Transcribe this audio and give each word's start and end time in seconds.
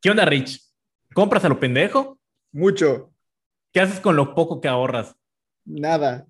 ¿Qué 0.00 0.10
onda, 0.10 0.24
Rich? 0.24 0.62
¿Compras 1.12 1.44
a 1.44 1.48
lo 1.48 1.58
pendejo? 1.58 2.20
Mucho. 2.52 3.12
¿Qué 3.72 3.80
haces 3.80 3.98
con 3.98 4.14
lo 4.14 4.32
poco 4.32 4.60
que 4.60 4.68
ahorras? 4.68 5.16
Nada. 5.64 6.26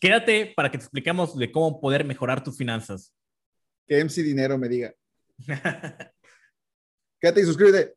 Quédate 0.00 0.52
para 0.56 0.70
que 0.70 0.78
te 0.78 0.84
expliquemos 0.84 1.38
de 1.38 1.52
cómo 1.52 1.80
poder 1.80 2.04
mejorar 2.04 2.42
tus 2.42 2.58
finanzas. 2.58 3.14
Que 3.86 4.00
MC 4.02 4.22
Dinero 4.22 4.58
me 4.58 4.68
diga. 4.68 4.92
Quédate 7.20 7.40
y 7.40 7.44
suscríbete. 7.44 7.94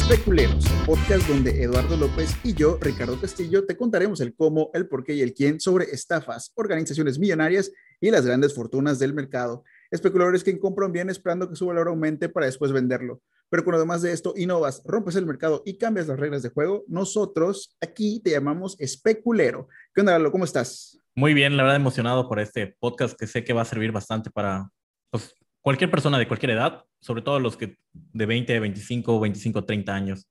Especuleros, 0.00 0.64
podcast 0.86 1.28
donde 1.28 1.62
Eduardo 1.62 1.96
López 1.96 2.34
y 2.42 2.54
yo, 2.54 2.78
Ricardo 2.80 3.20
Castillo, 3.20 3.66
te 3.66 3.76
contaremos 3.76 4.20
el 4.20 4.34
cómo, 4.34 4.70
el 4.72 4.88
por 4.88 5.04
qué 5.04 5.14
y 5.14 5.20
el 5.20 5.34
quién 5.34 5.60
sobre 5.60 5.84
estafas, 5.84 6.52
organizaciones 6.56 7.18
millonarias 7.18 7.70
y 8.00 8.10
las 8.10 8.26
grandes 8.26 8.54
fortunas 8.54 8.98
del 8.98 9.12
mercado. 9.12 9.62
Especuladores 9.90 10.42
que 10.42 10.58
compran 10.58 10.90
bien 10.90 11.10
esperando 11.10 11.48
que 11.48 11.54
su 11.54 11.66
valor 11.66 11.88
aumente 11.88 12.28
para 12.28 12.46
después 12.46 12.72
venderlo. 12.72 13.20
Pero 13.50 13.62
cuando 13.62 13.76
además 13.76 14.02
de 14.02 14.12
esto 14.12 14.32
innovas, 14.36 14.82
rompes 14.84 15.16
el 15.16 15.26
mercado 15.26 15.62
y 15.64 15.76
cambias 15.76 16.08
las 16.08 16.18
reglas 16.18 16.42
de 16.42 16.48
juego, 16.48 16.82
nosotros 16.88 17.76
aquí 17.80 18.20
te 18.24 18.30
llamamos 18.30 18.76
Especulero. 18.80 19.68
¿Qué 19.94 20.00
onda, 20.00 20.12
Lalo? 20.12 20.32
¿Cómo 20.32 20.44
estás? 20.44 20.98
Muy 21.14 21.34
bien, 21.34 21.56
la 21.56 21.62
verdad 21.62 21.76
emocionado 21.76 22.26
por 22.26 22.40
este 22.40 22.74
podcast 22.80 23.16
que 23.16 23.26
sé 23.26 23.44
que 23.44 23.52
va 23.52 23.62
a 23.62 23.66
servir 23.66 23.92
bastante 23.92 24.30
para 24.30 24.70
pues, 25.10 25.34
cualquier 25.60 25.90
persona 25.90 26.18
de 26.18 26.28
cualquier 26.28 26.52
edad, 26.52 26.84
sobre 27.00 27.22
todo 27.22 27.38
los 27.40 27.56
que 27.56 27.76
de 27.92 28.26
20, 28.26 28.60
25, 28.60 29.20
25, 29.20 29.64
30 29.64 29.94
años. 29.94 30.28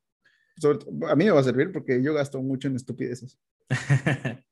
Sobre 0.58 0.80
a 1.10 1.16
mí 1.16 1.26
me 1.26 1.32
va 1.32 1.40
a 1.40 1.44
servir 1.44 1.72
porque 1.72 2.02
yo 2.04 2.14
gasto 2.14 2.42
mucho 2.42 2.68
en 2.68 2.76
estupideces. 2.76 3.40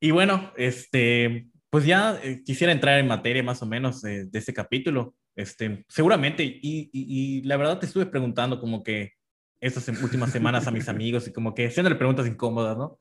y 0.00 0.10
bueno, 0.10 0.52
este, 0.56 1.48
pues 1.70 1.84
ya 1.84 2.20
eh, 2.22 2.42
quisiera 2.44 2.72
entrar 2.72 2.98
en 2.98 3.08
materia 3.08 3.42
más 3.42 3.62
o 3.62 3.66
menos 3.66 4.02
de, 4.02 4.26
de 4.26 4.38
este 4.38 4.54
capítulo. 4.54 5.14
Este, 5.34 5.84
seguramente, 5.88 6.44
y, 6.44 6.60
y, 6.62 6.90
y 6.92 7.42
la 7.42 7.56
verdad 7.56 7.78
te 7.78 7.86
estuve 7.86 8.06
preguntando 8.06 8.58
como 8.60 8.82
que 8.82 9.12
estas 9.60 9.88
últimas 10.02 10.30
semanas 10.30 10.66
a 10.66 10.70
mis 10.70 10.88
amigos 10.88 11.26
y 11.28 11.32
como 11.32 11.54
que 11.54 11.66
haciéndole 11.66 11.96
preguntas 11.96 12.26
incómodas, 12.26 12.76
¿no? 12.76 12.98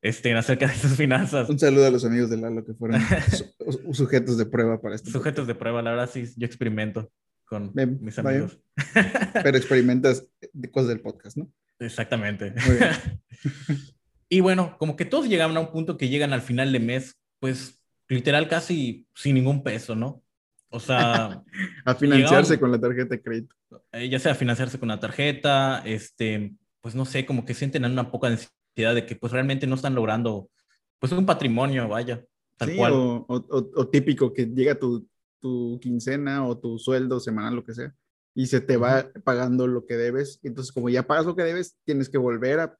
Este, 0.00 0.32
acerca 0.34 0.66
de 0.68 0.74
sus 0.74 0.92
finanzas. 0.96 1.48
Un 1.48 1.58
saludo 1.58 1.86
a 1.86 1.90
los 1.90 2.04
amigos 2.04 2.30
de 2.30 2.36
Lalo 2.36 2.64
que 2.64 2.72
fueron 2.74 3.00
su- 3.60 3.94
sujetos 3.94 4.38
de 4.38 4.46
prueba 4.46 4.80
para 4.80 4.94
este. 4.94 5.10
Sujetos 5.10 5.46
de 5.46 5.54
prueba, 5.54 5.82
la 5.82 5.90
verdad 5.90 6.10
sí, 6.12 6.24
yo 6.36 6.46
experimento 6.46 7.10
con 7.44 7.72
mis 7.74 8.16
vaya. 8.22 8.30
amigos. 8.30 8.58
Pero 9.42 9.56
experimentas 9.56 10.26
cosas 10.70 10.88
del 10.90 11.00
podcast, 11.00 11.36
¿no? 11.38 11.50
Exactamente. 11.80 12.52
Muy 12.66 12.76
bien. 12.76 13.22
y 14.28 14.40
bueno, 14.40 14.76
como 14.78 14.96
que 14.96 15.04
todos 15.04 15.28
llegaban 15.28 15.56
a 15.56 15.60
un 15.60 15.72
punto 15.72 15.96
que 15.96 16.08
llegan 16.08 16.32
al 16.32 16.42
final 16.42 16.72
de 16.72 16.80
mes, 16.80 17.18
pues 17.40 17.80
literal 18.08 18.48
casi 18.48 19.06
sin 19.14 19.34
ningún 19.34 19.62
peso, 19.62 19.96
¿no? 19.96 20.22
O 20.70 20.78
sea, 20.80 21.42
A 21.84 21.94
financiarse 21.94 22.54
Llegamos- 22.54 22.58
con 22.58 22.70
la 22.72 22.78
tarjeta 22.80 23.14
de 23.16 23.22
crédito. 23.22 23.54
eh, 23.92 24.08
ya 24.08 24.18
sea 24.18 24.34
financiarse 24.34 24.78
con 24.78 24.88
la 24.88 25.00
tarjeta, 25.00 25.82
este, 25.86 26.52
pues 26.82 26.94
no 26.94 27.04
sé, 27.06 27.24
como 27.26 27.44
que 27.46 27.54
sienten 27.54 27.84
una 27.86 28.10
poca 28.10 28.28
de 28.86 29.04
que 29.06 29.16
pues 29.16 29.32
realmente 29.32 29.66
no 29.66 29.74
están 29.74 29.94
logrando 29.94 30.48
pues 30.98 31.12
un 31.12 31.26
patrimonio, 31.26 31.88
vaya, 31.88 32.24
tal 32.56 32.70
Sí, 32.70 32.76
cual. 32.76 32.92
O, 32.92 33.26
o- 33.28 33.70
o- 33.76 33.88
típico 33.88 34.32
que 34.32 34.46
llega 34.46 34.74
tu, 34.78 35.06
tu 35.40 35.78
quincena 35.80 36.46
o 36.46 36.56
tu 36.58 36.78
sueldo 36.78 37.20
semanal, 37.20 37.54
lo 37.56 37.64
que 37.64 37.74
sea, 37.74 37.94
y 38.34 38.46
se 38.46 38.60
te 38.60 38.76
va 38.76 39.08
pagando 39.24 39.66
lo 39.66 39.84
que 39.86 39.96
debes. 39.96 40.40
Entonces, 40.42 40.72
como 40.72 40.88
ya 40.88 41.04
pagas 41.04 41.26
lo 41.26 41.36
que 41.36 41.42
debes, 41.44 41.76
tienes 41.84 42.08
que 42.08 42.18
volver 42.18 42.60
a 42.60 42.76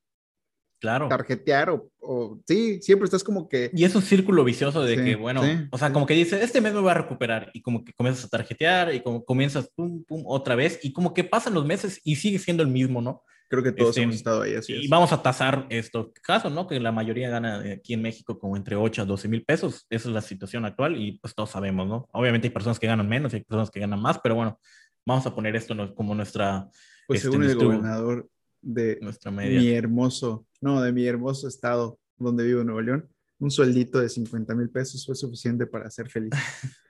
Claro. 0.80 1.08
tarjetear 1.08 1.70
o, 1.70 1.90
o- 1.98 2.40
sí, 2.46 2.80
siempre 2.80 3.06
estás 3.06 3.24
como 3.24 3.48
que 3.48 3.68
Y 3.74 3.82
es 3.84 3.96
un 3.96 4.02
círculo 4.02 4.44
vicioso 4.44 4.84
de 4.84 4.96
Sí, 4.96 5.04
que, 5.04 5.16
bueno, 5.16 5.42
sí, 5.42 5.66
o 5.72 5.76
sea, 5.78 5.88
sí. 5.88 5.92
como 5.94 6.06
que 6.06 6.14
dices, 6.14 6.40
este 6.40 6.60
mes 6.60 6.72
me 6.72 6.78
voy 6.80 6.90
a 6.90 6.94
recuperar 6.94 7.50
y 7.52 7.62
como 7.62 7.84
que 7.84 7.92
comienzas 7.92 8.24
a 8.26 8.28
tarjetear 8.28 8.94
y 8.94 9.00
como 9.02 9.24
comienzas, 9.24 9.68
pum, 9.74 10.04
pum, 10.04 10.22
otra 10.26 10.54
vez 10.54 10.78
y 10.84 10.92
como 10.92 11.14
que 11.14 11.24
pasan 11.24 11.54
los 11.54 11.66
meses 11.66 12.00
y 12.04 12.14
sigue 12.14 12.38
siendo 12.38 12.62
el 12.62 12.68
mismo, 12.68 13.02
¿no? 13.02 13.22
Creo 13.48 13.62
que 13.62 13.72
todos 13.72 13.90
Este, 13.90 14.02
hemos 14.02 14.14
estado 14.16 14.42
ahí 14.42 14.54
así. 14.54 14.74
y 14.74 14.84
es. 14.84 14.90
vamos 14.90 15.12
a 15.12 15.22
tasar 15.22 15.66
esto 15.70 16.12
caso, 16.22 16.50
¿no? 16.50 16.66
Que 16.66 16.78
la 16.80 16.92
mayoría 16.92 17.30
gana 17.30 17.60
aquí 17.72 17.94
en 17.94 18.02
México 18.02 18.38
como 18.38 18.56
entre 18.56 18.76
8 18.76 19.02
a 19.02 19.04
12 19.04 19.28
mil 19.28 19.44
pesos. 19.44 19.86
Esa 19.90 20.08
es 20.08 20.14
la 20.14 20.20
situación 20.22 20.64
actual 20.64 20.96
y 20.96 21.18
pues 21.18 21.34
todos 21.34 21.50
sabemos, 21.50 21.88
¿no? 21.88 22.08
Obviamente 22.12 22.48
hay 22.48 22.52
personas 22.52 22.78
que 22.78 22.86
ganan 22.86 23.08
menos 23.08 23.32
y 23.32 23.36
hay 23.36 23.44
personas 23.44 23.70
que 23.70 23.80
ganan 23.80 24.00
más, 24.00 24.18
pero 24.22 24.34
bueno, 24.34 24.60
vamos 25.06 25.26
a 25.26 25.34
poner 25.34 25.56
esto 25.56 25.74
como 25.94 26.14
nuestra, 26.14 26.68
Pues 27.06 27.18
este, 27.20 27.30
según 27.30 27.42
el 27.42 27.46
nuestro- 27.48 27.68
gobernador 27.68 28.28
de 28.60 28.98
nuestra 29.00 29.30
media. 29.30 29.58
mi 29.60 29.68
hermoso, 29.70 30.46
no, 30.60 30.82
de 30.82 30.92
mi 30.92 31.06
hermoso 31.06 31.48
estado 31.48 31.98
donde 32.16 32.44
vivo 32.44 32.64
Nuevo 32.64 32.80
León, 32.82 33.08
un 33.38 33.50
sueldito 33.50 34.00
de 34.00 34.08
50 34.08 34.54
mil 34.54 34.68
pesos 34.68 35.06
fue 35.06 35.14
suficiente 35.14 35.66
para 35.66 35.88
ser 35.90 36.10
feliz. 36.10 36.30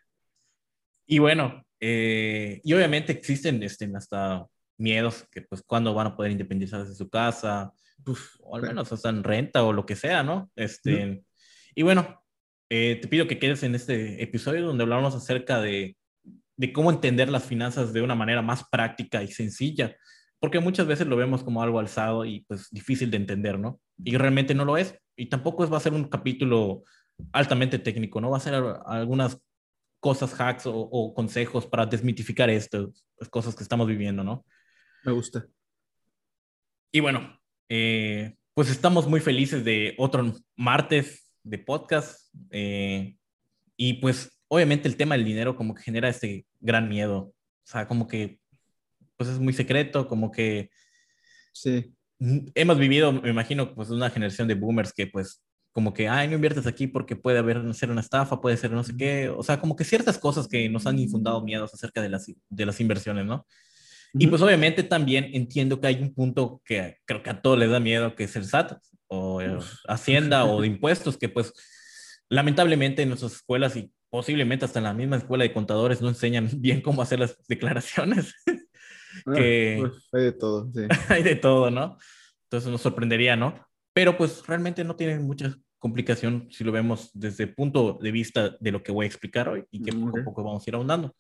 Y 1.11 1.21
bueno, 1.21 1.65
eh, 1.81 2.61
y 2.63 2.73
obviamente 2.75 3.13
existen 3.13 3.63
este, 3.63 3.91
hasta 3.97 4.47
miedos 4.79 5.27
que 5.31 5.43
pues 5.43 5.63
cuándo 5.63 5.93
van 5.95 6.09
a 6.09 6.17
poder 6.17 6.33
independizarse 6.33 6.91
de 6.91 6.95
su 6.95 7.09
casa, 7.09 7.73
Uf, 8.07 8.37
o 8.41 8.57
al 8.57 8.63
menos 8.63 8.93
hasta 8.93 9.09
en 9.09 9.25
renta 9.25 9.65
o 9.65 9.73
lo 9.73 9.85
que 9.85 9.97
sea, 9.97 10.23
¿no? 10.23 10.51
Este, 10.57 11.23
Y 11.75 11.83
bueno, 11.83 12.23
eh, 12.71 12.99
te 13.01 13.09
pido 13.09 13.27
que 13.27 13.39
quedes 13.39 13.63
en 13.63 13.75
este 13.75 14.23
episodio 14.23 14.67
donde 14.67 14.85
hablamos 14.85 15.15
acerca 15.15 15.61
de, 15.61 15.97
de 16.57 16.73
cómo 16.73 16.91
entender 16.91 17.29
las 17.29 17.45
finanzas 17.45 17.93
de 17.93 18.03
una 18.03 18.15
manera 18.15 18.43
más 18.43 18.65
práctica 18.71 19.23
y 19.23 19.29
sencilla, 19.29 19.97
porque 20.41 20.61
muchas 20.61 20.87
veces 20.87 21.07
lo 21.07 21.17
vemos 21.17 21.43
como 21.43 21.63
algo 21.63 21.79
alzado 21.79 22.25
y 22.25 22.41
pues 22.41 22.69
difícil 22.71 23.11
de 23.11 23.17
entender, 23.17 23.59
¿no? 23.59 23.81
Y 24.03 24.17
realmente 24.17 24.55
no 24.55 24.65
lo 24.65 24.77
es, 24.77 24.99
y 25.17 25.27
tampoco 25.27 25.65
es, 25.65 25.73
va 25.73 25.79
a 25.79 25.81
ser 25.81 25.93
un 25.93 26.05
capítulo 26.05 26.85
altamente 27.33 27.79
técnico, 27.79 28.21
¿no? 28.21 28.31
Va 28.31 28.37
a 28.37 28.41
ser 28.41 28.55
algunas 28.87 29.39
cosas, 30.01 30.41
hacks 30.41 30.67
o, 30.67 30.75
o 30.75 31.13
consejos 31.13 31.67
para 31.67 31.85
desmitificar 31.85 32.49
estas 32.49 32.87
cosas 33.31 33.57
que 33.57 33.65
estamos 33.65 33.89
viviendo, 33.89 34.23
¿no? 34.23 34.45
Me 35.05 35.13
gusta. 35.13 35.47
Y 36.93 37.01
bueno, 37.01 37.39
eh, 37.69 38.37
pues 38.55 38.71
estamos 38.71 39.07
muy 39.07 39.21
felices 39.21 39.65
de 39.65 39.95
otro 39.99 40.33
martes 40.57 41.31
de 41.43 41.59
podcast. 41.59 42.33
eh, 42.51 43.15
y 43.77 43.95
pues 43.95 44.37
obviamente 44.49 44.89
el 44.89 44.97
tema 44.97 45.15
del 45.15 45.25
dinero 45.25 45.55
como 45.55 45.75
que 45.75 45.83
genera 45.83 46.09
este 46.09 46.47
gran 46.61 46.89
miedo. 46.89 47.19
O 47.19 47.35
sea, 47.65 47.87
como 47.87 48.09
que 48.09 48.41
pues 49.17 49.31
es 49.31 49.39
muy 49.39 49.53
secreto, 49.53 50.09
como 50.09 50.31
que 50.31 50.71
Sí, 51.53 51.93
mm, 52.21 52.39
hemos 52.55 52.79
vivido, 52.79 53.13
me 53.13 53.31
imagino, 53.31 53.75
pues 53.75 53.91
una 53.91 54.11
generación 54.11 54.47
de 54.49 54.55
boomers 54.55 54.93
que 54.93 55.07
pues 55.09 55.43
como 55.73 55.93
que, 55.93 56.09
ay, 56.09 56.29
no 56.29 56.35
inviertes 56.35 56.67
aquí 56.67 56.87
porque 56.87 57.17
puede 57.17 57.39
haber, 57.39 57.75
ser 57.75 57.91
una 57.91 58.01
estafa, 58.01 58.41
puede 58.41 58.57
ser 58.57 58.71
no 58.73 58.83
sé 58.85 58.97
qué. 58.97 59.29
O 59.29 59.43
sea, 59.43 59.61
como 59.61 59.77
que 59.77 59.85
ciertas 59.85 60.19
cosas 60.19 60.49
que 60.49 60.69
nos 60.69 60.87
han 60.87 60.99
infundado 60.99 61.43
miedos 61.43 61.73
acerca 61.75 62.03
de 62.03 62.09
las, 62.09 62.27
de 62.49 62.67
las 62.67 62.81
inversiones, 62.81 63.27
¿no? 63.27 63.47
Y 64.15 64.27
pues 64.27 64.41
obviamente 64.43 64.83
también 64.83 65.31
entiendo 65.33 65.81
que 65.81 65.87
hay 65.89 66.03
un 66.03 66.15
punto 66.15 66.63
que 66.65 66.97
creo 67.05 67.23
que 67.23 67.31
a 67.31 67.43
todos 67.43 67.59
les 67.59 67.71
da 67.71 67.79
miedo, 67.81 68.15
que 68.15 68.25
es 68.25 68.37
el 68.37 68.45
SAT 68.45 68.79
o 69.07 69.41
eh, 69.43 69.59
Hacienda 69.87 70.45
o 70.47 70.61
de 70.61 70.67
impuestos, 70.67 71.17
que 71.19 71.29
pues 71.29 71.53
lamentablemente 72.29 73.03
en 73.03 73.09
nuestras 73.11 73.33
escuelas 73.33 73.77
y 73.77 73.91
posiblemente 74.11 74.65
hasta 74.65 74.79
en 74.79 74.85
la 74.85 74.95
misma 74.95 75.17
escuela 75.17 75.45
de 75.45 75.53
contadores 75.53 76.01
no 76.01 76.09
enseñan 76.09 76.49
bien 76.61 76.81
cómo 76.81 77.03
hacer 77.03 77.21
las 77.21 77.37
declaraciones. 77.49 78.35
Ah, 79.27 79.33
que- 79.35 79.83
uf, 79.83 79.99
hay 80.13 80.25
de 80.25 80.33
todo, 80.33 80.71
sí. 80.73 80.81
hay 81.09 81.23
de 81.23 81.37
todo, 81.37 81.71
¿no? 81.71 81.99
Entonces 82.45 82.71
nos 82.71 82.81
sorprendería, 82.81 83.37
¿no? 83.37 83.67
Pero 83.93 84.17
pues 84.17 84.43
realmente 84.47 84.85
no 84.85 84.97
tiene 84.97 85.19
mucha 85.19 85.55
complicación 85.79 86.49
si 86.51 86.65
lo 86.65 86.73
vemos 86.73 87.11
desde 87.15 87.45
el 87.45 87.55
punto 87.55 87.99
de 88.01 88.11
vista 88.11 88.57
de 88.59 88.73
lo 88.73 88.83
que 88.83 88.91
voy 88.93 89.05
a 89.05 89.09
explicar 89.09 89.49
hoy 89.49 89.65
y 89.71 89.83
que 89.83 89.93
Mm, 89.93 90.01
poco 90.07 90.11
ok. 90.17 90.21
a 90.21 90.25
poco 90.25 90.45
vamos 90.45 90.67
a 90.67 90.71
ir 90.71 90.75
ahondando. 90.75 91.15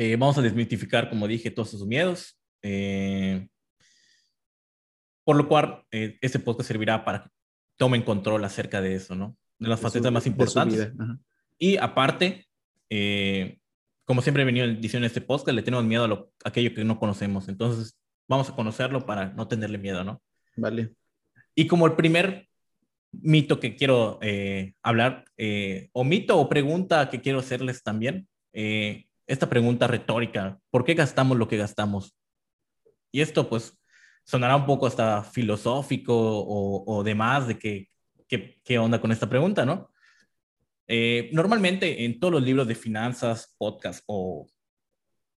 Eh, 0.00 0.14
vamos 0.16 0.38
a 0.38 0.42
desmitificar, 0.42 1.08
como 1.10 1.26
dije, 1.26 1.50
todos 1.50 1.74
esos 1.74 1.86
miedos. 1.86 2.38
eh, 2.62 3.48
por 5.24 5.36
lo 5.36 5.46
cual, 5.48 5.82
eh, 5.90 6.16
este 6.20 6.38
podcast 6.38 6.68
servirá 6.68 7.04
para 7.04 7.22
que 7.24 7.28
tomen 7.76 8.02
control 8.02 8.44
acerca 8.44 8.80
de 8.80 8.94
eso, 8.94 9.14
¿no? 9.14 9.36
De 9.58 9.68
las 9.68 9.78
De 9.78 9.82
su- 9.82 9.88
facetas 9.88 10.12
más 10.12 10.22
su 10.22 10.28
importantes. 10.30 10.92
vida, 10.94 11.04
ajá. 11.04 11.18
Y 11.58 11.76
aparte, 11.76 12.46
eh, 12.90 13.58
como 14.04 14.22
siempre 14.22 14.42
he 14.42 14.46
venido 14.46 14.66
diciendo 14.68 15.04
en 15.04 15.10
este 15.10 15.20
podcast, 15.20 15.54
le 15.54 15.62
tenemos 15.62 15.84
miedo 15.84 16.04
a 16.04 16.08
lo, 16.08 16.32
a 16.44 16.48
aquello 16.48 16.72
que 16.74 16.84
no 16.84 16.98
conocemos. 16.98 17.48
Entonces, 17.48 17.98
vamos 18.28 18.48
a 18.48 18.54
conocerlo 18.54 19.04
para 19.04 19.30
no 19.34 19.46
tenerle 19.48 19.78
miedo, 19.78 20.02
¿no? 20.04 20.22
Vale. 20.56 20.94
Y 21.54 21.66
como 21.66 21.86
el 21.86 21.92
primer 21.94 22.48
mito 23.12 23.58
que 23.60 23.74
quiero 23.76 24.18
eh, 24.22 24.74
hablar, 24.82 25.24
eh, 25.36 25.88
o 25.92 26.04
mito 26.04 26.38
o 26.38 26.48
pregunta 26.48 27.10
que 27.10 27.20
quiero 27.20 27.40
hacerles 27.40 27.82
también, 27.82 28.28
eh, 28.52 29.07
esta 29.28 29.48
pregunta 29.48 29.86
retórica, 29.86 30.58
¿por 30.70 30.84
qué 30.84 30.94
gastamos 30.94 31.38
lo 31.38 31.46
que 31.46 31.56
gastamos? 31.56 32.16
Y 33.12 33.20
esto 33.20 33.48
pues 33.48 33.78
sonará 34.24 34.56
un 34.56 34.66
poco 34.66 34.86
hasta 34.86 35.22
filosófico 35.22 36.14
o, 36.16 36.84
o 36.86 37.04
demás 37.04 37.46
de 37.46 37.58
que, 37.58 37.88
qué 38.26 38.78
onda 38.78 39.00
con 39.00 39.12
esta 39.12 39.28
pregunta, 39.28 39.64
¿no? 39.64 39.90
Eh, 40.90 41.28
normalmente 41.32 42.06
en 42.06 42.18
todos 42.18 42.32
los 42.32 42.42
libros 42.42 42.66
de 42.66 42.74
finanzas, 42.74 43.54
podcast 43.58 44.02
o 44.06 44.46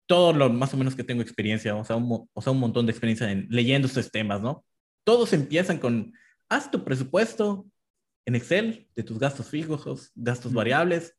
todo 0.06 0.32
lo 0.32 0.50
más 0.50 0.74
o 0.74 0.78
menos 0.78 0.96
que 0.96 1.04
tengo 1.04 1.24
experiencia, 1.24 1.76
o 1.76 1.84
sea, 1.84 1.96
un, 1.96 2.30
o 2.32 2.42
sea, 2.42 2.54
un 2.54 2.60
montón 2.60 2.86
de 2.86 2.92
experiencia 2.92 3.30
en 3.32 3.48
leyendo 3.50 3.88
estos 3.88 4.12
temas, 4.12 4.42
¿no? 4.42 4.64
Todos 5.04 5.34
empiezan 5.34 5.80
con, 5.80 6.14
haz 6.50 6.70
tu 6.70 6.84
presupuesto 6.84 7.68
en 8.26 8.36
Excel 8.36 8.88
de 8.96 9.04
tus 9.04 9.18
gastos 9.20 9.50
fijos, 9.50 10.12
gastos 10.14 10.54
variables, 10.54 11.16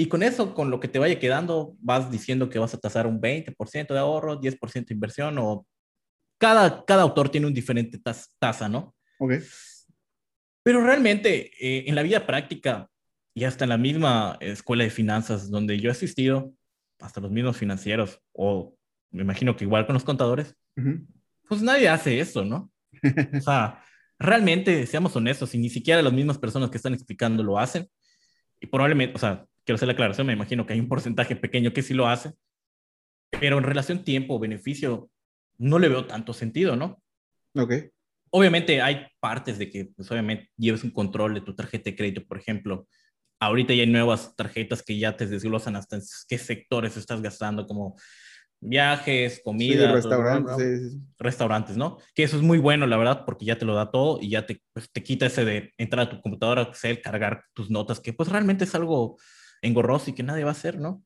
y 0.00 0.06
con 0.06 0.22
eso, 0.22 0.54
con 0.54 0.70
lo 0.70 0.80
que 0.80 0.88
te 0.88 0.98
vaya 0.98 1.18
quedando, 1.18 1.76
vas 1.78 2.10
diciendo 2.10 2.48
que 2.48 2.58
vas 2.58 2.72
a 2.72 2.78
tasar 2.78 3.06
un 3.06 3.20
20% 3.20 3.92
de 3.92 3.98
ahorro, 3.98 4.40
10% 4.40 4.86
de 4.86 4.94
inversión, 4.94 5.36
o 5.38 5.66
cada, 6.38 6.86
cada 6.86 7.02
autor 7.02 7.28
tiene 7.28 7.46
un 7.46 7.52
diferente 7.52 8.00
tasa, 8.38 8.66
¿no? 8.66 8.94
Ok. 9.18 9.34
Pero 10.62 10.82
realmente, 10.82 11.50
eh, 11.60 11.84
en 11.86 11.94
la 11.94 12.02
vida 12.02 12.26
práctica, 12.26 12.88
y 13.34 13.44
hasta 13.44 13.66
en 13.66 13.68
la 13.68 13.76
misma 13.76 14.38
escuela 14.40 14.84
de 14.84 14.90
finanzas 14.90 15.50
donde 15.50 15.78
yo 15.78 15.90
he 15.90 15.92
asistido, 15.92 16.54
hasta 16.98 17.20
los 17.20 17.30
mismos 17.30 17.58
financieros, 17.58 18.22
o 18.32 18.74
me 19.10 19.20
imagino 19.20 19.54
que 19.54 19.64
igual 19.64 19.84
con 19.84 19.92
los 19.92 20.04
contadores, 20.04 20.56
pues 21.46 21.60
nadie 21.60 21.90
hace 21.90 22.20
eso, 22.20 22.42
¿no? 22.42 22.72
o 23.36 23.40
sea, 23.42 23.84
realmente, 24.18 24.86
seamos 24.86 25.14
honestos, 25.14 25.54
y 25.54 25.58
ni 25.58 25.68
siquiera 25.68 26.00
las 26.00 26.14
mismas 26.14 26.38
personas 26.38 26.70
que 26.70 26.78
están 26.78 26.94
explicando 26.94 27.42
lo 27.42 27.58
hacen, 27.58 27.86
y 28.62 28.66
probablemente, 28.66 29.14
o 29.14 29.18
sea, 29.18 29.46
quiero 29.70 29.76
hacer 29.76 29.86
la 29.86 29.92
aclaración, 29.92 30.26
me 30.26 30.32
imagino 30.32 30.66
que 30.66 30.72
hay 30.72 30.80
un 30.80 30.88
porcentaje 30.88 31.36
pequeño 31.36 31.72
que 31.72 31.82
sí 31.82 31.94
lo 31.94 32.08
hace, 32.08 32.32
pero 33.38 33.56
en 33.56 33.62
relación 33.62 34.02
tiempo-beneficio, 34.02 35.08
no 35.58 35.78
le 35.78 35.88
veo 35.88 36.06
tanto 36.06 36.32
sentido, 36.32 36.74
¿no? 36.74 37.00
Ok. 37.54 37.74
Obviamente 38.30 38.82
hay 38.82 39.06
partes 39.20 39.58
de 39.58 39.70
que, 39.70 39.92
pues 39.94 40.10
obviamente, 40.10 40.50
lleves 40.56 40.82
un 40.82 40.90
control 40.90 41.34
de 41.34 41.42
tu 41.42 41.54
tarjeta 41.54 41.84
de 41.84 41.94
crédito, 41.94 42.26
por 42.26 42.36
ejemplo, 42.36 42.88
ahorita 43.38 43.72
ya 43.72 43.82
hay 43.82 43.88
nuevas 43.88 44.34
tarjetas 44.34 44.82
que 44.82 44.98
ya 44.98 45.16
te 45.16 45.28
desglosan 45.28 45.76
hasta 45.76 45.94
en 45.94 46.02
qué 46.26 46.36
sectores 46.36 46.96
estás 46.96 47.22
gastando, 47.22 47.64
como 47.64 47.94
viajes, 48.58 49.40
comida, 49.44 49.92
restaurantes, 49.92 50.96
restaurantes, 51.16 51.76
¿no? 51.76 51.98
Que 52.12 52.24
eso 52.24 52.36
es 52.36 52.42
muy 52.42 52.58
bueno, 52.58 52.88
la 52.88 52.96
verdad, 52.96 53.24
porque 53.24 53.44
ya 53.44 53.56
te 53.56 53.64
lo 53.64 53.76
da 53.76 53.92
todo 53.92 54.18
y 54.20 54.30
ya 54.30 54.46
te, 54.46 54.60
pues, 54.72 54.90
te 54.90 55.00
quita 55.04 55.26
ese 55.26 55.44
de 55.44 55.72
entrar 55.78 56.08
a 56.08 56.10
tu 56.10 56.20
computadora, 56.20 56.62
Excel, 56.62 57.00
cargar 57.00 57.44
tus 57.54 57.70
notas, 57.70 58.00
que 58.00 58.12
pues 58.12 58.28
realmente 58.28 58.64
es 58.64 58.74
algo 58.74 59.16
engorroso 59.62 60.10
y 60.10 60.14
que 60.14 60.22
nadie 60.22 60.44
va 60.44 60.50
a 60.50 60.52
hacer, 60.52 60.78
¿no? 60.78 61.02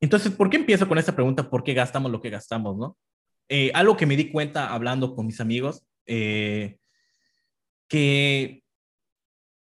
Entonces, 0.00 0.32
¿por 0.32 0.50
qué 0.50 0.56
empiezo 0.56 0.88
con 0.88 0.98
esta 0.98 1.14
pregunta? 1.14 1.48
¿Por 1.48 1.64
qué 1.64 1.74
gastamos 1.74 2.10
lo 2.10 2.20
que 2.20 2.30
gastamos, 2.30 2.76
no? 2.76 2.98
Eh, 3.48 3.70
algo 3.74 3.96
que 3.96 4.06
me 4.06 4.16
di 4.16 4.30
cuenta 4.30 4.72
hablando 4.72 5.14
con 5.14 5.26
mis 5.26 5.40
amigos, 5.40 5.86
eh, 6.06 6.78
que 7.88 8.62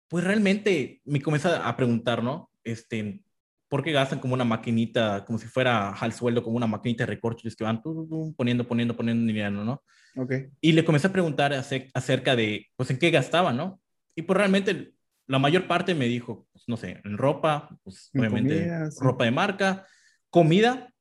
pues 0.09 0.25
realmente 0.25 1.01
me 1.05 1.23
comienza 1.23 1.67
a 1.67 1.77
preguntar, 1.77 2.23
¿no? 2.23 2.51
Este, 2.65 3.23
¿por 3.69 3.83
qué 3.83 3.93
gastan 3.93 4.21
como 4.21 4.35
una 4.35 4.45
maquinita, 4.45 5.25
como 5.25 5.39
si 5.39 5.47
fuera 5.47 5.91
al 5.91 6.13
sueldo, 6.13 6.43
como 6.43 6.57
una 6.57 6.67
maquinita 6.67 7.05
de 7.05 7.13
recortes 7.15 7.57
que 7.57 7.65
van 7.65 7.83
poniendo, 7.83 8.67
poniendo, 8.67 8.97
poniendo 8.97 9.27
dinero, 9.27 9.65
¿no? 9.65 9.83
Ok. 10.17 10.33
Y 10.61 10.73
le 10.73 10.85
comencé 10.85 11.07
a 11.07 11.13
preguntar 11.13 11.55
acerca 11.55 12.37
de, 12.37 12.69
pues, 12.77 12.91
en 12.91 12.99
qué 12.99 13.11
gastaba, 13.11 13.53
¿no? 13.53 13.81
Y 14.15 14.23
pues 14.23 14.37
realmente 14.37 14.93
la 15.27 15.39
mayor 15.39 15.67
parte 15.67 15.95
me 15.95 16.07
dijo, 16.07 16.47
pues, 16.53 16.65
no 16.67 16.77
sé, 16.77 17.01
en 17.05 17.17
ropa, 17.17 17.79
pues 17.83 18.11
obviamente 18.15 18.71
ropa 19.01 19.25
de 19.25 19.31
marca, 19.31 19.87
comida, 20.31 20.93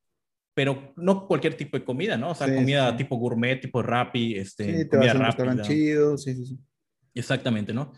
pero 0.54 0.94
no 0.96 1.28
cualquier 1.28 1.56
tipo 1.56 1.78
de 1.78 1.86
comida, 1.86 2.18
¿no? 2.18 2.32
O 2.32 2.36
sea, 2.36 2.54
comida 2.54 2.96
tipo 2.96 3.16
gourmet, 3.18 3.60
tipo 3.60 3.82
rappi, 3.82 4.36
este, 4.36 4.84
sí, 4.84 4.88
comida 4.88 5.14
rápida. 5.14 5.62
Chido, 5.62 6.18
sí, 6.18 6.36
sí, 6.36 6.46
sí. 6.46 6.60
Exactamente, 7.14 7.74
¿no? 7.74 7.94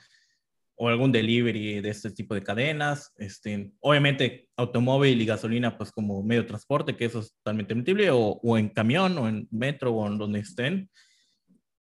o 0.75 0.87
algún 0.87 1.11
delivery 1.11 1.81
de 1.81 1.89
este 1.89 2.11
tipo 2.11 2.33
de 2.33 2.43
cadenas. 2.43 3.13
Este, 3.17 3.71
obviamente, 3.79 4.49
automóvil 4.57 5.21
y 5.21 5.25
gasolina, 5.25 5.77
pues 5.77 5.91
como 5.91 6.23
medio 6.23 6.41
de 6.41 6.47
transporte, 6.47 6.95
que 6.95 7.05
eso 7.05 7.19
es 7.19 7.33
totalmente 7.35 7.73
admitible, 7.73 8.11
o, 8.11 8.39
o 8.43 8.57
en 8.57 8.69
camión, 8.69 9.17
o 9.17 9.27
en 9.27 9.47
metro, 9.51 9.93
o 9.93 10.07
en 10.07 10.17
donde 10.17 10.39
estén. 10.39 10.89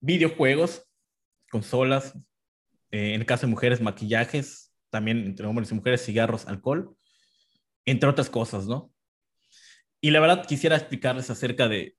Videojuegos, 0.02 0.84
consolas, 1.52 2.18
eh, 2.92 3.14
en 3.14 3.22
el 3.22 3.26
caso 3.26 3.46
de 3.46 3.52
mujeres, 3.52 3.82
maquillajes, 3.82 4.74
también 4.90 5.20
entre 5.20 5.46
hombres 5.46 5.72
y 5.72 5.76
mujeres, 5.76 6.04
cigarros, 6.04 6.48
alcohol, 6.48 6.96
entre 7.86 8.10
otras 8.10 8.30
cosas, 8.30 8.68
¿no? 8.68 8.92
Y 10.02 10.12
la 10.12 10.20
verdad 10.20 10.46
quisiera 10.46 10.76
explicarles 10.76 11.30
acerca 11.30 11.68
de, 11.68 11.96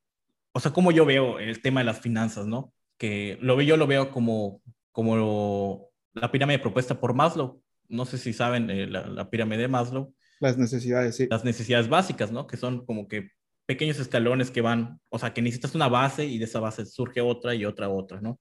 o 0.52 0.60
sea, 0.60 0.72
cómo 0.72 0.90
yo 0.90 1.04
veo 1.04 1.38
el 1.38 1.60
tema 1.62 1.80
de 1.80 1.84
las 1.86 2.00
finanzas, 2.00 2.46
¿no? 2.46 2.72
Que 2.98 3.38
lo 3.40 3.56
veo, 3.56 3.66
yo 3.66 3.76
lo 3.76 3.86
veo 3.86 4.10
como, 4.10 4.62
como 4.92 5.90
la 6.14 6.30
pirámide 6.32 6.58
propuesta 6.58 6.98
por 6.98 7.14
Maslow. 7.14 7.62
No 7.88 8.04
sé 8.04 8.18
si 8.18 8.32
saben 8.32 8.70
eh, 8.70 8.86
la, 8.86 9.28
pirámide 9.30 9.62
de 9.62 9.68
Maslow. 9.68 10.14
Las 10.40 10.56
necesidades, 10.56 11.16
sí. 11.16 11.26
Las 11.30 11.44
necesidades 11.44 11.88
básicas, 11.88 12.32
¿no? 12.32 12.46
Que 12.46 12.56
son 12.56 12.84
como 12.86 13.06
que 13.08 13.30
pequeños 13.66 14.00
escalones 14.00 14.50
que 14.50 14.62
van, 14.62 15.00
o 15.10 15.18
sea, 15.18 15.32
que 15.32 15.42
necesitas 15.42 15.74
una 15.74 15.88
base 15.88 16.24
y 16.24 16.38
de 16.38 16.44
esa 16.46 16.58
base 16.58 16.86
surge 16.86 17.20
otra 17.20 17.54
y 17.54 17.64
otra, 17.64 17.88
otra, 17.88 18.20
¿no? 18.20 18.40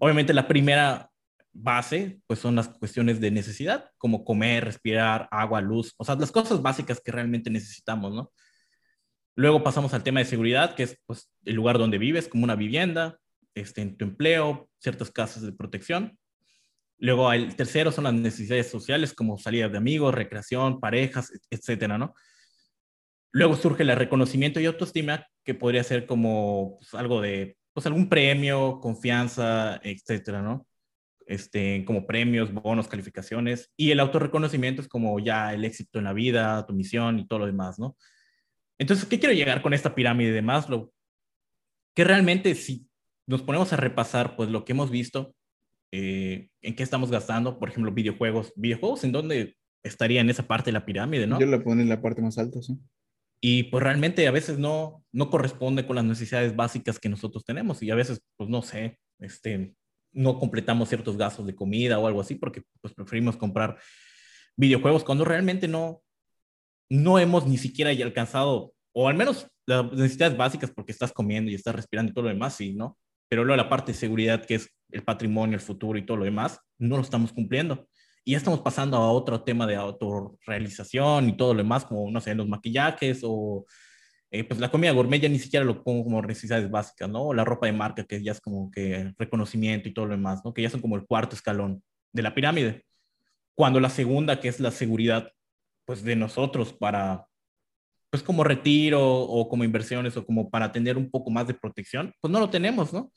Obviamente 0.00 0.34
la 0.34 0.48
primera 0.48 1.10
base, 1.58 2.20
pues 2.26 2.40
son 2.40 2.54
las 2.56 2.68
cuestiones 2.68 3.20
de 3.20 3.30
necesidad, 3.30 3.90
como 3.98 4.24
comer, 4.24 4.64
respirar, 4.64 5.28
agua, 5.30 5.60
luz, 5.60 5.94
o 5.96 6.04
sea, 6.04 6.14
las 6.16 6.32
cosas 6.32 6.62
básicas 6.62 7.00
que 7.00 7.12
realmente 7.12 7.50
necesitamos, 7.50 8.14
¿no? 8.14 8.32
Luego 9.34 9.62
pasamos 9.62 9.92
al 9.92 10.02
tema 10.02 10.20
de 10.20 10.26
seguridad, 10.26 10.74
que 10.74 10.84
es 10.84 10.98
pues, 11.06 11.30
el 11.44 11.54
lugar 11.54 11.78
donde 11.78 11.98
vives, 11.98 12.28
como 12.28 12.44
una 12.44 12.56
vivienda, 12.56 13.18
este, 13.54 13.82
en 13.82 13.96
tu 13.96 14.04
empleo, 14.04 14.70
ciertas 14.78 15.10
casas 15.10 15.42
de 15.42 15.52
protección. 15.52 16.18
Luego 16.98 17.30
el 17.32 17.54
tercero 17.54 17.92
son 17.92 18.04
las 18.04 18.14
necesidades 18.14 18.70
sociales 18.70 19.12
como 19.12 19.36
salida 19.36 19.68
de 19.68 19.76
amigos, 19.76 20.14
recreación, 20.14 20.80
parejas, 20.80 21.30
etcétera, 21.50 21.98
¿no? 21.98 22.14
Luego 23.32 23.56
surge 23.56 23.82
el 23.82 23.94
reconocimiento 23.94 24.60
y 24.60 24.64
autoestima, 24.64 25.26
que 25.44 25.54
podría 25.54 25.84
ser 25.84 26.06
como 26.06 26.78
pues, 26.78 26.94
algo 26.94 27.20
de, 27.20 27.58
pues 27.74 27.86
algún 27.86 28.08
premio, 28.08 28.80
confianza, 28.80 29.78
etcétera, 29.82 30.40
¿no? 30.40 30.66
Este, 31.26 31.84
como 31.84 32.06
premios, 32.06 32.52
bonos, 32.52 32.88
calificaciones. 32.88 33.72
Y 33.76 33.90
el 33.90 34.00
autorreconocimiento 34.00 34.80
es 34.80 34.88
como 34.88 35.18
ya 35.18 35.52
el 35.52 35.64
éxito 35.64 35.98
en 35.98 36.04
la 36.04 36.12
vida, 36.12 36.64
tu 36.66 36.72
misión 36.72 37.18
y 37.18 37.26
todo 37.26 37.40
lo 37.40 37.46
demás, 37.46 37.78
¿no? 37.78 37.96
Entonces, 38.78 39.06
¿qué 39.06 39.18
quiero 39.18 39.34
llegar 39.34 39.62
con 39.62 39.74
esta 39.74 39.94
pirámide 39.94 40.32
de 40.32 40.42
Maslow? 40.42 40.92
Que 41.94 42.04
realmente 42.04 42.54
si 42.54 42.86
nos 43.26 43.42
ponemos 43.42 43.72
a 43.72 43.76
repasar, 43.76 44.36
pues 44.36 44.50
lo 44.50 44.64
que 44.64 44.72
hemos 44.72 44.90
visto, 44.90 45.34
eh, 45.92 46.48
en 46.62 46.76
qué 46.76 46.82
estamos 46.82 47.10
gastando, 47.10 47.58
por 47.58 47.70
ejemplo, 47.70 47.92
videojuegos. 47.92 48.52
¿Videojuegos 48.54 49.04
en 49.04 49.12
dónde 49.12 49.56
estaría 49.82 50.20
en 50.20 50.30
esa 50.30 50.46
parte 50.46 50.66
de 50.66 50.72
la 50.72 50.84
pirámide, 50.84 51.26
no? 51.26 51.40
Yo 51.40 51.46
lo 51.46 51.62
pongo 51.62 51.80
en 51.80 51.88
la 51.88 52.00
parte 52.00 52.22
más 52.22 52.38
alta, 52.38 52.60
sí. 52.62 52.78
Y 53.40 53.64
pues 53.64 53.82
realmente 53.82 54.26
a 54.26 54.30
veces 54.30 54.58
no, 54.58 55.04
no 55.12 55.30
corresponde 55.30 55.86
con 55.86 55.96
las 55.96 56.04
necesidades 56.04 56.56
básicas 56.56 56.98
que 56.98 57.08
nosotros 57.08 57.44
tenemos 57.44 57.82
y 57.82 57.90
a 57.90 57.94
veces, 57.94 58.22
pues 58.36 58.48
no 58.48 58.62
sé, 58.62 58.98
este, 59.18 59.74
no 60.16 60.38
completamos 60.38 60.88
ciertos 60.88 61.16
gastos 61.16 61.46
de 61.46 61.54
comida 61.54 61.98
o 61.98 62.06
algo 62.06 62.20
así 62.20 62.34
porque 62.34 62.62
pues 62.80 62.94
preferimos 62.94 63.36
comprar 63.36 63.78
videojuegos 64.56 65.04
cuando 65.04 65.24
realmente 65.24 65.68
no, 65.68 66.02
no 66.88 67.18
hemos 67.18 67.46
ni 67.46 67.58
siquiera 67.58 67.90
alcanzado, 67.90 68.72
o 68.92 69.08
al 69.08 69.14
menos 69.14 69.46
las 69.66 69.92
necesidades 69.92 70.36
básicas 70.36 70.70
porque 70.70 70.92
estás 70.92 71.12
comiendo 71.12 71.50
y 71.50 71.54
estás 71.54 71.74
respirando 71.74 72.10
y 72.10 72.14
todo 72.14 72.24
lo 72.24 72.30
demás, 72.30 72.54
sí, 72.54 72.72
¿no? 72.72 72.96
Pero 73.28 73.44
luego 73.44 73.62
la 73.62 73.68
parte 73.68 73.92
de 73.92 73.98
seguridad 73.98 74.44
que 74.44 74.54
es 74.54 74.70
el 74.90 75.02
patrimonio, 75.02 75.56
el 75.56 75.60
futuro 75.60 75.98
y 75.98 76.06
todo 76.06 76.16
lo 76.16 76.24
demás, 76.24 76.60
no 76.78 76.96
lo 76.96 77.02
estamos 77.02 77.32
cumpliendo. 77.32 77.86
Y 78.24 78.32
ya 78.32 78.38
estamos 78.38 78.60
pasando 78.60 78.96
a 78.96 79.10
otro 79.10 79.42
tema 79.42 79.66
de 79.66 79.76
autorrealización 79.76 81.28
y 81.28 81.36
todo 81.36 81.52
lo 81.52 81.58
demás, 81.58 81.84
como, 81.84 82.10
no 82.10 82.20
sé, 82.20 82.34
los 82.34 82.48
maquillajes 82.48 83.20
o 83.22 83.66
eh, 84.30 84.44
pues 84.44 84.60
la 84.60 84.70
comida 84.70 84.92
gourmet 84.92 85.20
ya 85.20 85.28
ni 85.28 85.38
siquiera 85.38 85.64
lo 85.64 85.82
pongo 85.82 86.04
como 86.04 86.22
necesidades 86.22 86.70
básicas, 86.70 87.08
¿no? 87.08 87.26
O 87.26 87.34
la 87.34 87.44
ropa 87.44 87.66
de 87.66 87.72
marca, 87.72 88.04
que 88.04 88.22
ya 88.22 88.32
es 88.32 88.40
como 88.40 88.70
que 88.70 89.14
reconocimiento 89.18 89.88
y 89.88 89.94
todo 89.94 90.06
lo 90.06 90.12
demás, 90.12 90.40
¿no? 90.44 90.52
Que 90.52 90.62
ya 90.62 90.70
son 90.70 90.80
como 90.80 90.96
el 90.96 91.06
cuarto 91.06 91.36
escalón 91.36 91.82
de 92.12 92.22
la 92.22 92.34
pirámide. 92.34 92.84
Cuando 93.54 93.80
la 93.80 93.90
segunda, 93.90 94.40
que 94.40 94.48
es 94.48 94.60
la 94.60 94.70
seguridad, 94.70 95.30
pues 95.84 96.02
de 96.02 96.16
nosotros 96.16 96.72
para, 96.72 97.26
pues 98.10 98.22
como 98.22 98.44
retiro 98.44 99.02
o 99.02 99.48
como 99.48 99.64
inversiones 99.64 100.16
o 100.16 100.26
como 100.26 100.50
para 100.50 100.72
tener 100.72 100.96
un 100.96 101.10
poco 101.10 101.30
más 101.30 101.46
de 101.46 101.54
protección, 101.54 102.12
pues 102.20 102.32
no 102.32 102.40
lo 102.40 102.50
tenemos, 102.50 102.92
¿no? 102.92 103.12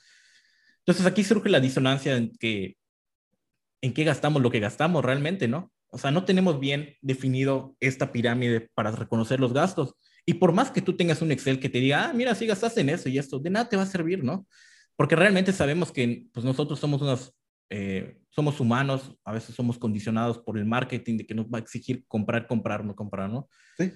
Entonces 0.80 1.06
aquí 1.06 1.24
surge 1.24 1.50
la 1.50 1.60
disonancia 1.60 2.16
en 2.16 2.32
que 2.40 2.78
en 3.82 3.94
qué 3.94 4.04
gastamos 4.04 4.42
lo 4.42 4.52
que 4.52 4.60
gastamos 4.60 5.04
realmente, 5.04 5.48
¿no? 5.48 5.72
O 5.92 5.98
sea, 5.98 6.12
no 6.12 6.26
tenemos 6.26 6.60
bien 6.60 6.96
definido 7.02 7.76
esta 7.80 8.12
pirámide 8.12 8.70
para 8.74 8.92
reconocer 8.92 9.40
los 9.40 9.54
gastos. 9.54 9.96
Y 10.30 10.36
por 10.36 10.54
más 10.54 10.70
que 10.70 10.84
tú 10.84 10.96
tengas 10.96 11.24
un 11.24 11.32
Excel 11.32 11.60
que 11.60 11.70
te 11.70 11.80
diga, 11.80 12.08
ah, 12.08 12.14
mira, 12.14 12.36
si 12.36 12.46
gastaste 12.46 12.82
en 12.82 12.90
eso 12.90 13.10
y 13.10 13.18
esto, 13.18 13.40
de 13.40 13.50
nada 13.50 13.68
te 13.68 13.76
va 13.76 13.82
a 13.82 13.88
servir, 13.88 14.24
¿no? 14.24 14.46
Porque 14.96 15.16
realmente 15.16 15.52
sabemos 15.52 15.92
que 15.92 16.28
pues, 16.32 16.46
nosotros 16.46 16.80
somos 16.80 17.02
unos, 17.02 17.34
eh, 17.72 18.20
somos 18.30 18.60
humanos, 18.60 19.18
a 19.24 19.34
veces 19.34 19.56
somos 19.56 19.80
condicionados 19.80 20.38
por 20.38 20.60
el 20.60 20.66
marketing 20.66 21.18
de 21.18 21.26
que 21.26 21.34
nos 21.34 21.48
va 21.48 21.58
a 21.58 21.62
exigir 21.62 22.06
comprar, 22.08 22.46
comprar, 22.46 22.86
no 22.86 22.96
comprar, 22.96 23.28
¿no? 23.28 23.50
Sí. 23.76 23.92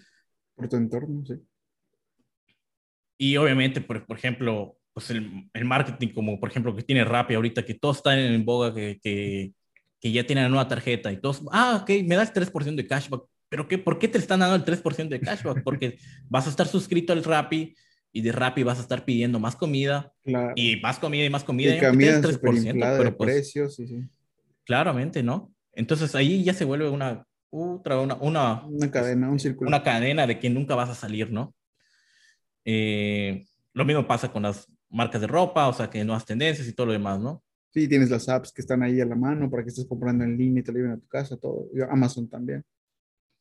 Por 0.56 0.68
tu 0.68 0.76
entorno, 0.76 1.24
sí. 1.24 1.36
Y 3.20 3.38
obviamente, 3.38 3.80
por, 3.80 4.04
por 4.04 4.18
ejemplo, 4.18 4.76
pues 4.92 5.12
el, 5.12 5.52
el, 5.54 5.66
marketing 5.66 6.16
como 6.16 6.40
por 6.40 6.50
ejemplo 6.50 6.76
que 6.76 6.82
tiene 6.82 7.04
Rappi 7.04 7.36
ahorita, 7.36 7.64
que 7.64 7.76
todos 7.76 7.98
están 7.98 8.18
en 8.18 8.44
boga, 8.44 8.74
que, 8.74 9.00
que, 9.04 9.54
que 10.02 10.12
ya 10.12 10.26
tienen 10.26 10.46
la 10.46 10.50
nueva 10.50 10.68
tarjeta 10.68 11.12
y 11.12 11.22
todos, 11.22 11.44
ah, 11.52 11.82
ok, 11.84 11.92
me 12.08 12.16
das 12.16 12.34
3% 12.34 12.74
de 12.74 12.88
cashback. 12.88 13.22
¿Pero 13.54 13.68
qué? 13.68 13.78
¿Por 13.78 14.00
qué 14.00 14.08
te 14.08 14.18
están 14.18 14.40
dando 14.40 14.56
el 14.56 14.66
3% 14.66 15.10
de 15.10 15.20
cashback? 15.20 15.62
Porque 15.62 16.00
vas 16.28 16.48
a 16.48 16.50
estar 16.50 16.66
suscrito 16.66 17.14
al 17.14 17.24
Rappi 17.24 17.76
y 18.12 18.22
de 18.22 18.32
Rappi 18.32 18.64
vas 18.64 18.80
a 18.80 18.82
estar 18.82 19.06
pidiendo 19.06 19.40
más 19.40 19.56
comida 19.56 20.12
claro. 20.24 20.54
y 20.56 20.78
más 20.78 20.98
comida 20.98 21.24
y 21.24 21.30
más 21.30 21.44
comida. 21.44 21.76
Y, 21.76 21.78
y 21.78 21.80
comida 21.80 22.20
3%, 22.20 22.98
pero 22.98 23.16
pues, 23.16 23.32
precios, 23.32 23.76
sí, 23.76 23.86
sí. 23.86 24.10
Claramente, 24.64 25.22
¿no? 25.22 25.54
Entonces 25.72 26.16
ahí 26.16 26.44
ya 26.44 26.56
se 26.56 26.66
vuelve 26.66 26.90
una, 26.90 27.28
otra, 27.52 28.00
una, 28.00 28.16
una, 28.16 28.66
una 28.66 28.90
cadena, 28.90 29.30
un 29.30 29.40
círculo. 29.40 29.68
Una 29.68 29.84
cadena 29.84 30.26
de 30.26 30.40
que 30.40 30.50
nunca 30.50 30.74
vas 30.74 30.90
a 30.90 30.96
salir, 30.96 31.32
¿no? 31.32 31.54
Eh, 32.66 33.46
lo 33.74 33.86
mismo 33.86 34.08
pasa 34.08 34.32
con 34.32 34.42
las 34.42 34.68
marcas 34.90 35.22
de 35.22 35.28
ropa, 35.28 35.68
o 35.68 35.74
sea, 35.74 35.92
que 35.92 36.04
nuevas 36.04 36.26
tendencias 36.26 36.68
y 36.68 36.74
todo 36.74 36.88
lo 36.88 36.94
demás, 36.94 37.20
¿no? 37.20 37.44
Sí, 37.70 37.88
tienes 37.88 38.10
las 38.10 38.28
apps 38.30 38.52
que 38.52 38.62
están 38.62 38.82
ahí 38.82 39.00
a 39.00 39.06
la 39.06 39.16
mano 39.16 39.48
para 39.48 39.62
que 39.62 39.70
estés 39.70 39.86
comprando 39.86 40.24
en 40.24 40.40
línea 40.40 40.62
y 40.62 40.64
te 40.64 40.72
lo 40.72 40.80
lleven 40.80 40.94
a 40.94 41.00
tu 41.00 41.08
casa, 41.08 41.38
todo. 41.38 41.68
Amazon 41.92 42.28
también. 42.28 42.66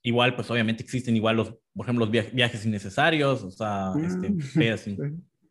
Igual, 0.03 0.35
pues 0.35 0.51
obviamente 0.51 0.83
existen 0.83 1.15
igual 1.17 1.37
los, 1.37 1.55
por 1.75 1.87
ejemplo, 1.87 2.07
los 2.07 2.33
viajes 2.33 2.67
innecesarios, 2.67 3.43
o 3.43 3.51
sea, 3.51 3.93
este, 4.05 4.35
feas 4.43 4.89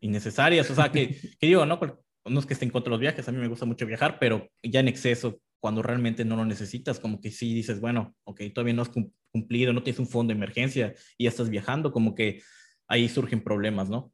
innecesarias, 0.00 0.70
o 0.70 0.74
sea, 0.74 0.90
que, 0.92 1.08
que 1.40 1.46
digo, 1.46 1.64
¿no? 1.64 1.80
No 2.24 2.38
es 2.38 2.46
que 2.46 2.52
esté 2.52 2.64
en 2.64 2.70
contra 2.70 2.90
de 2.90 2.94
los 2.94 3.00
viajes, 3.00 3.26
a 3.26 3.32
mí 3.32 3.38
me 3.38 3.48
gusta 3.48 3.64
mucho 3.64 3.86
viajar, 3.86 4.18
pero 4.20 4.48
ya 4.62 4.80
en 4.80 4.88
exceso, 4.88 5.40
cuando 5.58 5.82
realmente 5.82 6.24
no 6.24 6.36
lo 6.36 6.44
necesitas, 6.44 7.00
como 7.00 7.20
que 7.20 7.30
sí 7.30 7.54
dices, 7.54 7.80
bueno, 7.80 8.14
ok, 8.24 8.42
todavía 8.52 8.74
no 8.74 8.82
has 8.82 8.90
cumplido, 9.30 9.72
no 9.72 9.82
tienes 9.82 10.00
un 10.00 10.08
fondo 10.08 10.32
de 10.32 10.36
emergencia 10.36 10.94
y 11.16 11.24
ya 11.24 11.30
estás 11.30 11.48
viajando, 11.50 11.92
como 11.92 12.14
que 12.14 12.42
ahí 12.88 13.08
surgen 13.08 13.42
problemas, 13.42 13.88
¿no? 13.88 14.12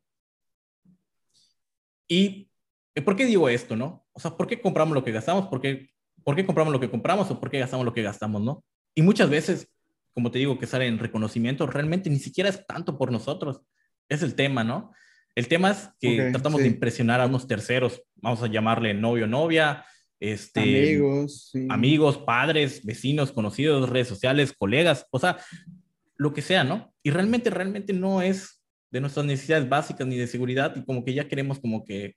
¿Y 2.07 2.51
por 3.05 3.17
qué 3.17 3.27
digo 3.27 3.49
esto, 3.49 3.77
no? 3.77 4.07
O 4.13 4.21
sea, 4.21 4.37
¿por 4.37 4.47
qué 4.47 4.61
compramos 4.61 4.95
lo 4.95 5.05
que 5.05 5.13
gastamos? 5.13 5.47
¿Por 5.47 5.61
qué, 5.61 5.91
¿Por 6.23 6.37
qué 6.37 6.45
compramos 6.45 6.73
lo 6.73 6.81
que 6.81 6.91
compramos 6.91 7.31
o 7.31 7.41
por 7.41 7.51
qué 7.51 7.59
gastamos 7.59 7.85
lo 7.85 7.93
que 7.93 8.03
gastamos, 8.03 8.43
no? 8.43 8.65
Y 8.95 9.03
muchas 9.03 9.31
veces, 9.31 9.71
como 10.19 10.33
te 10.33 10.41
digo, 10.41 10.59
que 10.59 10.67
sale 10.67 10.89
en 10.89 10.99
reconocimiento, 10.99 11.65
realmente 11.69 12.11
ni 12.11 12.19
siquiera 12.19 12.51
es 12.51 12.67
tanto 12.67 12.99
por 12.99 13.13
nosotros. 13.13 13.63
Es 14.09 14.25
el 14.25 14.35
tema, 14.35 14.65
¿no? 14.65 14.93
El 15.37 15.47
tema 15.47 15.71
es 15.71 15.91
que 16.01 16.15
okay, 16.15 16.33
tratamos 16.33 16.59
sí. 16.59 16.65
de 16.65 16.75
impresionar 16.75 17.21
a 17.21 17.27
unos 17.27 17.47
terceros, 17.47 18.03
vamos 18.17 18.43
a 18.43 18.49
llamarle 18.49 18.95
novio, 18.95 19.29
novia, 19.29 19.85
este, 20.19 20.61
amigos, 20.61 21.51
sí. 21.53 21.69
amigos, 21.71 22.19
padres, 22.19 22.85
vecinos, 22.85 23.31
conocidos, 23.31 23.89
redes 23.89 24.09
sociales, 24.09 24.53
colegas, 24.59 25.07
o 25.13 25.21
sea, 25.21 25.39
lo 26.17 26.35
que 26.35 26.43
sea, 26.43 26.65
¿no? 26.65 26.93
Y 27.05 27.11
realmente, 27.11 27.49
realmente 27.49 27.93
no 27.93 28.21
es 28.21 28.61
de 28.91 29.01
nuestras 29.01 29.25
necesidades 29.25 29.69
básicas 29.69 30.05
ni 30.05 30.17
de 30.17 30.27
seguridad 30.27 30.75
y 30.75 30.85
como 30.85 31.05
que 31.05 31.15
ya 31.15 31.29
queremos 31.29 31.61
como 31.61 31.85
que 31.85 32.17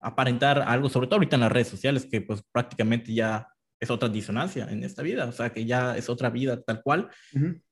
aparentar 0.00 0.60
algo, 0.60 0.88
sobre 0.88 1.06
todo 1.06 1.16
ahorita 1.16 1.36
en 1.36 1.42
las 1.42 1.52
redes 1.52 1.68
sociales, 1.68 2.08
que 2.10 2.22
pues 2.22 2.42
prácticamente 2.50 3.12
ya 3.12 3.46
es 3.80 3.90
otra 3.90 4.08
disonancia 4.08 4.68
en 4.70 4.84
esta 4.84 5.02
vida, 5.02 5.26
o 5.26 5.32
sea, 5.32 5.50
que 5.52 5.64
ya 5.64 5.96
es 5.96 6.08
otra 6.08 6.30
vida 6.30 6.62
tal 6.62 6.82
cual 6.82 7.10
uh 7.34 7.38
-huh. 7.38 7.62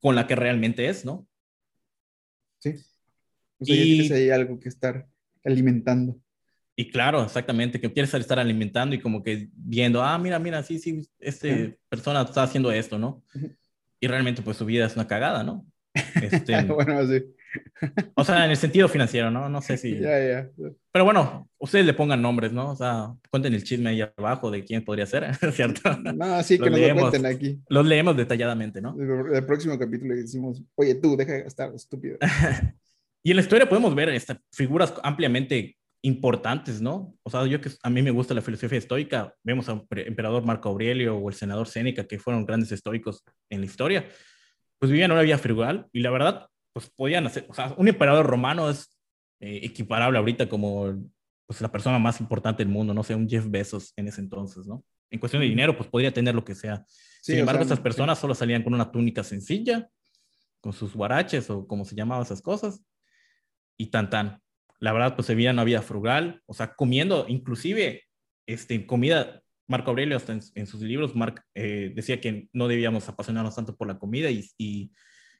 con 0.00 0.14
la 0.14 0.26
que 0.26 0.36
realmente 0.36 0.88
es, 0.88 1.04
¿no? 1.04 1.26
Sí. 2.60 2.74
O 3.58 3.64
sea, 3.64 3.76
y, 3.76 4.12
ahí 4.12 4.30
algo 4.30 4.58
que 4.58 4.68
estar 4.68 5.06
alimentando. 5.44 6.20
Y 6.76 6.90
claro, 6.90 7.22
exactamente, 7.22 7.80
que 7.80 7.92
quieres 7.92 8.12
estar 8.14 8.38
alimentando 8.38 8.94
y 8.94 9.00
como 9.00 9.22
que 9.22 9.48
viendo, 9.52 10.02
ah, 10.02 10.18
mira, 10.18 10.38
mira, 10.38 10.62
sí, 10.62 10.78
sí, 10.78 11.08
esta 11.18 11.48
uh 11.48 11.50
-huh. 11.50 11.78
persona 11.88 12.22
está 12.22 12.42
haciendo 12.42 12.72
esto, 12.72 12.98
¿no? 12.98 13.22
Uh 13.34 13.38
-huh. 13.38 13.56
Y 14.00 14.06
realmente 14.06 14.42
pues 14.42 14.56
su 14.56 14.64
vida 14.64 14.86
es 14.86 14.94
una 14.94 15.06
cagada, 15.06 15.42
¿no? 15.42 15.66
Este, 16.54 16.62
bueno, 16.64 17.06
sí. 17.06 17.22
O 18.14 18.24
sea, 18.24 18.44
en 18.44 18.50
el 18.50 18.56
sentido 18.56 18.88
financiero, 18.88 19.30
¿no? 19.30 19.48
No 19.48 19.60
sé 19.62 19.76
si. 19.76 19.94
Ya, 20.00 20.18
ya. 20.26 20.50
Pero 20.92 21.04
bueno, 21.04 21.48
ustedes 21.58 21.86
le 21.86 21.94
pongan 21.94 22.20
nombres, 22.20 22.52
¿no? 22.52 22.70
O 22.70 22.76
sea, 22.76 23.14
cuenten 23.30 23.54
el 23.54 23.64
chisme 23.64 23.90
ahí 23.90 24.02
abajo 24.16 24.50
de 24.50 24.64
quién 24.64 24.84
podría 24.84 25.06
ser, 25.06 25.34
¿cierto? 25.52 25.96
No, 26.14 26.42
sí, 26.42 26.58
que 26.58 26.70
nos 26.70 26.78
leemos, 26.78 27.02
lo 27.04 27.10
cuenten 27.10 27.34
aquí. 27.34 27.60
Los 27.68 27.86
leemos 27.86 28.16
detalladamente, 28.16 28.80
¿no? 28.80 28.96
El, 28.98 29.34
el 29.34 29.46
próximo 29.46 29.78
capítulo 29.78 30.14
decimos, 30.14 30.62
oye, 30.74 30.94
tú, 30.94 31.16
deja 31.16 31.32
de 31.32 31.42
gastar, 31.42 31.74
estúpido. 31.74 32.18
y 33.22 33.30
en 33.30 33.36
la 33.36 33.42
historia 33.42 33.68
podemos 33.68 33.94
ver 33.94 34.10
estas 34.10 34.38
figuras 34.52 34.94
ampliamente 35.02 35.76
importantes, 36.04 36.82
¿no? 36.82 37.16
O 37.22 37.30
sea, 37.30 37.46
yo 37.46 37.60
que 37.62 37.70
a 37.82 37.88
mí 37.88 38.02
me 38.02 38.10
gusta 38.10 38.34
la 38.34 38.42
filosofía 38.42 38.78
estoica, 38.78 39.34
vemos 39.42 39.70
al 39.70 39.86
emperador 39.90 40.44
Marco 40.44 40.68
Aurelio 40.68 41.16
o 41.16 41.30
el 41.30 41.34
senador 41.34 41.66
Séneca, 41.66 42.04
que 42.04 42.18
fueron 42.18 42.44
grandes 42.44 42.70
estoicos 42.72 43.24
en 43.48 43.60
la 43.60 43.66
historia, 43.66 44.06
pues 44.78 44.92
vivían 44.92 45.12
una 45.12 45.22
vida 45.22 45.38
frugal 45.38 45.86
y 45.92 46.00
la 46.00 46.10
verdad, 46.10 46.46
pues 46.74 46.90
podían 46.90 47.26
hacer, 47.26 47.46
o 47.48 47.54
sea, 47.54 47.72
un 47.78 47.88
emperador 47.88 48.26
romano 48.26 48.68
es 48.68 48.98
eh, 49.40 49.60
equiparable 49.62 50.18
ahorita 50.18 50.48
como 50.48 51.08
pues, 51.46 51.60
la 51.60 51.70
persona 51.70 51.98
más 51.98 52.20
importante 52.20 52.64
del 52.64 52.72
mundo, 52.72 52.92
no 52.92 53.04
sé, 53.04 53.14
un 53.14 53.28
Jeff 53.28 53.48
Bezos 53.48 53.92
en 53.96 54.08
ese 54.08 54.20
entonces, 54.20 54.66
¿no? 54.66 54.84
En 55.08 55.20
cuestión 55.20 55.40
de 55.40 55.48
dinero, 55.48 55.76
pues 55.76 55.88
podría 55.88 56.12
tener 56.12 56.34
lo 56.34 56.44
que 56.44 56.56
sea. 56.56 56.84
Sí, 56.88 57.32
Sin 57.32 57.38
embargo, 57.38 57.62
sea, 57.62 57.74
esas 57.74 57.80
personas 57.80 58.18
sí. 58.18 58.22
solo 58.22 58.34
salían 58.34 58.64
con 58.64 58.74
una 58.74 58.90
túnica 58.90 59.22
sencilla, 59.22 59.88
con 60.60 60.72
sus 60.72 60.94
guaraches 60.94 61.48
o 61.48 61.66
como 61.66 61.84
se 61.84 61.94
llamaban 61.94 62.24
esas 62.24 62.42
cosas, 62.42 62.84
y 63.76 63.86
tan 63.86 64.10
tan. 64.10 64.42
La 64.80 64.92
verdad, 64.92 65.14
pues 65.14 65.26
se 65.26 65.36
veía 65.36 65.52
una 65.52 65.62
vida 65.62 65.80
frugal, 65.80 66.42
o 66.46 66.54
sea, 66.54 66.74
comiendo, 66.74 67.26
inclusive, 67.28 68.02
este, 68.46 68.84
comida, 68.84 69.42
Marco 69.68 69.90
Aurelio 69.90 70.16
hasta 70.16 70.32
en, 70.32 70.40
en 70.56 70.66
sus 70.66 70.80
libros 70.80 71.14
Mark, 71.14 71.44
eh, 71.54 71.92
decía 71.94 72.20
que 72.20 72.48
no 72.52 72.66
debíamos 72.66 73.08
apasionarnos 73.08 73.54
tanto 73.54 73.76
por 73.76 73.86
la 73.86 73.98
comida 73.98 74.30
y, 74.30 74.44
y 74.58 74.90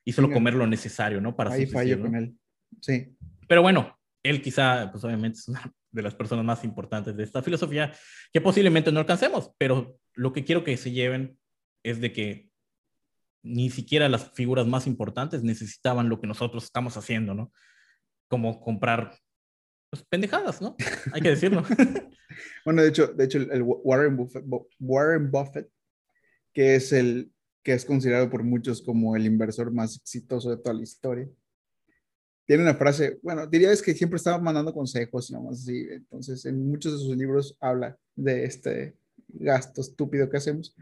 y 0.04 0.12
solo 0.12 0.30
comer 0.30 0.54
lo 0.54 0.66
necesario, 0.66 1.20
¿no? 1.20 1.34
Para 1.34 1.52
Ahí 1.52 1.66
fallo 1.66 2.00
con 2.00 2.14
él. 2.14 2.34
Sí. 2.80 3.16
Pero 3.49 3.62
bueno, 3.62 3.99
él 4.23 4.42
quizá, 4.42 4.90
pues 4.90 5.04
obviamente 5.04 5.38
es 5.38 5.49
una 5.49 5.73
de 5.90 6.02
las 6.02 6.14
personas 6.14 6.44
más 6.44 6.64
importantes 6.64 7.16
de 7.16 7.23
esta 7.23 7.42
filosofía 7.42 7.92
que 8.32 8.40
posiblemente 8.40 8.90
no 8.90 9.00
alcancemos, 9.00 9.52
pero 9.58 9.99
lo 10.14 10.32
que 10.32 10.44
quiero 10.44 10.64
que 10.64 10.76
se 10.76 10.90
lleven 10.90 11.38
es 11.82 12.00
de 12.00 12.12
que 12.12 12.50
ni 13.42 13.70
siquiera 13.70 14.08
las 14.08 14.32
figuras 14.32 14.66
más 14.66 14.87
importantes 14.87 15.42
necesitaban 15.42 16.08
lo 16.08 16.20
que 16.20 16.26
nosotros 16.26 16.64
estamos 16.64 16.96
haciendo, 16.96 17.34
¿no? 17.34 17.52
Como 18.28 18.61
comprar 18.61 19.18
pues, 19.90 20.04
pendejadas, 20.08 20.61
¿no? 20.62 20.76
Hay 21.12 21.20
que 21.20 21.30
decirlo. 21.30 21.62
bueno, 22.64 22.82
de 22.82 22.88
hecho, 22.88 23.08
de 23.08 23.25
hecho 23.25 23.38
el, 23.38 23.62
Warren, 23.62 24.16
Buffett, 24.16 24.44
Warren 24.80 25.30
Buffett, 25.30 25.68
que 26.52 26.76
es 26.76 26.92
el, 26.92 27.34
que 27.64 27.73
es 27.73 27.85
considerado 27.85 28.28
por 28.28 28.44
muchos 28.44 28.83
como 28.83 29.16
el 29.16 29.25
inversor 29.25 29.73
más 29.73 29.97
exitoso 29.97 30.50
de 30.50 30.59
toda 30.59 30.75
la 30.75 30.83
historia. 30.83 31.26
Tiene 32.47 32.62
una 32.62 32.75
frase, 32.75 33.18
bueno, 33.23 33.47
diría 33.47 33.73
es 33.73 33.80
que 33.80 33.94
siempre 33.94 34.18
estaba 34.18 34.38
mandando 34.38 34.75
consejos, 34.75 35.30
nomás 35.30 35.62
así. 35.62 35.87
Entonces, 35.90 36.44
en 36.44 36.68
muchos 36.68 36.92
de 36.92 36.99
sus 36.99 37.16
libros 37.16 37.56
habla 37.59 37.99
de 38.14 38.44
este 38.44 38.94
gasto 39.28 39.80
estúpido 39.80 40.28
que 40.28 40.37
hacemos. 40.37 40.76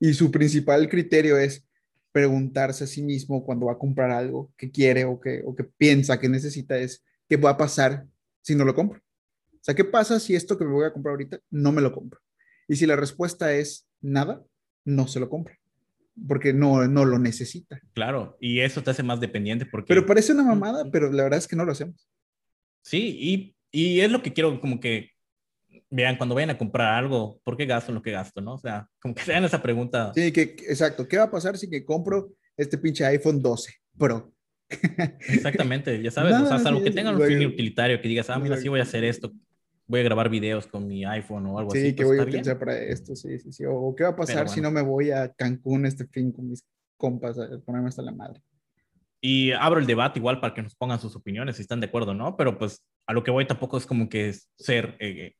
Y 0.00 0.12
su 0.12 0.32
principal 0.32 0.88
criterio 0.88 1.38
es 1.38 1.64
preguntarse 2.10 2.82
a 2.82 2.88
sí 2.88 3.00
mismo 3.00 3.44
cuando 3.44 3.66
va 3.66 3.74
a 3.74 3.78
comprar 3.78 4.10
algo 4.10 4.52
que 4.56 4.72
quiere 4.72 5.04
o 5.04 5.20
que, 5.20 5.42
o 5.46 5.54
que 5.54 5.62
piensa 5.62 6.18
que 6.18 6.28
necesita 6.28 6.76
es 6.76 7.04
qué 7.28 7.36
va 7.36 7.50
a 7.50 7.56
pasar 7.56 8.08
si 8.42 8.56
no 8.56 8.64
lo 8.64 8.74
compro. 8.74 8.98
O 9.52 9.64
sea, 9.64 9.74
¿qué 9.74 9.84
pasa 9.84 10.18
si 10.18 10.34
esto 10.34 10.58
que 10.58 10.64
me 10.64 10.72
voy 10.72 10.84
a 10.84 10.92
comprar 10.92 11.12
ahorita 11.12 11.38
no 11.50 11.70
me 11.70 11.80
lo 11.80 11.92
compro? 11.92 12.20
Y 12.66 12.74
si 12.74 12.86
la 12.86 12.96
respuesta 12.96 13.52
es 13.54 13.86
nada, 14.00 14.44
no 14.84 15.06
se 15.06 15.20
lo 15.20 15.30
compro 15.30 15.54
porque 16.28 16.52
no, 16.52 16.86
no 16.86 17.04
lo 17.04 17.18
necesita. 17.18 17.80
Claro, 17.92 18.36
y 18.40 18.60
eso 18.60 18.82
te 18.82 18.90
hace 18.90 19.02
más 19.02 19.20
dependiente 19.20 19.66
porque... 19.66 19.88
Pero 19.88 20.06
parece 20.06 20.32
una 20.32 20.44
mamada, 20.44 20.90
pero 20.90 21.10
la 21.10 21.24
verdad 21.24 21.38
es 21.38 21.48
que 21.48 21.56
no 21.56 21.64
lo 21.64 21.72
hacemos. 21.72 22.08
Sí, 22.82 23.16
y, 23.18 23.56
y 23.70 24.00
es 24.00 24.10
lo 24.10 24.22
que 24.22 24.32
quiero 24.32 24.60
como 24.60 24.80
que 24.80 25.10
vean 25.90 26.16
cuando 26.16 26.34
vayan 26.34 26.50
a 26.50 26.58
comprar 26.58 26.94
algo, 26.94 27.40
¿por 27.44 27.56
qué 27.56 27.66
gasto 27.66 27.92
lo 27.92 28.02
que 28.02 28.10
gasto, 28.10 28.40
no? 28.40 28.54
O 28.54 28.58
sea, 28.58 28.88
como 29.00 29.14
que 29.14 29.22
se 29.22 29.32
hagan 29.32 29.44
esa 29.44 29.62
pregunta. 29.62 30.12
Sí, 30.14 30.32
que, 30.32 30.56
exacto, 30.68 31.06
¿qué 31.06 31.18
va 31.18 31.24
a 31.24 31.30
pasar 31.30 31.56
si 31.56 31.70
que 31.70 31.84
compro 31.84 32.32
este 32.56 32.78
pinche 32.78 33.04
iPhone 33.04 33.40
12 33.40 33.72
Pro? 33.96 34.32
Exactamente, 35.28 36.02
ya 36.02 36.10
sabes, 36.10 36.32
Nada, 36.32 36.44
o 36.44 36.48
sea, 36.48 36.58
salvo 36.58 36.82
que 36.82 36.90
tengan 36.90 37.14
un 37.14 37.26
fin 37.26 37.46
utilitario, 37.46 38.00
que 38.00 38.08
digas, 38.08 38.28
ah, 38.30 38.38
mira, 38.38 38.56
sí 38.56 38.68
voy 38.68 38.80
a 38.80 38.84
hacer 38.84 39.04
esto, 39.04 39.32
voy 39.86 40.00
a 40.00 40.02
grabar 40.04 40.28
videos 40.28 40.66
con 40.66 40.86
mi 40.86 41.04
iPhone 41.04 41.46
o 41.46 41.58
algo 41.58 41.70
sí, 41.70 41.78
así. 41.78 41.86
Sí, 41.88 41.94
que 41.94 42.04
pues 42.04 42.16
voy 42.16 42.18
a 42.18 42.28
utilizar 42.28 42.58
para 42.58 42.78
esto, 42.78 43.14
sí, 43.14 43.38
sí, 43.38 43.52
sí. 43.52 43.64
O 43.66 43.94
qué 43.94 44.04
va 44.04 44.10
a 44.10 44.16
pasar 44.16 44.36
bueno. 44.36 44.50
si 44.50 44.60
no 44.60 44.70
me 44.70 44.82
voy 44.82 45.10
a 45.10 45.32
Cancún 45.32 45.86
este 45.86 46.06
fin 46.06 46.32
con 46.32 46.48
mis 46.48 46.64
compas 46.96 47.38
a 47.38 47.58
ponerme 47.64 47.88
hasta 47.88 48.02
la 48.02 48.12
madre. 48.12 48.40
Y 49.20 49.52
abro 49.52 49.80
el 49.80 49.86
debate 49.86 50.18
igual 50.18 50.40
para 50.40 50.52
que 50.52 50.62
nos 50.62 50.74
pongan 50.74 51.00
sus 51.00 51.16
opiniones, 51.16 51.56
si 51.56 51.62
están 51.62 51.80
de 51.80 51.86
acuerdo, 51.86 52.12
¿no? 52.14 52.36
Pero 52.36 52.58
pues 52.58 52.84
a 53.06 53.12
lo 53.12 53.22
que 53.22 53.30
voy 53.30 53.46
tampoco 53.46 53.78
es 53.78 53.86
como 53.86 54.08
que 54.08 54.34
ser 54.58 54.96
eh, 55.00 55.34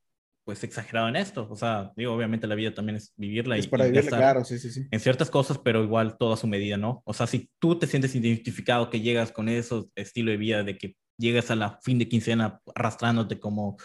pues 0.44 0.62
exagerado 0.64 1.08
en 1.08 1.16
esto. 1.16 1.48
O 1.50 1.56
sea, 1.56 1.92
digo, 1.96 2.12
obviamente 2.12 2.46
la 2.46 2.54
vida 2.54 2.72
también 2.72 2.96
es 2.96 3.12
vivirla. 3.16 3.56
Es 3.56 3.66
y, 3.66 3.68
para 3.68 3.86
vivirla, 3.86 4.16
claro, 4.16 4.44
sí, 4.44 4.58
sí, 4.58 4.70
sí. 4.70 4.86
En 4.90 5.00
ciertas 5.00 5.30
cosas, 5.30 5.58
pero 5.58 5.82
igual 5.82 6.16
todo 6.18 6.34
a 6.34 6.36
su 6.36 6.46
medida, 6.46 6.76
¿no? 6.76 7.02
O 7.04 7.12
sea, 7.12 7.26
si 7.26 7.50
tú 7.58 7.78
te 7.78 7.86
sientes 7.86 8.14
identificado 8.14 8.90
que 8.90 9.00
llegas 9.00 9.32
con 9.32 9.48
ese 9.48 9.84
estilo 9.96 10.30
de 10.30 10.36
vida 10.36 10.62
de 10.62 10.78
que 10.78 10.96
llegas 11.18 11.50
a 11.50 11.56
la 11.56 11.78
fin 11.82 11.98
de 11.98 12.08
quincena 12.08 12.60
arrastrándote 12.74 13.38
como 13.38 13.76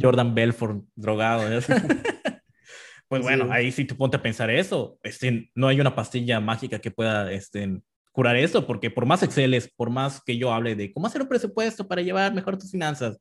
Jordan 0.00 0.34
Belfort 0.34 0.84
drogado. 0.94 1.48
pues 3.08 3.22
bueno, 3.22 3.44
sí. 3.44 3.50
ahí 3.52 3.72
sí 3.72 3.84
te 3.84 3.94
ponte 3.94 4.16
a 4.16 4.22
pensar 4.22 4.50
eso. 4.50 4.98
Este, 5.02 5.50
no 5.54 5.68
hay 5.68 5.80
una 5.80 5.94
pastilla 5.94 6.40
mágica 6.40 6.78
que 6.78 6.90
pueda 6.90 7.30
este, 7.32 7.80
curar 8.12 8.36
esto, 8.36 8.66
porque 8.66 8.90
por 8.90 9.06
más 9.06 9.22
Excel 9.22 9.54
es, 9.54 9.68
por 9.68 9.90
más 9.90 10.22
que 10.22 10.36
yo 10.36 10.52
hable 10.52 10.76
de 10.76 10.92
cómo 10.92 11.06
hacer 11.06 11.22
un 11.22 11.28
presupuesto 11.28 11.88
para 11.88 12.02
llevar 12.02 12.34
mejor 12.34 12.58
tus 12.58 12.70
finanzas, 12.70 13.18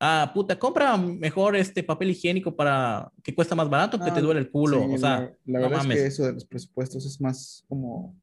ah, 0.00 0.30
puta, 0.34 0.58
compra 0.58 0.96
mejor 0.96 1.54
este 1.56 1.82
papel 1.82 2.10
higiénico 2.10 2.56
para 2.56 3.10
que 3.22 3.34
cuesta 3.34 3.54
más 3.54 3.68
barato 3.68 4.00
que 4.00 4.10
te 4.10 4.20
duele 4.20 4.40
el 4.40 4.50
culo. 4.50 4.84
o 4.84 4.98
sea, 4.98 5.30
la, 5.44 5.60
verdad 5.60 5.80
es 5.80 5.86
que 5.86 6.06
eso 6.06 6.24
de 6.24 6.32
los 6.32 6.44
presupuestos 6.46 7.04
es 7.06 7.20
más 7.20 7.64
como 7.68 8.16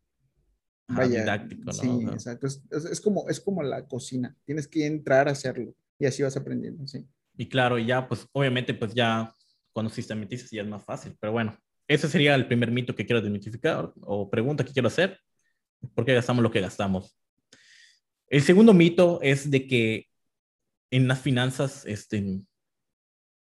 vaya, 0.87 1.21
didáctico, 1.21 1.63
¿no? 1.65 1.73
Sí, 1.73 1.89
exacto. 2.11 2.47
Es, 2.47 2.61
es, 2.71 3.01
como, 3.01 3.27
es 3.29 3.39
como 3.39 3.63
la 3.63 3.87
cocina. 3.87 4.35
Tienes 4.45 4.67
que 4.67 4.85
entrar 4.85 5.27
a 5.27 5.31
hacerlo 5.31 5.75
y 5.99 6.05
así 6.05 6.23
vas 6.23 6.37
aprendiendo, 6.37 6.87
sí. 6.87 7.05
Y 7.37 7.47
claro, 7.47 7.77
ya, 7.77 8.07
pues 8.07 8.27
obviamente, 8.31 8.73
pues 8.73 8.93
ya 8.93 9.33
cuando 9.71 9.91
sistematizas 9.91 10.49
ya 10.49 10.63
es 10.63 10.67
más 10.67 10.83
fácil. 10.83 11.15
Pero 11.19 11.33
bueno, 11.33 11.55
ese 11.87 12.09
sería 12.09 12.35
el 12.35 12.47
primer 12.47 12.71
mito 12.71 12.95
que 12.95 13.05
quiero 13.05 13.21
desmitificar 13.21 13.93
o 14.01 14.29
pregunta 14.29 14.65
que 14.65 14.73
quiero 14.73 14.87
hacer. 14.87 15.19
¿Por 15.93 16.03
qué 16.03 16.13
gastamos 16.13 16.41
lo 16.41 16.51
que 16.51 16.61
gastamos? 16.61 17.15
El 18.27 18.41
segundo 18.41 18.73
mito 18.73 19.19
es 19.21 19.49
de 19.49 19.67
que 19.67 20.07
en 20.91 21.07
las 21.07 21.21
finanzas, 21.21 21.85
este, 21.85 22.41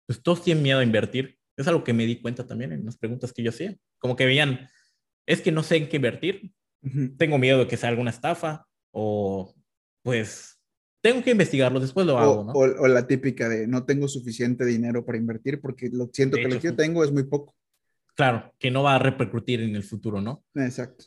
pues 0.05 0.21
todos 0.21 0.43
tienen 0.43 0.63
miedo 0.63 0.79
a 0.79 0.83
invertir. 0.83 1.37
Es 1.57 1.67
algo 1.67 1.83
que 1.83 1.93
me 1.93 2.05
di 2.05 2.21
cuenta 2.21 2.45
también 2.45 2.71
en 2.71 2.85
las 2.85 2.97
preguntas 2.97 3.33
que 3.33 3.43
yo 3.43 3.49
hacía. 3.49 3.75
Como 3.97 4.15
que 4.15 4.25
veían, 4.25 4.69
es 5.25 5.41
que 5.41 5.51
no 5.51 5.63
sé 5.63 5.77
en 5.77 5.89
qué 5.89 5.97
invertir, 5.97 6.53
tengo 7.17 7.37
miedo 7.37 7.59
de 7.59 7.67
que 7.67 7.77
sea 7.77 7.89
alguna 7.89 8.09
estafa 8.09 8.65
o 8.91 9.53
pues 10.03 10.59
tengo 11.01 11.23
que 11.23 11.31
investigarlo, 11.31 11.79
después 11.79 12.05
lo 12.05 12.17
hago, 12.17 12.43
¿no? 12.43 12.51
O, 12.53 12.87
la 12.87 13.07
típica 13.07 13.49
de 13.49 13.67
no 13.67 13.85
tengo 13.85 14.07
suficiente 14.07 14.65
dinero 14.65 15.03
para 15.03 15.17
invertir 15.17 15.59
porque 15.59 15.89
lo 15.91 16.09
siento 16.13 16.37
que 16.37 16.47
lo 16.47 16.59
que 16.59 16.67
yo 16.67 16.75
tengo 16.75 17.03
es 17.03 17.11
muy 17.11 17.23
poco. 17.23 17.55
Claro, 18.15 18.53
que 18.59 18.69
no 18.69 18.83
va 18.83 18.95
a 18.95 18.99
repercutir 18.99 19.61
en 19.61 19.75
el 19.75 19.83
futuro, 19.83 20.21
¿no? 20.21 20.43
Exacto. 20.53 21.05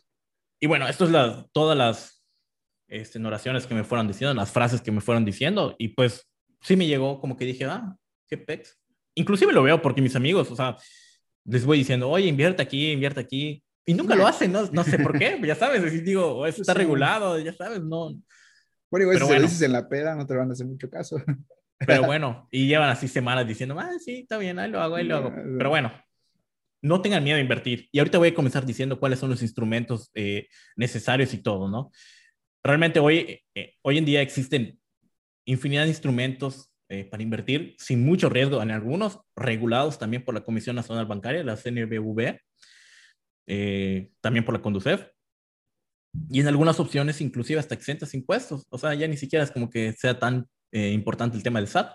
Y 0.60 0.66
bueno, 0.66 0.88
esto 0.88 1.04
es 1.04 1.10
la, 1.10 1.46
todas 1.52 1.76
las 1.78 2.24
este, 2.88 3.24
oraciones 3.24 3.66
que 3.66 3.74
me 3.74 3.84
fueron 3.84 4.08
diciendo, 4.08 4.34
las 4.34 4.50
frases 4.50 4.80
que 4.80 4.90
me 4.90 5.00
fueron 5.00 5.24
diciendo, 5.24 5.76
y 5.78 5.88
pues 5.88 6.28
sí 6.60 6.76
me 6.76 6.86
llegó 6.86 7.20
como 7.20 7.36
que 7.36 7.44
dije, 7.44 7.64
ah, 7.66 7.96
qué 8.28 8.36
pex. 8.36 8.78
Inclusive 9.14 9.52
lo 9.52 9.62
veo 9.62 9.80
porque 9.80 10.02
mis 10.02 10.16
amigos, 10.16 10.50
o 10.50 10.56
sea, 10.56 10.76
les 11.44 11.64
voy 11.64 11.78
diciendo, 11.78 12.10
oye, 12.10 12.26
invierte 12.26 12.62
aquí, 12.62 12.90
invierte 12.90 13.20
aquí, 13.20 13.62
y 13.86 13.94
nunca 13.94 14.14
lo 14.14 14.26
hacen, 14.26 14.52
no, 14.52 14.66
no 14.72 14.84
sé 14.84 14.98
por 14.98 15.18
qué, 15.18 15.38
ya 15.44 15.54
sabes, 15.54 16.04
digo, 16.04 16.46
eso 16.46 16.62
está 16.62 16.74
regulado, 16.74 17.38
ya 17.38 17.52
sabes, 17.52 17.82
no. 17.82 18.14
Bueno, 18.90 19.04
igual 19.04 19.18
si 19.18 19.24
bueno. 19.24 19.42
dices 19.42 19.62
en 19.62 19.72
la 19.72 19.88
peda 19.88 20.14
no 20.14 20.26
te 20.26 20.34
van 20.34 20.50
a 20.50 20.52
hacer 20.52 20.66
mucho 20.66 20.88
caso. 20.88 21.16
Pero 21.78 22.04
bueno, 22.06 22.48
y 22.50 22.66
llevan 22.66 22.90
así 22.90 23.08
semanas 23.08 23.46
diciendo, 23.46 23.78
ah, 23.78 23.90
sí, 23.98 24.20
está 24.20 24.38
bien, 24.38 24.58
ahí 24.58 24.70
lo 24.70 24.80
hago, 24.80 24.96
ahí 24.96 25.04
lo 25.04 25.16
hago. 25.16 25.32
Pero 25.58 25.68
bueno, 25.68 25.92
no 26.80 27.02
tengan 27.02 27.24
miedo 27.24 27.38
a 27.38 27.40
invertir. 27.40 27.88
Y 27.92 27.98
ahorita 27.98 28.18
voy 28.18 28.28
a 28.28 28.34
comenzar 28.34 28.64
diciendo 28.64 29.00
cuáles 29.00 29.18
son 29.18 29.30
los 29.30 29.42
instrumentos 29.42 30.10
eh, 30.14 30.48
necesarios 30.76 31.34
y 31.34 31.38
todo, 31.38 31.68
¿no? 31.68 31.90
Realmente 32.62 33.00
hoy, 33.00 33.42
eh, 33.54 33.74
hoy 33.82 33.98
en 33.98 34.04
día 34.04 34.22
existen 34.22 34.78
infinidad 35.44 35.82
de 35.82 35.88
instrumentos 35.88 36.70
eh, 36.88 37.04
para 37.04 37.22
invertir 37.22 37.74
sin 37.78 38.04
mucho 38.04 38.28
riesgo, 38.28 38.62
en 38.62 38.70
algunos 38.70 39.20
regulados 39.34 39.98
también 39.98 40.24
por 40.24 40.34
la 40.34 40.44
Comisión 40.44 40.76
Nacional 40.76 41.06
Bancaria, 41.06 41.42
la 41.42 41.56
CNBV, 41.56 42.38
también 44.20 44.44
por 44.44 44.54
la 44.54 44.62
Conducef, 44.62 45.06
y 46.30 46.40
en 46.40 46.46
algunas 46.46 46.78
opciones 46.78 47.20
inclusive 47.20 47.58
hasta 47.58 47.74
exentas 47.74 48.14
impuestos. 48.14 48.66
O 48.70 48.78
sea, 48.78 48.94
ya 48.94 49.08
ni 49.08 49.16
siquiera 49.16 49.44
es 49.44 49.50
como 49.50 49.68
que 49.68 49.92
sea 49.92 50.18
tan 50.18 50.46
importante 50.70 51.36
el 51.36 51.42
tema 51.42 51.58
del 51.58 51.68
SAT. 51.68 51.92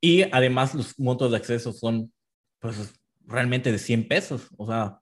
Y 0.00 0.22
además 0.30 0.74
los 0.74 0.98
montos 0.98 1.30
de 1.30 1.36
acceso 1.36 1.72
son 1.72 2.12
pues 2.60 2.94
realmente 3.26 3.72
de 3.72 3.78
100 3.78 4.08
pesos. 4.08 4.48
O 4.56 4.66
sea, 4.66 5.00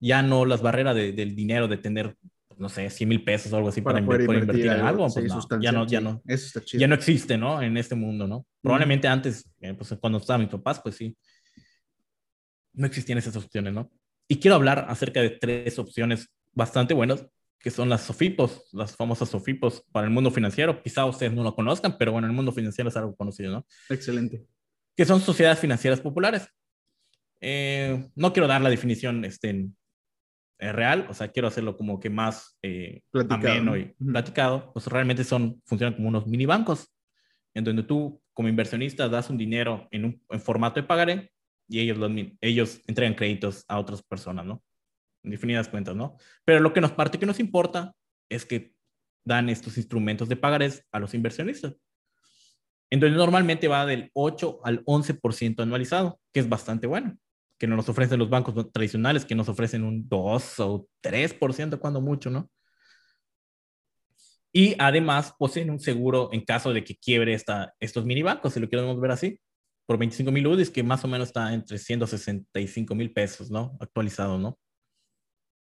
ya 0.00 0.22
no 0.22 0.44
las 0.44 0.62
barreras 0.62 0.94
del 0.94 1.34
dinero 1.34 1.68
de 1.68 1.76
tener, 1.76 2.16
no 2.56 2.68
sé, 2.68 2.88
100 2.90 3.08
mil 3.08 3.24
pesos 3.24 3.52
o 3.52 3.56
algo 3.56 3.68
así 3.68 3.80
para, 3.80 3.98
invertir, 3.98 4.66
en 4.66 4.80
algo. 4.80 5.06
Pues 5.12 5.32
ya 5.60 5.72
no, 5.72 5.86
ya 5.86 6.00
no, 6.00 6.22
ya 6.24 6.86
no 6.86 6.94
existe, 6.94 7.36
¿no? 7.36 7.62
En 7.62 7.76
este 7.76 7.94
mundo, 7.94 8.26
¿no? 8.26 8.46
Probablemente 8.60 9.08
antes, 9.08 9.50
eh, 9.60 9.74
pues 9.74 9.94
cuando 10.00 10.18
estaban 10.18 10.42
mis 10.42 10.50
papás, 10.50 10.80
pues 10.80 10.96
sí, 10.96 11.16
no 12.72 12.86
existían 12.86 13.18
esas 13.18 13.36
opciones, 13.36 13.72
¿no? 13.72 13.90
Y 14.28 14.38
quiero 14.38 14.56
hablar 14.56 14.84
acerca 14.88 15.22
de 15.22 15.30
tres 15.30 15.78
opciones 15.78 16.30
bastante 16.52 16.92
buenas, 16.92 17.26
que 17.58 17.70
son 17.70 17.88
las 17.88 18.02
SOFIPOS, 18.02 18.68
las 18.74 18.94
famosas 18.94 19.30
SOFIPOS 19.30 19.84
para 19.90 20.06
el 20.06 20.12
mundo 20.12 20.30
financiero. 20.30 20.82
Quizá 20.82 21.06
ustedes 21.06 21.32
no 21.32 21.42
lo 21.42 21.54
conozcan, 21.54 21.96
pero 21.98 22.12
bueno, 22.12 22.26
el 22.26 22.34
mundo 22.34 22.52
financiero 22.52 22.90
es 22.90 22.96
algo 22.96 23.16
conocido, 23.16 23.50
¿no? 23.50 23.66
Excelente. 23.88 24.44
Que 24.94 25.06
son 25.06 25.20
sociedades 25.20 25.58
financieras 25.58 26.00
populares. 26.00 26.46
Eh, 27.40 28.10
no 28.14 28.32
quiero 28.34 28.46
dar 28.46 28.60
la 28.60 28.68
definición 28.68 29.24
este, 29.24 29.68
eh, 30.58 30.72
real, 30.72 31.06
o 31.08 31.14
sea, 31.14 31.28
quiero 31.28 31.48
hacerlo 31.48 31.76
como 31.76 31.98
que 31.98 32.10
más 32.10 32.58
eh, 32.62 33.00
ameno 33.30 33.78
y 33.78 33.94
platicado. 33.94 34.72
Pues 34.74 34.86
realmente 34.88 35.24
son, 35.24 35.62
funcionan 35.64 35.94
como 35.94 36.08
unos 36.08 36.26
mini 36.26 36.44
bancos, 36.44 36.92
en 37.54 37.64
donde 37.64 37.82
tú 37.82 38.20
como 38.34 38.48
inversionista 38.48 39.08
das 39.08 39.30
un 39.30 39.38
dinero 39.38 39.88
en 39.90 40.04
un 40.04 40.40
formato 40.40 40.80
de 40.80 40.86
pagaré 40.86 41.32
y 41.68 41.80
ellos, 41.80 41.98
ellos 42.40 42.80
entregan 42.86 43.14
créditos 43.14 43.64
a 43.68 43.78
otras 43.78 44.02
personas, 44.02 44.46
¿no? 44.46 44.62
En 45.22 45.30
definidas 45.30 45.68
cuentas, 45.68 45.94
¿no? 45.94 46.16
Pero 46.44 46.60
lo 46.60 46.72
que 46.72 46.80
nos 46.80 46.92
parte 46.92 47.18
que 47.18 47.26
nos 47.26 47.40
importa 47.40 47.94
es 48.28 48.44
que 48.44 48.72
dan 49.24 49.48
estos 49.48 49.76
instrumentos 49.76 50.28
de 50.28 50.36
pagarés 50.36 50.86
a 50.92 50.98
los 50.98 51.14
inversionistas. 51.14 51.76
Entonces 52.90 53.16
normalmente 53.16 53.68
va 53.68 53.84
del 53.84 54.10
8 54.14 54.60
al 54.64 54.84
11% 54.84 55.62
anualizado, 55.62 56.18
que 56.32 56.40
es 56.40 56.48
bastante 56.48 56.86
bueno 56.86 57.18
que 57.58 57.66
nos 57.66 57.88
ofrecen 57.88 58.18
los 58.18 58.30
bancos 58.30 58.72
tradicionales, 58.72 59.24
que 59.24 59.34
nos 59.34 59.48
ofrecen 59.48 59.84
un 59.84 60.08
2 60.08 60.60
o 60.60 60.88
3% 61.02 61.78
cuando 61.80 62.00
mucho, 62.00 62.30
¿no? 62.30 62.50
Y 64.52 64.76
además 64.78 65.34
poseen 65.38 65.70
un 65.70 65.80
seguro 65.80 66.30
en 66.32 66.44
caso 66.44 66.72
de 66.72 66.84
que 66.84 66.96
quiebre 66.96 67.34
esta, 67.34 67.74
estos 67.80 68.06
mini 68.06 68.22
bancos, 68.22 68.54
si 68.54 68.60
lo 68.60 68.68
queremos 68.68 68.98
ver 69.00 69.10
así, 69.10 69.40
por 69.88 69.96
25 69.96 70.30
mil 70.30 70.46
UDIs, 70.46 70.68
que 70.68 70.82
más 70.82 71.02
o 71.04 71.08
menos 71.08 71.28
está 71.28 71.54
entre 71.54 71.78
165 71.78 72.94
mil 72.94 73.10
pesos, 73.10 73.50
¿no? 73.50 73.74
Actualizado, 73.80 74.38
¿no? 74.38 74.58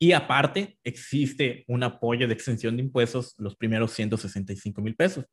Y 0.00 0.10
aparte, 0.10 0.76
existe 0.82 1.64
un 1.68 1.84
apoyo 1.84 2.26
de 2.26 2.34
exención 2.34 2.76
de 2.76 2.82
impuestos 2.82 3.34
los 3.38 3.54
primeros 3.54 3.92
165 3.92 4.82
mil 4.82 4.96
pesos. 4.96 5.24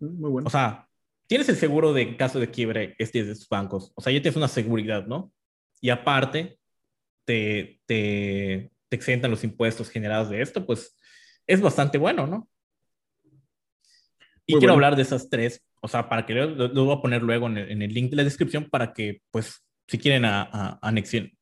Mm, 0.00 0.20
muy 0.20 0.30
bueno. 0.30 0.46
O 0.46 0.50
sea, 0.50 0.88
tienes 1.26 1.48
el 1.50 1.56
seguro 1.56 1.92
de 1.92 2.16
caso 2.16 2.40
de 2.40 2.50
quiebre 2.50 2.96
este 2.98 3.22
de 3.24 3.32
estos 3.32 3.48
bancos. 3.48 3.92
O 3.94 4.00
sea, 4.00 4.12
ya 4.12 4.22
tienes 4.22 4.36
una 4.36 4.48
seguridad, 4.48 5.06
¿no? 5.06 5.32
y 5.80 5.90
aparte 5.90 6.58
te, 7.24 7.80
te, 7.86 8.70
te 8.88 8.96
exentan 8.96 9.30
los 9.30 9.44
impuestos 9.44 9.88
generados 9.88 10.30
de 10.30 10.42
esto, 10.42 10.66
pues 10.66 10.96
es 11.46 11.60
bastante 11.60 11.98
bueno, 11.98 12.26
¿no? 12.26 12.48
Y 14.46 14.56
quiero 14.58 14.74
hablar 14.74 14.96
de 14.96 15.02
esas 15.02 15.30
tres, 15.30 15.62
o 15.80 15.88
sea, 15.88 16.08
para 16.08 16.26
que 16.26 16.34
lo, 16.34 16.84
voy 16.84 16.96
a 16.96 17.00
poner 17.00 17.22
luego 17.22 17.46
en 17.46 17.56
el, 17.56 17.94
link 17.94 18.10
de 18.10 18.16
la 18.16 18.24
descripción 18.24 18.68
para 18.70 18.92
que, 18.92 19.22
pues, 19.30 19.64
si 19.88 19.98
quieren 19.98 20.24
a, 20.24 20.78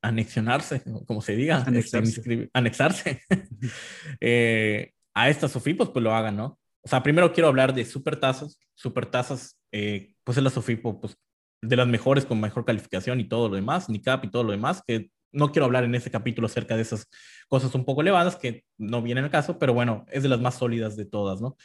anexionarse, 0.01 0.83
como 1.07 1.20
se 1.20 1.37
diga, 1.37 1.64
este, 1.72 2.48
anexarse, 2.55 3.22
eh, 4.20 4.92
a 5.14 5.29
estas 5.29 5.53
SOFIPOS, 5.53 5.90
pues 5.90 6.03
lo 6.03 6.14
hagan, 6.14 6.37
¿no? 6.37 6.59
O 6.81 6.88
sea, 6.88 7.03
primero 7.03 7.33
quiero 7.33 7.48
hablar 7.48 7.74
de 7.74 7.85
supertasas. 7.85 8.59
Supertasas, 8.74 9.59
eh, 9.72 10.14
pues 10.24 10.38
es 10.38 10.44
la 10.44 10.51
SOFIPO, 10.51 11.01
pues 11.01 11.18
de 11.61 11.77
las 11.77 11.88
mejores 11.88 12.24
con 12.24 12.40
mejor 12.40 12.64
calificación 12.64 13.20
y 13.20 13.24
todo 13.24 13.48
lo 13.48 13.57
demás, 13.57 13.88
NICAP 13.88 14.27
y 14.27 14.31
todo 14.31 14.44
lo 14.44 14.53
demás, 14.53 14.83
que 14.87 15.11
no 15.33 15.53
quiero 15.53 15.66
hablar 15.66 15.85
en 15.85 15.94
este 15.94 16.11
capítulo 16.11 16.46
acerca 16.46 16.77
de 16.77 16.83
esas 16.83 17.09
cosas 17.48 17.74
un 17.74 17.85
poco 17.85 18.01
elevadas 18.01 18.37
que 18.37 18.64
no 18.79 19.03
vienen 19.03 19.24
al 19.24 19.31
caso, 19.31 19.59
pero 19.59 19.74
bueno, 19.74 20.07
es 20.11 20.22
de 20.22 20.29
las 20.29 20.40
más 20.40 20.55
sólidas 20.55 20.96
de 20.96 21.05
todas, 21.05 21.40
¿no? 21.40 21.57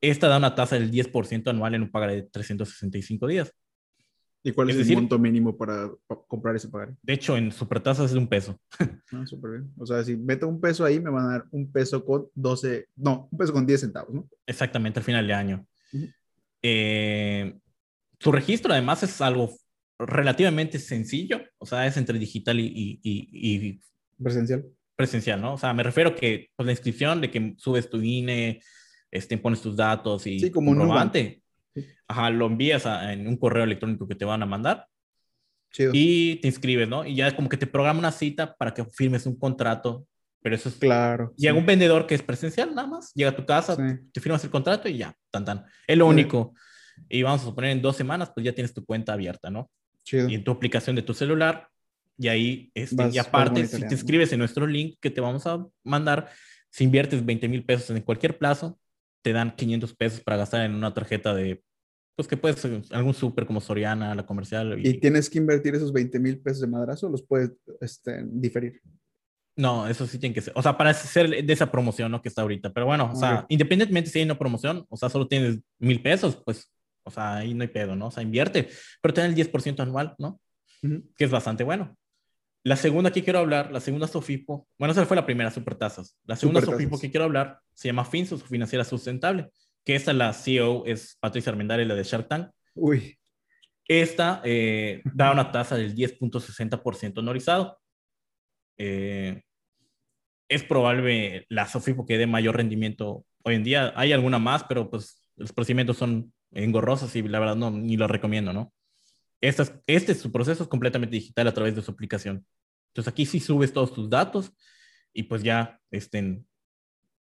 Esta 0.00 0.28
da 0.28 0.36
una 0.36 0.54
tasa 0.54 0.76
del 0.76 0.90
10% 0.90 1.48
anual 1.48 1.74
en 1.74 1.82
un 1.82 1.90
pagaré 1.90 2.16
de 2.16 2.22
365 2.22 3.26
días. 3.26 3.52
¿Y 4.42 4.52
cuál 4.52 4.70
es, 4.70 4.88
el 4.88 4.94
monto 4.94 5.18
mínimo 5.18 5.56
para, 5.56 5.90
comprar 6.28 6.54
ese 6.54 6.68
pagaré? 6.68 6.94
De 7.02 7.14
hecho, 7.14 7.36
en 7.36 7.50
supertasas 7.50 8.06
es 8.06 8.12
de 8.12 8.18
un 8.18 8.28
peso. 8.28 8.60
Ah, 9.12 9.24
súper 9.24 9.52
bien. 9.52 9.72
O 9.78 9.86
sea, 9.86 10.02
si 10.02 10.16
meto 10.16 10.48
un 10.48 10.60
peso 10.60 10.84
ahí, 10.84 11.00
me 11.00 11.10
van 11.10 11.26
a 11.26 11.30
dar 11.30 11.44
un 11.52 11.70
peso 11.70 12.04
con 12.04 12.26
12, 12.34 12.88
no, 12.96 13.28
un 13.30 13.38
peso 13.38 13.52
con 13.52 13.64
10 13.64 13.80
centavos, 13.80 14.12
¿no? 14.12 14.28
Exactamente, 14.46 14.98
al 14.98 15.04
final 15.04 15.26
de 15.26 15.32
año. 15.32 15.66
eh, 16.60 17.56
su 18.18 18.32
registro 18.32 18.72
además 18.72 19.02
es 19.02 19.20
algo 19.20 19.52
relativamente 19.98 20.78
sencillo, 20.78 21.40
o 21.58 21.66
sea, 21.66 21.86
es 21.86 21.96
entre 21.96 22.18
digital 22.18 22.60
y, 22.60 23.00
y, 23.02 23.80
presencial. 24.22 24.64
Presencial, 24.94 25.40
¿no? 25.40 25.54
O 25.54 25.58
sea, 25.58 25.72
me 25.72 25.82
refiero 25.82 26.14
que 26.14 26.50
pues, 26.56 26.66
la 26.66 26.72
inscripción 26.72 27.20
de 27.20 27.30
que 27.30 27.54
subes 27.58 27.88
tu 27.88 28.00
INE, 28.00 28.60
este, 29.10 29.38
pones 29.38 29.60
tus 29.60 29.76
datos 29.76 30.26
y 30.26 30.38
sí, 30.38 30.50
como 30.50 30.70
un 30.70 30.78
comprobante, 30.78 31.42
ajá, 32.08 32.30
lo 32.30 32.46
envías 32.46 32.84
en 32.86 33.26
un 33.26 33.36
correo 33.36 33.64
electrónico 33.64 34.06
que 34.06 34.14
te 34.14 34.24
van 34.24 34.42
a 34.42 34.46
mandar 34.46 34.86
y 35.92 36.36
te 36.36 36.48
inscribes, 36.48 36.88
¿no? 36.88 37.04
Y 37.04 37.16
ya 37.16 37.28
es 37.28 37.34
como 37.34 37.48
que 37.48 37.56
te 37.56 37.66
programa 37.66 37.98
una 37.98 38.12
cita 38.12 38.54
para 38.56 38.72
que 38.72 38.84
firmes 38.84 39.26
un 39.26 39.38
contrato, 39.38 40.06
pero 40.42 40.54
eso 40.54 40.68
es... 40.68 40.76
Claro. 40.76 41.34
Llega 41.36 41.54
un 41.54 41.66
vendedor 41.66 42.06
que 42.06 42.14
es 42.14 42.22
presencial 42.22 42.74
nada 42.74 42.88
más, 42.88 43.12
llega 43.14 43.30
a 43.30 43.36
tu 43.36 43.44
casa, 43.44 43.76
te 44.12 44.20
firmas 44.20 44.42
el 44.44 44.50
contrato 44.50 44.88
y 44.88 44.98
ya, 44.98 45.14
tan 45.30 45.44
tan. 45.44 45.64
Es 45.86 45.98
lo 45.98 46.06
único. 46.06 46.54
Y 47.08 47.22
vamos 47.22 47.42
a 47.42 47.46
suponer 47.46 47.72
en 47.72 47.82
dos 47.82 47.96
semanas, 47.96 48.30
pues 48.34 48.44
ya 48.44 48.54
tienes 48.54 48.72
tu 48.72 48.84
cuenta 48.84 49.12
abierta, 49.12 49.50
¿no? 49.50 49.70
Y 50.10 50.34
en 50.34 50.44
tu 50.44 50.52
aplicación 50.52 50.96
de 50.96 51.02
tu 51.02 51.14
celular, 51.14 51.68
y 52.18 52.28
ahí, 52.28 52.70
este, 52.74 53.10
y 53.12 53.18
aparte, 53.18 53.66
si 53.66 53.80
te 53.86 53.94
inscribes 53.94 54.32
en 54.32 54.38
nuestro 54.38 54.66
link 54.66 54.96
que 55.00 55.10
te 55.10 55.20
vamos 55.20 55.46
a 55.46 55.66
mandar, 55.84 56.30
si 56.70 56.84
inviertes 56.84 57.24
20 57.24 57.48
mil 57.48 57.64
pesos 57.64 57.90
en 57.90 58.02
cualquier 58.02 58.38
plazo, 58.38 58.78
te 59.22 59.32
dan 59.32 59.54
500 59.54 59.94
pesos 59.94 60.20
para 60.20 60.36
gastar 60.36 60.64
en 60.64 60.74
una 60.74 60.94
tarjeta 60.94 61.34
de, 61.34 61.62
pues 62.16 62.26
que 62.26 62.36
puedes, 62.36 62.64
algún 62.92 63.14
súper 63.14 63.46
como 63.46 63.60
Soriana, 63.60 64.14
la 64.14 64.24
comercial. 64.24 64.78
Y, 64.84 64.98
tienes 65.00 65.28
que 65.28 65.38
invertir 65.38 65.74
esos 65.74 65.92
20 65.92 66.18
mil 66.18 66.38
pesos 66.38 66.62
de 66.62 66.66
madrazo 66.66 67.08
los 67.08 67.22
puedes 67.22 67.52
este, 67.80 68.24
diferir? 68.26 68.80
No, 69.54 69.86
eso 69.88 70.06
sí 70.06 70.18
tiene 70.18 70.34
que 70.34 70.40
ser. 70.40 70.52
O 70.56 70.62
sea, 70.62 70.76
para 70.76 70.92
ser 70.94 71.44
de 71.44 71.52
esa 71.52 71.70
promoción, 71.70 72.10
¿no? 72.10 72.20
Que 72.20 72.28
está 72.28 72.42
ahorita. 72.42 72.72
Pero 72.72 72.86
bueno, 72.86 73.10
o 73.12 73.16
sea, 73.16 73.46
independientemente 73.48 74.10
si 74.10 74.18
hay 74.18 74.24
una 74.24 74.38
promoción, 74.38 74.86
o 74.88 74.96
sea, 74.96 75.08
solo 75.08 75.28
tienes 75.28 75.60
mil 75.78 76.02
pesos, 76.02 76.36
pues, 76.44 76.70
o 77.04 77.10
sea, 77.10 77.36
ahí 77.36 77.54
no 77.54 77.62
hay 77.62 77.68
pedo, 77.68 77.96
¿no? 77.96 78.08
O 78.08 78.10
sea, 78.10 78.22
invierte, 78.22 78.68
pero 79.00 79.14
ten 79.14 79.26
el 79.26 79.34
10% 79.34 79.80
anual, 79.80 80.14
¿no? 80.18 80.40
Que 81.16 81.24
es 81.24 81.30
bastante 81.30 81.64
bueno. 81.64 81.96
La 82.66 82.74
segunda 82.74 83.12
que 83.12 83.22
quiero 83.22 83.38
hablar, 83.38 83.70
la 83.70 83.78
segunda 83.78 84.08
Sofipo, 84.08 84.66
bueno, 84.76 84.90
esa 84.90 85.06
fue 85.06 85.14
la 85.14 85.24
primera, 85.24 85.52
Supertasas. 85.52 86.18
La 86.24 86.34
segunda 86.34 86.60
Sofipo 86.60 86.98
que 86.98 87.12
quiero 87.12 87.22
hablar 87.22 87.60
se 87.72 87.86
llama 87.86 88.04
Finsus, 88.04 88.42
Financiera 88.42 88.84
Sustentable, 88.84 89.50
que 89.84 89.94
esta 89.94 90.12
la 90.12 90.32
CEO 90.32 90.84
es 90.84 91.16
Patricia 91.20 91.52
Armendariz, 91.52 91.86
la 91.86 91.94
de 91.94 92.02
Shark 92.02 92.26
Tank. 92.26 92.50
Uy. 92.74 93.16
Esta 93.86 94.42
eh, 94.44 95.00
da 95.14 95.30
una 95.30 95.52
tasa 95.52 95.76
del 95.76 95.94
10.60% 95.94 97.18
honorizado. 97.18 97.78
Eh, 98.78 99.44
es 100.48 100.64
probable 100.64 101.46
la 101.48 101.68
Sofipo 101.68 102.04
que 102.04 102.18
dé 102.18 102.26
mayor 102.26 102.56
rendimiento 102.56 103.24
hoy 103.44 103.54
en 103.54 103.62
día. 103.62 103.92
Hay 103.94 104.12
alguna 104.12 104.40
más, 104.40 104.64
pero 104.64 104.90
pues 104.90 105.30
los 105.36 105.52
procedimientos 105.52 105.98
son 105.98 106.32
engorrosos 106.50 107.14
y 107.14 107.22
la 107.22 107.38
verdad 107.38 107.54
no, 107.54 107.70
ni 107.70 107.96
lo 107.96 108.08
recomiendo, 108.08 108.52
¿no? 108.52 108.72
Este, 109.40 109.64
este 109.86 110.14
su 110.14 110.32
proceso 110.32 110.62
es 110.62 110.68
completamente 110.68 111.16
digital 111.16 111.46
a 111.48 111.54
través 111.54 111.74
de 111.74 111.82
su 111.82 111.90
aplicación. 111.90 112.46
Entonces 112.88 113.12
aquí 113.12 113.26
sí 113.26 113.40
subes 113.40 113.72
todos 113.72 113.92
tus 113.92 114.08
datos 114.08 114.52
y 115.12 115.24
pues 115.24 115.42
ya 115.42 115.80
estén, 115.90 116.46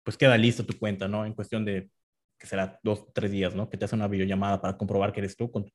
pues 0.03 0.17
queda 0.17 0.37
lista 0.37 0.63
tu 0.63 0.77
cuenta, 0.77 1.07
¿no? 1.07 1.25
En 1.25 1.33
cuestión 1.33 1.65
de 1.65 1.89
que 2.37 2.47
será 2.47 2.79
dos, 2.83 3.11
tres 3.13 3.31
días, 3.31 3.55
¿no? 3.55 3.69
Que 3.69 3.77
te 3.77 3.85
hace 3.85 3.95
una 3.95 4.07
videollamada 4.07 4.61
para 4.61 4.77
comprobar 4.77 5.13
que 5.13 5.21
eres 5.21 5.35
tú 5.35 5.51
con 5.51 5.65
tu, 5.65 5.71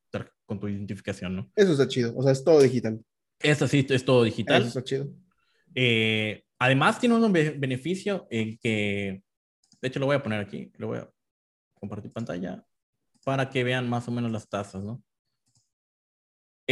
con 0.46 0.61
tu 0.61 0.68
identificación, 0.68 1.37
¿no? 1.37 1.50
Eso 1.55 1.72
está 1.72 1.88
chido, 1.88 2.16
o 2.16 2.22
sea, 2.22 2.33
es 2.33 2.44
todo 2.44 2.61
digital. 2.61 3.03
Eso 3.38 3.66
sí, 3.66 3.87
es 3.88 4.05
todo 4.05 4.24
digital. 4.24 4.61
Eso 4.61 4.68
está 4.68 4.85
chido. 4.85 5.11
Eh, 5.74 6.44
además, 6.59 6.98
tiene 6.98 7.14
un 7.14 7.33
beneficio 7.33 8.26
en 8.31 8.59
que, 8.59 9.22
de 9.81 9.88
hecho, 9.88 9.98
lo 9.98 10.07
voy 10.07 10.16
a 10.16 10.22
poner 10.22 10.40
aquí, 10.40 10.70
lo 10.76 10.88
voy 10.88 10.98
a 10.98 11.11
compartir 11.74 12.12
pantalla 12.12 12.64
para 13.24 13.48
que 13.48 13.64
vean 13.64 13.88
más 13.88 14.07
o 14.09 14.11
menos 14.11 14.31
las 14.31 14.48
tasas, 14.48 14.83
¿no? 14.83 15.03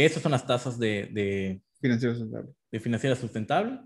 Esas 0.05 0.23
son 0.23 0.31
las 0.31 0.45
tasas 0.45 0.79
de, 0.79 1.09
de 1.11 1.61
financiera 1.81 2.15
sustentable. 2.15 2.53
De 2.71 2.79
financiera 2.79 3.15
sustentable. 3.15 3.79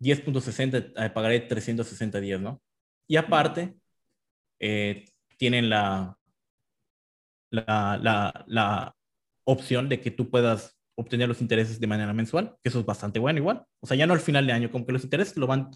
10.60, 0.00 0.92
eh, 0.96 1.10
pagaré 1.10 1.40
360 1.40 2.20
días, 2.20 2.40
¿no? 2.40 2.60
Y 3.06 3.16
aparte, 3.16 3.76
eh, 4.58 5.04
tienen 5.38 5.70
la, 5.70 6.18
la, 7.50 7.98
la, 8.02 8.44
la 8.46 8.96
opción 9.44 9.88
de 9.88 10.00
que 10.00 10.10
tú 10.10 10.30
puedas 10.30 10.76
obtener 10.96 11.28
los 11.28 11.40
intereses 11.40 11.78
de 11.78 11.86
manera 11.86 12.12
mensual, 12.12 12.56
que 12.62 12.68
eso 12.68 12.80
es 12.80 12.86
bastante 12.86 13.18
bueno 13.18 13.38
igual. 13.38 13.64
O 13.80 13.86
sea, 13.86 13.96
ya 13.96 14.06
no 14.06 14.14
al 14.14 14.20
final 14.20 14.46
de 14.46 14.52
año, 14.52 14.70
como 14.70 14.84
que 14.84 14.92
los 14.92 15.04
intereses 15.04 15.36
lo 15.36 15.46
van, 15.46 15.70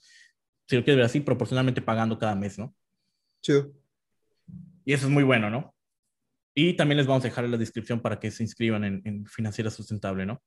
si 0.67 0.77
lo 0.77 0.83
quieres 0.83 0.97
ver 0.97 1.07
así, 1.07 1.21
proporcionalmente 1.21 1.81
pagando 1.81 2.19
cada 2.19 2.35
mes, 2.35 2.59
¿no? 2.59 2.75
Chido. 3.43 3.73
Y 4.85 4.93
eso 4.93 5.07
es 5.07 5.13
muy 5.13 5.23
bueno, 5.23 5.49
¿no? 5.49 5.75
Y 6.55 6.75
también 6.75 6.99
les 6.99 7.07
vamos 7.07 7.25
a 7.25 7.29
dejar 7.29 7.45
en 7.45 7.53
la 7.53 7.57
descripción 7.57 8.01
para 8.01 8.19
que 8.19 8.31
se 8.31 8.43
inscriban 8.43 8.85
en, 8.85 9.03
en 9.05 9.27
Financiera 9.27 9.71
Sustentable, 9.71 10.27
¿no? 10.27 10.43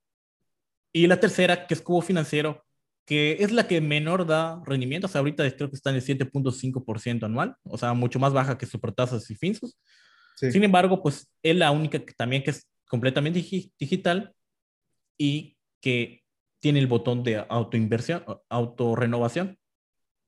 Y 0.92 1.08
la 1.08 1.20
tercera, 1.20 1.66
que 1.66 1.74
es 1.74 1.82
Cubo 1.82 2.02
Financiero, 2.02 2.64
que 3.06 3.38
es 3.40 3.52
la 3.52 3.68
que 3.68 3.82
menor 3.82 4.26
da 4.26 4.62
rendimiento. 4.66 5.08
O 5.08 5.10
sea, 5.10 5.20
ahorita 5.20 5.50
creo 5.56 5.70
que 5.70 5.76
está 5.76 5.90
en 5.90 5.98
el 5.98 6.02
7.5% 6.04 7.24
anual, 7.24 7.56
o 7.64 7.78
sea, 7.78 7.94
mucho 7.94 8.20
más 8.20 8.34
baja 8.34 8.58
que 8.58 8.66
Supertasas 8.66 9.30
y 9.30 9.36
Finsus. 9.36 9.78
Sin 10.36 10.64
embargo, 10.64 11.02
pues 11.02 11.30
es 11.42 11.56
la 11.56 11.72
única 11.72 12.00
que 12.00 12.14
también 12.14 12.44
que 12.44 12.52
es 12.52 12.68
completamente 12.88 13.40
digital 13.80 14.34
y 15.18 15.58
que 15.80 16.24
tiene 16.60 16.80
el 16.80 16.88
botón 16.88 17.24
de 17.24 17.46
autoinversión, 17.50 18.24
autorrenovación. 18.50 19.58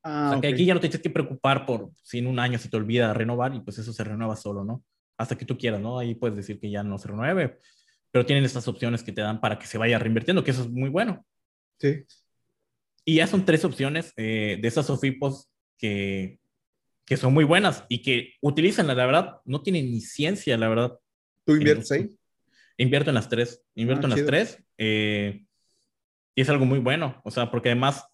Ah, 0.04 0.28
o 0.28 0.32
sea, 0.34 0.42
que 0.42 0.48
aquí 0.48 0.66
ya 0.66 0.74
no 0.74 0.80
te 0.80 0.88
tienes 0.88 1.02
que 1.02 1.10
preocupar 1.10 1.66
por 1.66 1.92
si 2.04 2.20
en 2.20 2.28
un 2.28 2.40
año 2.40 2.60
se 2.60 2.70
te 2.70 2.78
olvida 2.78 3.14
renovar 3.14 3.56
y 3.56 3.62
pues 3.62 3.80
eso 3.80 3.92
se 3.92 4.04
renueva 4.04 4.36
solo, 4.36 4.64
¿no? 4.64 4.84
Hasta 5.18 5.38
que 5.38 5.46
tú 5.46 5.58
quieras, 5.58 5.82
¿no? 5.82 6.00
Ahí 6.00 6.16
puedes 6.16 6.36
decir 6.36 6.60
que 6.60 6.70
ya 6.70 6.84
no 6.84 6.98
se 6.98 7.08
renueve, 7.08 7.60
pero 8.12 8.26
tienen 8.26 8.46
estas 8.46 8.68
opciones 8.68 9.04
que 9.04 9.12
te 9.12 9.22
dan 9.22 9.40
para 9.40 9.60
que 9.60 9.68
se 9.68 9.78
vaya 9.78 10.00
reinvirtiendo, 10.00 10.44
que 10.44 10.52
eso 10.52 10.62
es 10.62 10.70
muy 10.70 10.90
bueno. 10.90 11.26
Sí. 11.80 12.06
Y 13.06 13.16
ya 13.16 13.28
son 13.28 13.46
tres 13.46 13.64
opciones 13.66 14.14
eh, 14.18 14.58
de 14.62 14.68
esas 14.68 14.88
SOFIPOS 14.88 15.50
que, 15.78 16.40
que 17.06 17.18
son 17.18 17.34
muy 17.34 17.44
buenas 17.44 17.86
y 17.88 18.02
que 18.02 18.34
utilizan, 18.42 18.88
la 18.88 18.94
verdad, 18.94 19.38
no 19.46 19.62
tienen 19.62 19.92
ni 19.92 20.02
ciencia, 20.02 20.58
la 20.58 20.68
verdad. 20.68 21.00
¿Tú 21.46 21.54
inviertes 21.54 21.92
ahí? 21.92 22.10
Invierto 22.78 23.12
en 23.12 23.16
las 23.16 23.30
tres, 23.30 23.64
invierto 23.76 24.08
ah, 24.08 24.10
en 24.10 24.18
las 24.18 24.26
tres. 24.26 24.64
Eh, 24.78 25.46
y 26.34 26.42
es 26.42 26.50
algo 26.50 26.66
muy 26.66 26.80
bueno, 26.80 27.22
o 27.24 27.32
sea, 27.32 27.50
porque 27.50 27.70
además 27.70 28.06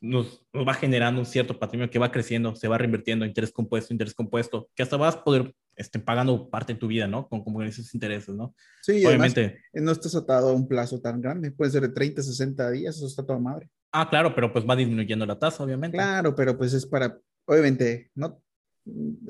nos, 0.00 0.46
nos, 0.52 0.68
va 0.68 0.74
generando 0.74 1.20
un 1.20 1.26
cierto 1.26 1.58
patrimonio 1.58 1.90
que 1.90 1.98
va 1.98 2.12
creciendo, 2.12 2.54
se 2.54 2.68
va 2.68 2.78
reinvirtiendo, 2.78 3.24
interés 3.24 3.50
compuesto, 3.50 3.92
interés 3.92 4.14
compuesto, 4.14 4.68
que 4.74 4.82
hasta 4.82 4.96
vas 4.96 5.16
a 5.16 5.24
poder 5.24 5.52
estar 5.76 6.02
pagando 6.02 6.48
parte 6.48 6.72
de 6.72 6.78
tu 6.78 6.86
vida, 6.86 7.06
¿no? 7.06 7.28
Con, 7.28 7.44
con 7.44 7.62
esos 7.64 7.94
intereses, 7.94 8.34
¿no? 8.34 8.54
Sí, 8.82 9.04
obviamente. 9.04 9.60
no 9.74 9.92
estás 9.92 10.14
atado 10.14 10.50
a 10.50 10.52
un 10.52 10.66
plazo 10.66 11.00
tan 11.00 11.20
grande, 11.20 11.50
puede 11.50 11.70
ser 11.70 11.82
de 11.82 11.90
30, 11.90 12.22
60 12.22 12.70
días, 12.70 12.96
eso 12.96 13.06
está 13.06 13.24
toda 13.24 13.38
madre. 13.38 13.68
Ah, 13.92 14.08
claro, 14.08 14.34
pero 14.34 14.52
pues 14.52 14.64
va 14.68 14.76
disminuyendo 14.76 15.26
la 15.26 15.38
tasa, 15.38 15.62
obviamente. 15.62 15.96
Claro, 15.96 16.34
pero 16.34 16.56
pues 16.56 16.72
es 16.72 16.86
para, 16.86 17.18
obviamente, 17.44 18.10
no, 18.14 18.42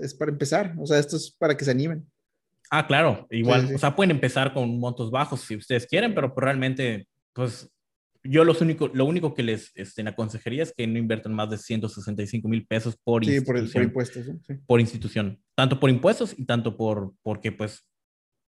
es 0.00 0.14
para 0.14 0.30
empezar, 0.30 0.74
o 0.78 0.87
sea, 0.87 0.98
esto 0.98 1.16
es 1.16 1.30
para 1.30 1.56
que 1.56 1.64
se 1.64 1.70
animen. 1.70 2.06
Ah, 2.70 2.87
claro, 2.87 3.26
igual, 3.30 3.74
o 3.74 3.78
sea, 3.78 3.94
pueden 3.94 4.11
empezar 4.11 4.52
con 4.52 4.78
montos 4.78 5.11
bajos 5.11 5.40
si 5.40 5.56
ustedes 5.56 5.87
quieren, 5.87 6.14
pero 6.14 6.35
pues, 6.35 6.44
realmente, 6.44 7.06
pues 7.32 7.70
yo 8.28 8.44
los 8.44 8.60
único, 8.60 8.88
lo 8.88 9.04
único 9.04 9.34
que 9.34 9.42
les 9.42 9.72
este, 9.74 10.06
aconsejaría 10.06 10.62
es 10.62 10.72
que 10.76 10.86
no 10.86 10.98
inviertan 10.98 11.34
más 11.34 11.50
de 11.50 11.58
165 11.58 12.48
mil 12.48 12.66
pesos 12.66 12.96
por 12.96 13.24
sí, 13.24 13.40
Por, 13.40 13.72
por 13.72 13.82
impuestos. 13.82 14.26
Sí. 14.46 14.54
Por 14.66 14.80
institución. 14.80 15.40
Tanto 15.54 15.80
por 15.80 15.90
impuestos 15.90 16.34
y 16.36 16.44
tanto 16.44 16.76
por, 16.76 17.14
porque 17.22 17.52
pues, 17.52 17.88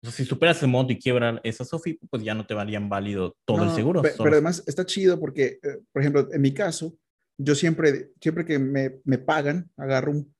si 0.02 0.24
superas 0.24 0.56
ese 0.56 0.66
monto 0.66 0.92
y 0.92 0.98
quiebran 0.98 1.40
esa 1.44 1.64
SOFI, 1.64 1.98
pues 2.11 2.22
ya 2.22 2.35
no 2.35 2.46
te 2.46 2.54
valían 2.54 2.88
válido 2.88 3.37
todo 3.44 3.64
el 3.64 3.70
seguro. 3.70 4.02
Pero, 4.02 4.32
además 4.32 4.62
está 4.66 4.85
chido 4.85 5.20
porque, 5.20 5.58
eh, 5.62 5.78
por 5.92 6.02
ejemplo, 6.02 6.28
en 6.32 6.40
mi 6.40 6.52
caso, 6.52 6.96
yo 7.38 7.54
siempre, 7.54 8.11
siempre 8.20 8.44
que 8.44 8.58
me, 8.58 8.96
me 9.04 9.18
pagan, 9.18 9.70
agarro 9.76 10.12
un 10.12 10.32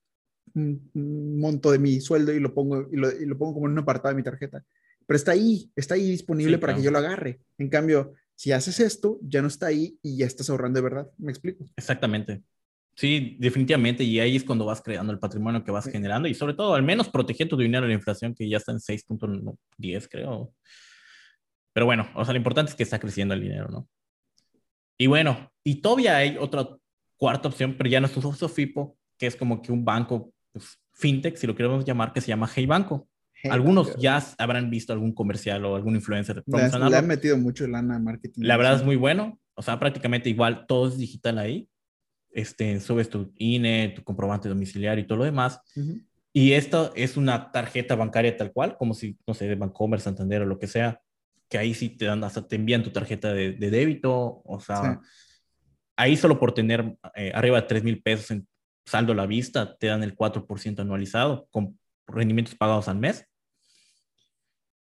un 0.55 1.39
monto 1.39 1.71
de 1.71 1.79
mi 1.79 1.99
sueldo 1.99 2.31
y 2.33 2.39
lo 2.39 2.53
pongo, 2.53 2.87
y 2.91 2.97
lo, 2.97 3.11
y 3.11 3.25
lo, 3.25 3.37
pongo 3.37 3.55
como 3.55 3.67
en 3.67 3.73
un 3.73 3.79
apartado 3.79 4.13
de 4.13 4.17
mi 4.17 4.23
tarjeta. 4.23 4.63
Pero 5.05 5.17
está 5.17 5.31
ahí, 5.31 5.71
está 5.75 5.95
ahí 5.95 6.11
disponible 6.11 6.57
para 6.57 6.75
que 6.75 6.81
yo 6.81 6.91
lo 6.91 6.99
agarre. 6.99 7.41
En 7.57 7.69
cambio, 7.69 8.13
si 8.43 8.51
haces 8.51 8.81
esto, 8.81 9.19
ya 9.21 9.41
no 9.41 9.47
está 9.47 9.67
ahí 9.67 9.97
y 10.03 10.17
ya 10.17 10.25
estás 10.25 10.49
ahorrando 10.49 10.77
de 10.77 10.83
verdad. 10.83 11.07
¿Me 11.17 11.31
explico? 11.31 11.63
Exactamente. 11.77 12.43
Sí, 12.93 13.37
definitivamente. 13.39 14.03
Y 14.03 14.19
ahí 14.19 14.35
es 14.35 14.43
cuando 14.43 14.65
vas 14.65 14.81
creando 14.81 15.13
el 15.13 15.19
patrimonio 15.19 15.63
que 15.63 15.71
vas 15.71 15.85
generando 15.85 16.27
y 16.27 16.33
sobre 16.33 16.53
todo, 16.53 16.75
al 16.75 16.83
menos 16.83 17.07
protegiendo 17.07 17.55
tu 17.55 17.61
dinero 17.61 17.83
de 17.83 17.93
la 17.93 17.93
inflación 17.93 18.35
que 18.35 18.49
ya 18.49 18.57
está 18.57 18.73
en 18.73 18.79
6.10, 18.79 20.09
creo. 20.11 20.53
Pero 21.71 21.85
bueno, 21.85 22.09
o 22.15 22.25
sea, 22.25 22.33
lo 22.33 22.37
importante 22.37 22.71
es 22.71 22.75
que 22.75 22.83
está 22.83 22.99
creciendo 22.99 23.33
el 23.33 23.39
dinero, 23.39 23.69
¿no? 23.69 23.87
Y 24.97 25.07
bueno, 25.07 25.49
y 25.63 25.75
todavía 25.75 26.17
hay 26.17 26.35
otra 26.37 26.67
cuarta 27.15 27.47
opción, 27.47 27.75
pero 27.77 27.89
ya 27.89 28.01
no 28.01 28.07
es 28.07 28.17
un 28.17 28.35
Sofipo, 28.35 28.97
que 29.17 29.27
es 29.27 29.37
como 29.37 29.61
que 29.61 29.71
un 29.71 29.85
banco 29.85 30.33
pues, 30.51 30.81
fintech, 30.91 31.37
si 31.37 31.47
lo 31.47 31.55
queremos 31.55 31.85
llamar, 31.85 32.11
que 32.11 32.19
se 32.19 32.27
llama 32.27 32.51
Hey 32.53 32.65
Banco. 32.65 33.07
Algunos 33.49 33.95
ya 33.97 34.23
habrán 34.37 34.69
visto 34.69 34.93
algún 34.93 35.13
comercial 35.13 35.65
o 35.65 35.75
algún 35.75 35.95
influencer. 35.95 36.43
Le, 36.45 36.89
le 36.89 36.97
han 36.97 37.07
metido 37.07 37.37
mucho 37.37 37.67
lana 37.67 37.99
marketing. 37.99 38.43
La 38.43 38.57
verdad 38.57 38.75
es 38.75 38.83
muy 38.83 38.95
bueno. 38.95 39.39
O 39.55 39.61
sea, 39.61 39.79
prácticamente 39.79 40.29
igual 40.29 40.65
todo 40.67 40.87
es 40.87 40.97
digital 40.97 41.37
ahí. 41.37 41.69
Este, 42.31 42.79
subes 42.79 43.09
tu 43.09 43.31
INE, 43.37 43.93
tu 43.95 44.03
comprobante 44.03 44.49
domiciliario 44.49 45.03
y 45.03 45.07
todo 45.07 45.19
lo 45.19 45.25
demás. 45.25 45.59
Y 46.31 46.53
esto 46.53 46.91
es 46.95 47.15
una 47.15 47.51
tarjeta 47.51 47.95
bancaria 47.95 48.35
tal 48.35 48.51
cual, 48.51 48.75
como 48.77 48.95
si, 48.95 49.17
no 49.27 49.33
sé, 49.35 49.47
de 49.47 49.55
Bancomer, 49.55 49.99
Santander 49.99 50.41
o 50.41 50.45
lo 50.45 50.57
que 50.57 50.65
sea, 50.65 50.99
que 51.47 51.59
ahí 51.59 51.75
sí 51.75 51.89
te 51.89 52.05
dan, 52.05 52.23
hasta 52.23 52.47
te 52.47 52.55
envían 52.55 52.81
tu 52.81 52.89
tarjeta 52.89 53.31
de, 53.33 53.53
débito. 53.53 54.41
O 54.45 54.59
sea, 54.59 54.99
ahí 55.95 56.17
solo 56.17 56.39
por 56.39 56.53
tener 56.53 56.97
eh, 57.15 57.31
arriba 57.35 57.61
de 57.61 57.67
3 57.67 57.83
mil 57.83 58.01
pesos 58.01 58.31
en 58.31 58.47
saldo 58.85 59.13
a 59.13 59.15
la 59.15 59.27
vista, 59.27 59.77
te 59.77 59.87
dan 59.87 60.01
el 60.01 60.15
4% 60.15 60.79
anualizado 60.79 61.47
con 61.51 61.77
rendimientos 62.07 62.55
pagados 62.55 62.87
al 62.87 62.97
mes. 62.97 63.27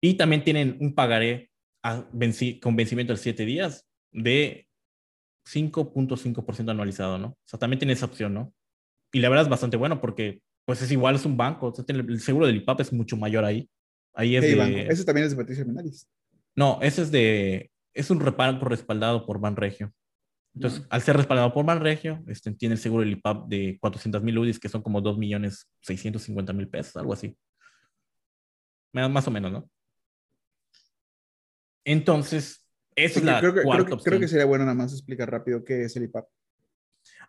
Y 0.05 0.15
también 0.15 0.45
tienen 0.45 0.77
un 0.81 0.95
pagaré 0.95 1.51
con 2.61 2.77
vencimiento 2.77 3.15
de 3.15 3.17
7 3.17 3.47
días 3.47 3.87
de 4.13 4.69
5.5% 5.47 6.71
anualizado, 6.71 7.17
¿no? 7.17 7.29
O 7.29 7.39
sea, 7.47 7.59
también 7.59 7.79
tiene 7.79 7.95
esa 7.95 8.05
opción, 8.05 8.35
¿no? 8.35 8.53
Y 9.15 9.21
la 9.21 9.31
verdad 9.31 9.45
es 9.45 9.49
bastante 9.49 9.79
bueno 9.79 10.03
porque, 10.03 10.43
pues 10.67 10.83
es 10.83 10.93
igual, 10.93 11.15
es 11.15 11.25
un 11.25 11.39
banco. 11.39 11.69
O 11.69 11.75
sea, 11.75 11.87
el 11.89 12.21
seguro 12.21 12.47
del 12.47 12.57
IPAP 12.57 12.83
es 12.83 12.93
mucho 12.93 13.17
mayor 13.17 13.47
ahí. 13.47 13.67
Ahí 14.13 14.37
es 14.37 14.43
de... 14.43 14.89
Ese 14.89 15.07
también 15.07 15.25
es 15.25 15.31
de 15.31 15.39
Patricia 15.39 15.65
Menaris. 15.65 16.07
No, 16.55 16.81
ese 16.83 17.01
es 17.01 17.11
de... 17.11 17.71
Es 17.95 18.11
un 18.11 18.21
reparo 18.21 18.59
respaldado 18.59 19.25
por 19.25 19.41
Banregio. 19.41 19.91
Entonces, 20.55 20.87
al 20.91 21.01
ser 21.01 21.17
respaldado 21.17 21.55
por 21.55 21.65
Banregio, 21.65 22.23
este, 22.27 22.53
tiene 22.53 22.75
el 22.75 22.79
seguro 22.79 23.05
del 23.05 23.13
IPAP 23.13 23.49
de 23.49 23.79
400 23.81 24.23
mil 24.23 24.37
UDIs, 24.37 24.61
que 24.61 24.69
son 24.69 24.83
como 24.83 25.01
2 25.01 25.17
millones 25.17 25.67
650 25.81 26.53
mil 26.53 26.69
pesos, 26.69 26.95
algo 26.97 27.15
así. 27.15 27.35
Más 28.93 29.27
o 29.27 29.31
menos, 29.31 29.51
¿no? 29.51 29.71
Entonces, 31.85 32.65
esa 32.97 33.19
es 33.19 33.25
la 33.25 33.41
creo 33.41 33.55
que, 33.55 33.63
cuarta 33.63 33.85
creo, 33.85 33.97
opción. 33.97 34.11
creo 34.13 34.21
que 34.21 34.29
sería 34.29 34.45
bueno 34.47 34.65
nada 34.65 34.75
más 34.75 34.93
explicar 34.93 35.31
rápido 35.31 35.65
qué 35.65 35.85
es 35.85 35.97
el 35.97 36.05
IPAP. 36.05 36.27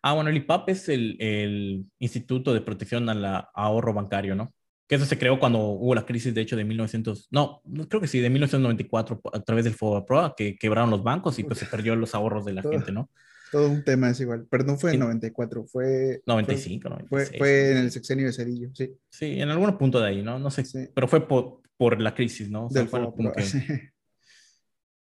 Ah, 0.01 0.13
bueno, 0.13 0.29
el 0.29 0.37
IPAP 0.37 0.69
es 0.69 0.89
el, 0.89 1.17
el 1.19 1.85
Instituto 1.99 2.53
de 2.53 2.61
Protección 2.61 3.09
al 3.09 3.25
Ahorro 3.53 3.93
Bancario, 3.93 4.35
¿no? 4.35 4.53
Que 4.87 4.95
eso 4.95 5.05
se 5.05 5.17
creó 5.17 5.39
cuando 5.39 5.59
hubo 5.59 5.95
la 5.95 6.05
crisis, 6.05 6.33
de 6.35 6.41
hecho, 6.41 6.55
de 6.55 6.63
1900, 6.63 7.27
no, 7.31 7.61
creo 7.89 7.99
que 7.99 8.07
sí, 8.07 8.19
de 8.19 8.29
1994, 8.29 9.19
a 9.33 9.39
través 9.41 9.65
del 9.65 9.73
FOBAPROA, 9.73 10.35
que 10.37 10.55
quebraron 10.57 10.91
los 10.91 11.03
bancos 11.03 11.39
y 11.39 11.43
pues 11.43 11.57
se 11.57 11.65
perdió 11.65 11.95
los 11.95 12.13
ahorros 12.13 12.45
de 12.45 12.53
la 12.53 12.61
Todo. 12.61 12.71
gente, 12.73 12.91
¿no? 12.91 13.09
Todo 13.51 13.69
un 13.69 13.83
tema 13.83 14.11
es 14.11 14.19
igual. 14.19 14.45
Pero 14.49 14.63
no 14.63 14.77
fue 14.77 14.91
en 14.91 14.95
Sí. 14.95 14.99
94, 14.99 15.65
fue. 15.65 16.21
95, 16.27 16.89
Fue, 17.09 17.19
96. 17.21 17.37
fue 17.39 17.71
en 17.71 17.77
el 17.77 17.91
sexenio 17.91 18.25
de 18.27 18.33
Cedillo, 18.33 18.69
sí. 18.73 18.91
Sí, 19.09 19.39
en 19.39 19.49
algún 19.49 19.75
punto 19.77 19.99
de 19.99 20.07
ahí, 20.09 20.21
¿no? 20.21 20.37
No 20.37 20.51
sé, 20.51 20.65
sí. 20.65 20.87
pero 20.93 21.07
fue 21.07 21.27
por, 21.27 21.61
por 21.77 21.99
la 21.99 22.13
crisis, 22.13 22.49
¿no? 22.51 22.67
O 22.67 22.69
sea, 22.69 22.81
Del 22.81 22.89
fue 22.89 23.01
como 23.11 23.31
que- 23.31 23.41
sí. 23.43 23.59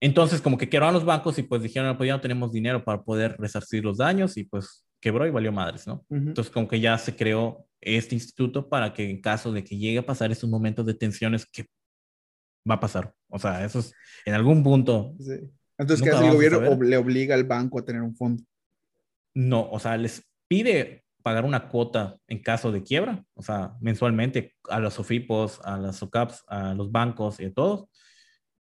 Entonces, 0.00 0.40
como 0.40 0.58
que 0.58 0.68
quebraron 0.68 0.94
los 0.94 1.04
bancos 1.04 1.38
y 1.38 1.42
pues 1.42 1.62
dijeron, 1.62 1.96
pues 1.96 2.08
ya 2.08 2.14
no 2.14 2.20
tenemos 2.20 2.52
dinero 2.52 2.84
para 2.84 3.02
poder 3.02 3.36
resarcir 3.38 3.84
los 3.84 3.96
daños 3.98 4.36
y 4.36 4.44
pues 4.44 4.84
quebró 5.00 5.26
y 5.26 5.30
valió 5.30 5.52
madres, 5.52 5.86
¿no? 5.86 6.04
Ujú. 6.08 6.28
Entonces, 6.28 6.52
como 6.52 6.68
que 6.68 6.80
ya 6.80 6.96
se 6.98 7.14
creó 7.16 7.66
este 7.80 8.14
instituto 8.14 8.68
para 8.68 8.92
que 8.92 9.08
en 9.08 9.20
caso 9.20 9.52
de 9.52 9.62
que 9.64 9.76
llegue 9.78 9.98
a 9.98 10.06
pasar 10.06 10.30
estos 10.32 10.50
momentos 10.50 10.84
de 10.86 10.94
tensiones, 10.94 11.46
que 11.46 11.66
va 12.68 12.74
a 12.74 12.80
pasar. 12.80 13.14
O 13.28 13.38
sea, 13.38 13.64
eso 13.64 13.78
es 13.78 13.92
en 14.24 14.34
algún 14.34 14.62
punto, 14.62 15.14
Sí. 15.18 15.32
Entonces, 15.78 16.02
¿qué 16.02 16.10
hace 16.10 16.26
el 16.26 16.32
gobierno? 16.32 16.58
Ob- 16.60 16.84
le 16.84 16.96
obliga 16.96 17.34
al 17.34 17.44
banco 17.44 17.78
a 17.78 17.84
tener 17.84 18.00
un 18.02 18.16
fondo. 18.16 18.42
no, 19.34 19.68
o 19.70 19.78
sea, 19.78 19.96
les 19.98 20.26
pide 20.48 21.04
pagar 21.22 21.44
una 21.44 21.68
cuota 21.68 22.16
en 22.28 22.40
caso 22.42 22.72
de 22.72 22.82
quiebra, 22.82 23.22
o 23.34 23.42
sea, 23.42 23.76
mensualmente 23.80 24.54
a 24.70 24.80
los 24.80 24.98
OFIPOS, 24.98 25.60
a 25.64 25.76
las 25.76 25.96
SOCAPs, 25.96 26.42
a 26.48 26.72
los 26.72 26.90
bancos 26.90 27.38
y 27.40 27.44
a 27.44 27.52
todos. 27.52 27.88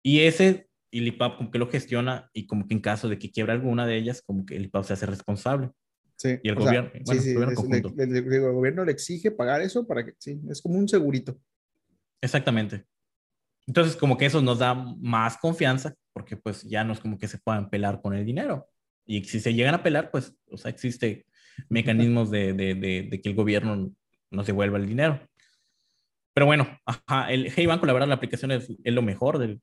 Y 0.02 0.20
ese, 0.20 0.68
el 0.92 1.06
IPAP 1.08 1.36
como 1.36 1.50
que 1.50 1.58
lo 1.58 1.68
gestiona 1.70 2.28
y 2.32 2.46
como 2.46 2.66
que 2.66 2.74
en 2.74 2.80
caso 2.80 3.08
de 3.08 3.18
que 3.18 3.30
quiebra 3.30 3.52
alguna 3.52 3.86
de 3.86 3.96
ellas, 3.96 4.22
como 4.22 4.44
que 4.44 4.56
el 4.56 4.64
IPAP 4.66 4.84
se 4.84 4.92
hace 4.94 5.06
responsable. 5.06 5.70
Sí. 6.16 6.38
Y 6.42 6.48
el 6.50 6.56
sea, 6.56 6.64
gobierno- 6.66 6.90
sí, 7.06 7.18
sí, 7.20 7.30
el 7.30 7.54
gobierno 7.54 7.92
le- 7.96 8.06
le- 8.06 8.20
le- 8.22 8.36
el 8.36 8.52
gobierno 8.52 8.84
le 8.84 8.92
exige 8.92 9.30
pagar 9.30 9.62
eso 9.62 9.86
para 9.86 10.04
que, 10.04 10.12
sí, 10.18 10.40
es 10.50 10.60
como 10.60 10.78
un 10.78 10.88
segurito. 10.88 11.40
Exactamente. 12.20 12.84
Entonces, 13.66 13.96
como 13.96 14.16
que 14.18 14.26
eso 14.26 14.42
nos 14.42 14.58
da 14.58 14.74
más 14.74 15.38
confianza, 15.38 15.94
porque 16.12 16.36
pues 16.36 16.62
ya 16.62 16.82
no 16.84 16.92
es 16.92 17.00
como 17.00 17.18
que 17.18 17.28
se 17.28 17.38
puedan 17.38 17.70
pelar 17.70 18.00
con 18.02 18.14
el 18.14 18.24
dinero. 18.26 18.68
Y 19.06 19.24
si 19.24 19.40
se 19.40 19.54
llegan 19.54 19.74
a 19.74 19.82
pelar, 19.82 20.10
pues, 20.10 20.34
o 20.50 20.56
sea, 20.56 20.70
existe 20.70 21.24
mecanismos 21.68 22.30
de, 22.30 22.52
de, 22.52 22.74
de, 22.74 23.08
de 23.10 23.20
que 23.20 23.28
el 23.28 23.34
gobierno 23.34 23.92
nos 24.30 24.46
devuelva 24.46 24.78
el 24.78 24.86
dinero. 24.86 25.20
Pero 26.34 26.46
bueno, 26.46 26.68
ajá, 26.86 27.30
el 27.32 27.50
Hey 27.54 27.66
Banco, 27.66 27.86
la 27.86 27.92
verdad, 27.92 28.08
la 28.08 28.14
aplicación 28.14 28.50
es, 28.52 28.68
es 28.82 28.94
lo 28.94 29.02
mejor 29.02 29.38
del, 29.38 29.60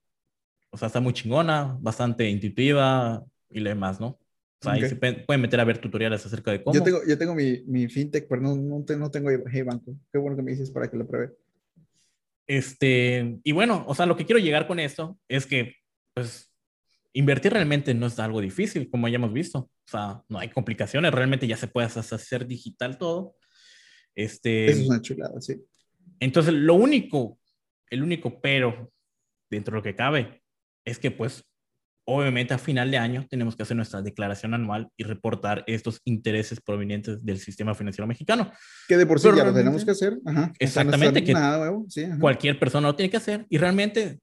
o 0.69 0.77
sea, 0.77 0.88
está 0.88 0.99
muy 0.99 1.13
chingona, 1.13 1.77
bastante 1.80 2.30
intuitiva 2.30 3.23
y 3.49 3.60
lo 3.60 3.69
demás, 3.69 3.99
¿no? 3.99 4.08
O 4.08 4.63
sea, 4.63 4.73
ahí 4.73 4.84
Ok. 4.84 4.89
se 4.89 4.95
pe- 4.95 5.23
pueden 5.25 5.41
meter 5.41 5.60
a 5.60 5.63
ver 5.63 5.77
tutoriales 5.80 6.25
acerca 6.25 6.51
de 6.51 6.63
cómo. 6.63 6.75
Yo 6.75 6.84
tengo, 6.84 6.99
yo 7.08 7.17
tengo 7.17 7.36
mi, 7.36 7.63
mi 7.67 7.88
fintech, 7.88 8.27
pero 8.27 8.41
no, 8.41 8.56
no, 8.56 8.84
no 8.97 9.12
tengo 9.12 9.30
Hey 9.51 9.62
Banco. 9.62 9.95
Qué 10.12 10.17
bueno 10.19 10.36
que 10.36 10.41
me 10.43 10.51
dices 10.51 10.71
para 10.71 10.89
que 10.89 10.97
lo 10.97 11.08
pruebe. 11.08 11.34
Este, 12.47 13.39
y 13.43 13.51
bueno, 13.51 13.84
o 13.88 13.93
sea, 13.93 14.06
lo 14.06 14.15
que 14.15 14.25
quiero 14.25 14.39
llegar 14.39 14.67
con 14.67 14.80
esto 14.80 15.19
es 15.27 15.45
que, 15.45 15.75
pues, 16.13 16.51
invertir 17.13 17.51
realmente 17.53 17.93
no 17.93 18.08
es 18.08 18.17
algo 18.19 18.41
difícil, 18.41 18.89
como 18.89 19.08
ya 19.08 19.15
hemos 19.15 19.34
visto. 19.34 19.60
O 19.60 19.71
sea, 19.89 20.23
no 20.30 20.39
hay 20.39 20.49
complicaciones, 20.49 21.13
realmente 21.13 21.47
ya 21.47 21.58
se 21.58 21.67
puede 21.67 21.88
hacer 21.88 22.47
digital 22.47 22.97
todo. 22.97 23.36
Este, 24.15 24.65
Eso 24.71 24.82
es 24.82 24.88
una 24.89 25.01
chulada, 25.01 25.39
sí. 25.41 25.62
entonces, 26.19 26.53
lo 26.53 26.73
único, 26.73 27.38
el 27.89 28.01
único 28.01 28.41
pero 28.41 28.91
dentro 29.49 29.73
de 29.73 29.77
lo 29.77 29.84
que 29.84 29.95
cabe 29.95 30.41
es 30.88 31.00
que, 31.00 31.12
pues, 31.12 31.43
obviamente 32.06 32.54
a 32.54 32.58
final 32.58 32.89
de 32.89 32.97
año 32.97 33.28
tenemos 33.30 33.58
que 33.58 33.63
hacer 33.63 33.76
nuestra 33.76 34.02
declaración 34.02 34.54
anual 34.54 34.89
y 34.95 35.04
reportar 35.04 35.65
estos 35.67 36.00
intereses 36.06 36.62
provenientes 36.62 37.23
del 37.26 37.38
sistema 37.39 37.76
financiero 37.76 38.08
mexicano. 38.08 38.50
Que 38.88 38.95
de 38.95 39.06
por 39.06 39.19
sí 39.19 39.28
Pero 39.28 39.38
ya 39.38 39.43
lo 39.43 39.54
tenemos 39.54 39.84
que 39.84 39.91
hacer. 39.91 40.17
Ajá. 40.26 40.54
Exactamente, 40.58 41.21
que- 41.23 41.34
Nada 41.34 41.58
nuevo, 41.58 41.86
sí. 41.89 42.06
ajá. 42.06 42.17
cualquier 42.19 42.58
persona 42.58 42.88
lo 42.88 42.95
tiene 42.95 43.10
que 43.10 43.17
hacer 43.17 43.45
y 43.50 43.58
realmente 43.58 44.19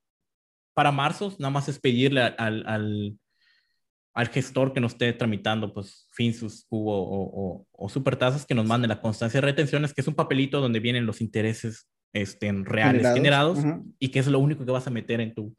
para 0.73 0.91
marzo 0.91 1.37
nada 1.39 1.51
más 1.51 1.69
es 1.69 1.79
pedirle 1.79 2.23
al, 2.23 2.65
al, 2.67 4.29
gestor 4.29 4.73
que 4.73 4.81
nos 4.81 4.93
esté 4.93 5.13
tramitando 5.13 5.75
pues 5.75 6.09
Finsus, 6.13 6.65
Cubo 6.69 6.97
o, 6.97 7.59
o, 7.61 7.67
o 7.71 7.89
Supertasas 7.91 8.47
que 8.47 8.55
nos 8.55 8.67
mande 8.67 8.89
la 8.89 9.03
constancia 9.03 9.43
de 9.43 9.47
retenciones, 9.47 9.93
que 9.93 10.01
es 10.01 10.09
un 10.09 10.15
papelito 10.15 10.61
donde 10.63 10.81
vienen 10.81 11.05
los 11.05 11.21
intereses 11.21 11.87
este, 12.15 12.51
reales 12.51 13.13
generados, 13.13 13.59
y 13.99 14.09
que 14.09 14.21
es 14.21 14.27
lo 14.29 14.39
único 14.39 14.65
que 14.65 14.73
vas 14.73 14.87
a 14.87 14.91
meter 14.91 15.21
en 15.21 15.35
tu... 15.35 15.55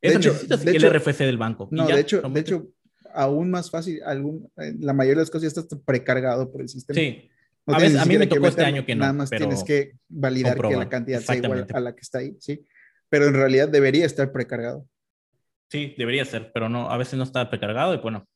De 0.00 0.08
Eso 0.08 0.18
hecho- 0.18 0.28
necesitas 0.30 0.64
de 0.64 0.70
el 0.70 0.76
hecho- 0.76 0.90
RFC 0.90 1.24
del 1.26 1.38
banco. 1.38 1.68
No, 1.70 1.88
ya, 1.88 1.94
de 1.96 2.00
hecho, 2.02 2.20
de 2.22 2.40
hecho, 2.40 2.68
aún 3.14 3.50
más 3.50 3.70
fácil, 3.70 4.00
algún, 4.04 4.50
eh, 4.56 4.74
la 4.78 4.92
mayoría 4.92 5.16
de 5.16 5.22
las 5.22 5.30
cosas 5.30 5.52
ya 5.52 5.60
está 5.60 5.76
precargado 5.84 6.50
por 6.52 6.60
el 6.60 6.68
sistema. 6.68 6.98
Sí, 6.98 7.28
No 7.66 7.74
a 7.74 7.78
veces- 7.78 7.98
a 7.98 8.04
mí 8.06 8.16
me 8.16 8.26
tocó 8.26 8.46
este 8.46 8.64
año 8.64 8.84
que 8.86 8.94
no, 8.94 9.00
Nada 9.00 9.12
más 9.12 9.28
pero 9.30 9.46
tienes 9.46 9.64
que 9.64 9.92
validar 10.08 10.56
que 10.60 10.76
la 10.76 10.88
cantidad 10.88 11.20
sea 11.20 11.36
igual 11.36 11.66
a 11.72 11.80
la 11.80 11.94
que 11.94 12.00
está 12.00 12.18
ahí, 12.18 12.36
sí. 12.40 12.64
Pero 13.10 13.26
en 13.26 13.34
realidad 13.34 13.68
debería 13.68 14.06
estar 14.06 14.30
precargado. 14.32 14.86
Sí, 15.70 15.94
debería 15.98 16.24
ser, 16.24 16.50
pero 16.52 16.68
no, 16.68 16.90
a 16.90 16.96
veces 16.96 17.14
no 17.18 17.24
está 17.24 17.48
precargado 17.50 17.92
y 17.94 17.98
bueno, 17.98 18.26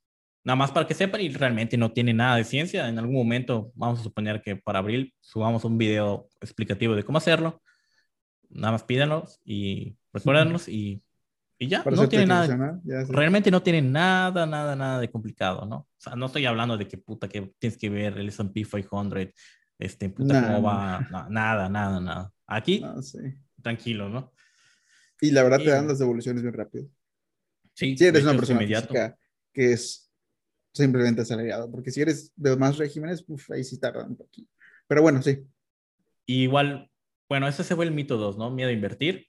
nada 0.44 0.56
más 0.56 0.70
para 0.72 0.86
que 0.86 0.92
sepan 0.94 1.20
y 1.22 1.28
realmente 1.30 1.76
no 1.78 1.92
tiene 1.92 2.12
nada 2.12 2.36
de 2.36 2.44
ciencia. 2.44 2.88
En 2.88 2.98
algún 2.98 3.14
momento 3.14 3.70
vamos 3.74 4.00
a 4.00 4.02
suponer 4.02 4.42
que 4.42 4.56
para 4.56 4.80
abril 4.80 5.14
subamos 5.20 5.64
un 5.64 5.78
video 5.78 6.28
explicativo 6.40 6.94
de 6.94 7.04
cómo 7.04 7.18
hacerlo. 7.18 7.62
Nada 8.50 8.72
más 8.72 8.82
pídanlos 8.82 9.40
y 9.44 9.96
recuérdanos 10.12 10.68
y, 10.68 11.02
y 11.62 11.68
ya, 11.68 11.84
Para 11.84 11.94
no 11.94 12.08
tiene 12.08 12.26
nada, 12.26 12.80
ya 12.82 13.06
sé. 13.06 13.12
realmente 13.12 13.48
no 13.48 13.62
tiene 13.62 13.80
nada, 13.82 14.46
nada, 14.46 14.74
nada 14.74 14.98
de 14.98 15.08
complicado, 15.08 15.64
¿no? 15.64 15.76
O 15.76 15.88
sea, 15.96 16.16
no 16.16 16.26
estoy 16.26 16.44
hablando 16.44 16.76
de 16.76 16.88
que 16.88 16.98
puta 16.98 17.28
que 17.28 17.54
tienes 17.60 17.78
que 17.78 17.88
ver 17.88 18.18
el 18.18 18.28
S&P 18.28 18.64
500, 18.64 19.28
este, 19.78 20.10
puta 20.10 20.34
Nah, 20.34 20.46
cómo 20.48 20.62
va, 20.62 21.06
no, 21.08 21.28
nada, 21.30 21.68
nada, 21.68 22.00
nada. 22.00 22.32
Aquí, 22.48 22.80
No, 22.80 23.00
sí. 23.00 23.18
tranquilo, 23.62 24.08
¿no? 24.08 24.32
Y 25.20 25.30
la 25.30 25.44
verdad 25.44 25.60
Y- 25.60 25.64
te 25.66 25.70
dan 25.70 25.86
las 25.86 26.00
devoluciones 26.00 26.42
bien 26.42 26.52
rápido. 26.52 26.88
Sí, 27.74 27.96
Si 27.96 28.04
eres 28.06 28.24
una 28.24 28.34
persona 28.34 28.58
física 28.58 29.16
que 29.52 29.72
es 29.72 30.10
simplemente 30.74 31.22
asalariado, 31.22 31.70
porque 31.70 31.92
si 31.92 32.00
eres 32.00 32.32
de 32.34 32.56
más 32.56 32.76
regímenes, 32.76 33.24
uf, 33.28 33.52
ahí 33.52 33.62
sí 33.62 33.78
tardan 33.78 34.08
un 34.10 34.16
poquito. 34.16 34.50
Pero 34.88 35.00
bueno, 35.02 35.22
sí. 35.22 35.46
Y 36.26 36.42
igual, 36.42 36.90
bueno, 37.28 37.46
ese 37.46 37.62
se 37.62 37.76
fue 37.76 37.84
el 37.84 37.92
mito 37.92 38.16
2, 38.16 38.36
¿no? 38.36 38.50
Miedo 38.50 38.70
a 38.70 38.72
invertir, 38.72 39.28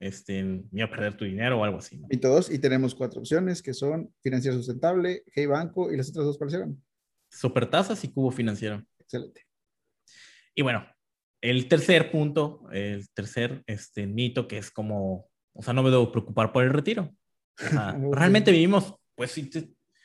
este, 0.00 0.42
miedo 0.70 0.86
a 0.86 0.90
perder 0.90 1.16
tu 1.16 1.24
dinero 1.24 1.60
o 1.60 1.64
algo 1.64 1.78
así, 1.78 1.98
¿no? 1.98 2.06
Y 2.10 2.18
todos, 2.18 2.50
y 2.50 2.58
tenemos 2.58 2.94
cuatro 2.94 3.20
opciones 3.20 3.62
que 3.62 3.74
son 3.74 4.12
financiero 4.22 4.56
sustentable, 4.56 5.24
Hey 5.34 5.46
Banco 5.46 5.92
y 5.92 5.96
las 5.96 6.10
otras 6.10 6.26
dos 6.26 6.54
eran. 6.54 6.80
Supertasas 7.30 8.02
y 8.04 8.08
cubo 8.08 8.30
financiero. 8.30 8.84
Excelente. 8.98 9.46
Y 10.54 10.62
bueno, 10.62 10.86
el 11.40 11.68
tercer 11.68 12.10
punto, 12.10 12.68
el 12.72 13.08
tercer 13.10 13.62
este, 13.66 14.06
mito 14.06 14.48
que 14.48 14.58
es 14.58 14.70
como, 14.70 15.28
o 15.52 15.62
sea, 15.62 15.72
no 15.72 15.82
me 15.82 15.90
debo 15.90 16.10
preocupar 16.10 16.52
por 16.52 16.64
el 16.64 16.72
retiro. 16.72 17.14
O 17.60 17.68
sea, 17.68 17.96
Ok. 18.02 18.14
realmente 18.14 18.50
vivimos, 18.52 18.94
pues 19.14 19.32
si, 19.32 19.50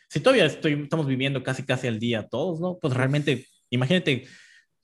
si 0.10 0.20
todavía 0.20 0.46
estoy, 0.46 0.74
estamos 0.84 1.08
viviendo 1.08 1.44
casi 1.44 1.64
casi 1.64 1.88
al 1.88 2.00
día 2.00 2.28
todos, 2.28 2.60
¿no? 2.60 2.78
Pues 2.80 2.94
realmente, 2.94 3.48
imagínate, 3.70 4.26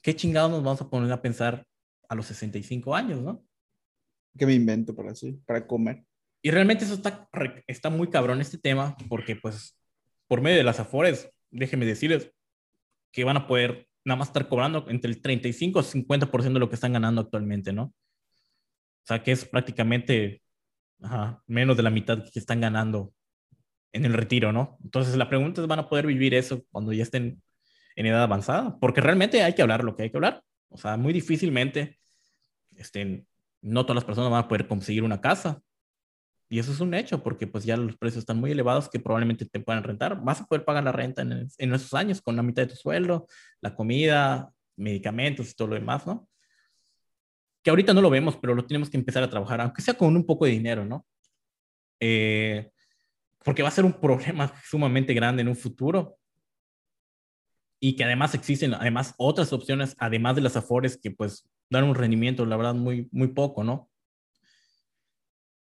¿qué 0.01 0.15
chingados 0.15 0.51
nos 0.51 0.63
vamos 0.63 0.81
a 0.81 0.89
poner 0.89 1.11
a 1.11 1.21
pensar 1.21 1.65
a 2.07 2.15
los 2.15 2.25
65 2.27 2.95
años, 2.95 3.21
¿no? 3.21 3.43
¿Qué 4.37 4.45
me 4.45 4.53
invento 4.53 4.95
para 4.95 5.11
así? 5.11 5.33
Para 5.45 5.65
comer. 5.65 6.03
Y 6.41 6.51
realmente 6.51 6.85
eso 6.85 6.93
está, 6.93 7.29
está 7.67 7.89
muy 7.89 8.09
cabrón 8.09 8.41
este 8.41 8.57
tema, 8.57 8.95
porque 9.09 9.35
pues 9.35 9.77
por 10.27 10.41
medio 10.41 10.57
de 10.57 10.63
las 10.63 10.79
afores, 10.79 11.29
déjenme 11.49 11.85
decirles 11.85 12.31
que 13.11 13.23
van 13.23 13.37
a 13.37 13.47
poder 13.47 13.87
nada 14.05 14.17
más 14.17 14.29
estar 14.29 14.47
cobrando 14.47 14.85
entre 14.89 15.11
el 15.11 15.21
35 15.21 15.79
o 15.79 15.83
50% 15.83 16.53
de 16.53 16.59
lo 16.59 16.69
que 16.69 16.75
están 16.75 16.93
ganando 16.93 17.21
actualmente, 17.21 17.73
¿no? 17.73 17.83
O 17.83 19.05
sea, 19.05 19.23
que 19.23 19.31
es 19.31 19.43
prácticamente 19.45 20.41
ajá, 21.01 21.43
menos 21.47 21.77
de 21.77 21.83
la 21.83 21.89
mitad 21.89 22.23
que 22.31 22.39
están 22.39 22.61
ganando 22.61 23.13
en 23.91 24.05
el 24.05 24.13
retiro, 24.13 24.51
¿no? 24.51 24.77
Entonces 24.83 25.15
la 25.15 25.29
pregunta 25.29 25.61
es, 25.61 25.67
¿van 25.67 25.79
a 25.79 25.89
poder 25.89 26.05
vivir 26.05 26.33
eso 26.33 26.63
cuando 26.71 26.93
ya 26.93 27.03
estén 27.03 27.41
en 27.95 28.05
edad 28.05 28.23
avanzada? 28.23 28.77
Porque 28.79 29.01
realmente 29.01 29.43
hay 29.43 29.55
que 29.55 29.61
hablar 29.61 29.83
lo 29.83 29.95
que 29.95 30.03
hay 30.03 30.11
que 30.11 30.17
hablar. 30.17 30.43
O 30.69 30.77
sea, 30.77 30.97
muy 30.97 31.13
difícilmente, 31.13 31.99
este, 32.77 33.25
no 33.61 33.83
todas 33.83 33.95
las 33.95 34.05
personas 34.05 34.31
van 34.31 34.43
a 34.43 34.47
poder 34.47 34.67
conseguir 34.67 35.03
una 35.03 35.21
casa. 35.21 35.61
Y 36.51 36.57
eso 36.57 36.71
es 36.71 36.79
un 36.79 36.93
hecho, 36.95 37.21
porque 37.21 37.45
pues 37.45 37.63
ya 37.63 37.77
los 37.77 37.95
precios 37.97 38.21
están 38.21 38.39
muy 38.39 38.51
elevados 38.51 38.89
que 38.89 38.99
probablemente 38.99 39.45
te 39.45 39.59
puedan 39.59 39.83
rentar. 39.83 40.19
Vas 40.23 40.41
a 40.41 40.45
poder 40.45 40.65
pagar 40.65 40.83
la 40.83 40.91
renta 40.91 41.21
en, 41.21 41.47
en 41.57 41.73
esos 41.73 41.93
años 41.93 42.21
con 42.21 42.35
la 42.35 42.41
mitad 42.41 42.63
de 42.63 42.69
tu 42.69 42.75
sueldo, 42.75 43.27
la 43.61 43.75
comida, 43.75 44.51
medicamentos 44.75 45.51
y 45.51 45.53
todo 45.53 45.67
lo 45.67 45.75
demás, 45.75 46.07
¿no? 46.07 46.27
Que 47.61 47.69
ahorita 47.69 47.93
no 47.93 48.01
lo 48.01 48.09
vemos, 48.09 48.35
pero 48.37 48.55
lo 48.55 48.65
tenemos 48.65 48.89
que 48.89 48.97
empezar 48.97 49.21
a 49.21 49.29
trabajar, 49.29 49.61
aunque 49.61 49.81
sea 49.81 49.93
con 49.93 50.15
un 50.15 50.25
poco 50.25 50.45
de 50.45 50.51
dinero, 50.51 50.85
¿no? 50.85 51.05
Eh, 51.99 52.71
porque 53.43 53.61
va 53.61 53.69
a 53.69 53.73
ser 53.73 53.85
un 53.85 53.93
problema 53.93 54.51
sumamente 54.65 55.13
grande 55.13 55.41
en 55.41 55.49
un 55.49 55.55
futuro. 55.55 56.15
y 57.81 57.95
que 57.95 58.03
además 58.03 58.33
existen 58.35 58.73
además 58.73 59.13
otras 59.17 59.53
opciones, 59.53 59.95
además 59.99 60.35
de 60.35 60.41
las 60.41 60.57
afores, 60.57 60.97
que 60.97 61.11
pues 61.11 61.47
dan 61.69 61.83
un 61.83 61.95
rendimiento, 61.95 62.45
la 62.45 62.57
verdad, 62.57 62.73
muy, 62.73 63.07
muy 63.11 63.27
poco, 63.29 63.63
¿no? 63.63 63.89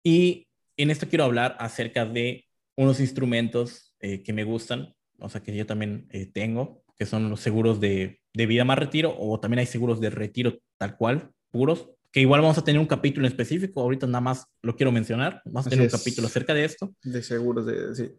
Y 0.03 0.47
en 0.77 0.91
esto 0.91 1.07
quiero 1.09 1.25
hablar 1.25 1.57
acerca 1.59 2.05
de 2.05 2.45
unos 2.75 2.99
instrumentos 2.99 3.95
eh, 3.99 4.23
que 4.23 4.33
me 4.33 4.43
gustan, 4.43 4.95
o 5.19 5.29
sea, 5.29 5.41
que 5.41 5.55
yo 5.55 5.65
también 5.65 6.07
eh, 6.11 6.27
tengo, 6.27 6.83
que 6.97 7.05
son 7.05 7.29
los 7.29 7.41
seguros 7.41 7.79
de, 7.79 8.21
de, 8.33 8.45
vida 8.45 8.63
más 8.63 8.77
retiro, 8.77 9.15
o 9.17 9.39
también 9.39 9.59
hay 9.59 9.65
seguros 9.65 9.99
de 9.99 10.09
retiro 10.09 10.59
tal 10.77 10.95
cual, 10.95 11.31
puros, 11.49 11.89
que 12.11 12.21
igual 12.21 12.41
vamos 12.41 12.57
a 12.57 12.63
tener 12.63 12.79
un 12.79 12.87
capítulo 12.87 13.25
en 13.25 13.31
específico, 13.31 13.81
ahorita 13.81 14.05
nada 14.07 14.21
más 14.21 14.45
lo 14.61 14.75
quiero 14.75 14.91
mencionar, 14.91 15.41
vamos 15.45 15.67
a 15.67 15.69
tener 15.69 15.85
un 15.85 15.91
capítulo 15.91 16.27
acerca 16.27 16.53
de 16.53 16.65
esto. 16.65 16.93
De 17.03 17.21
seguros 17.21 17.65
de, 17.65 17.95
sí. 17.95 18.11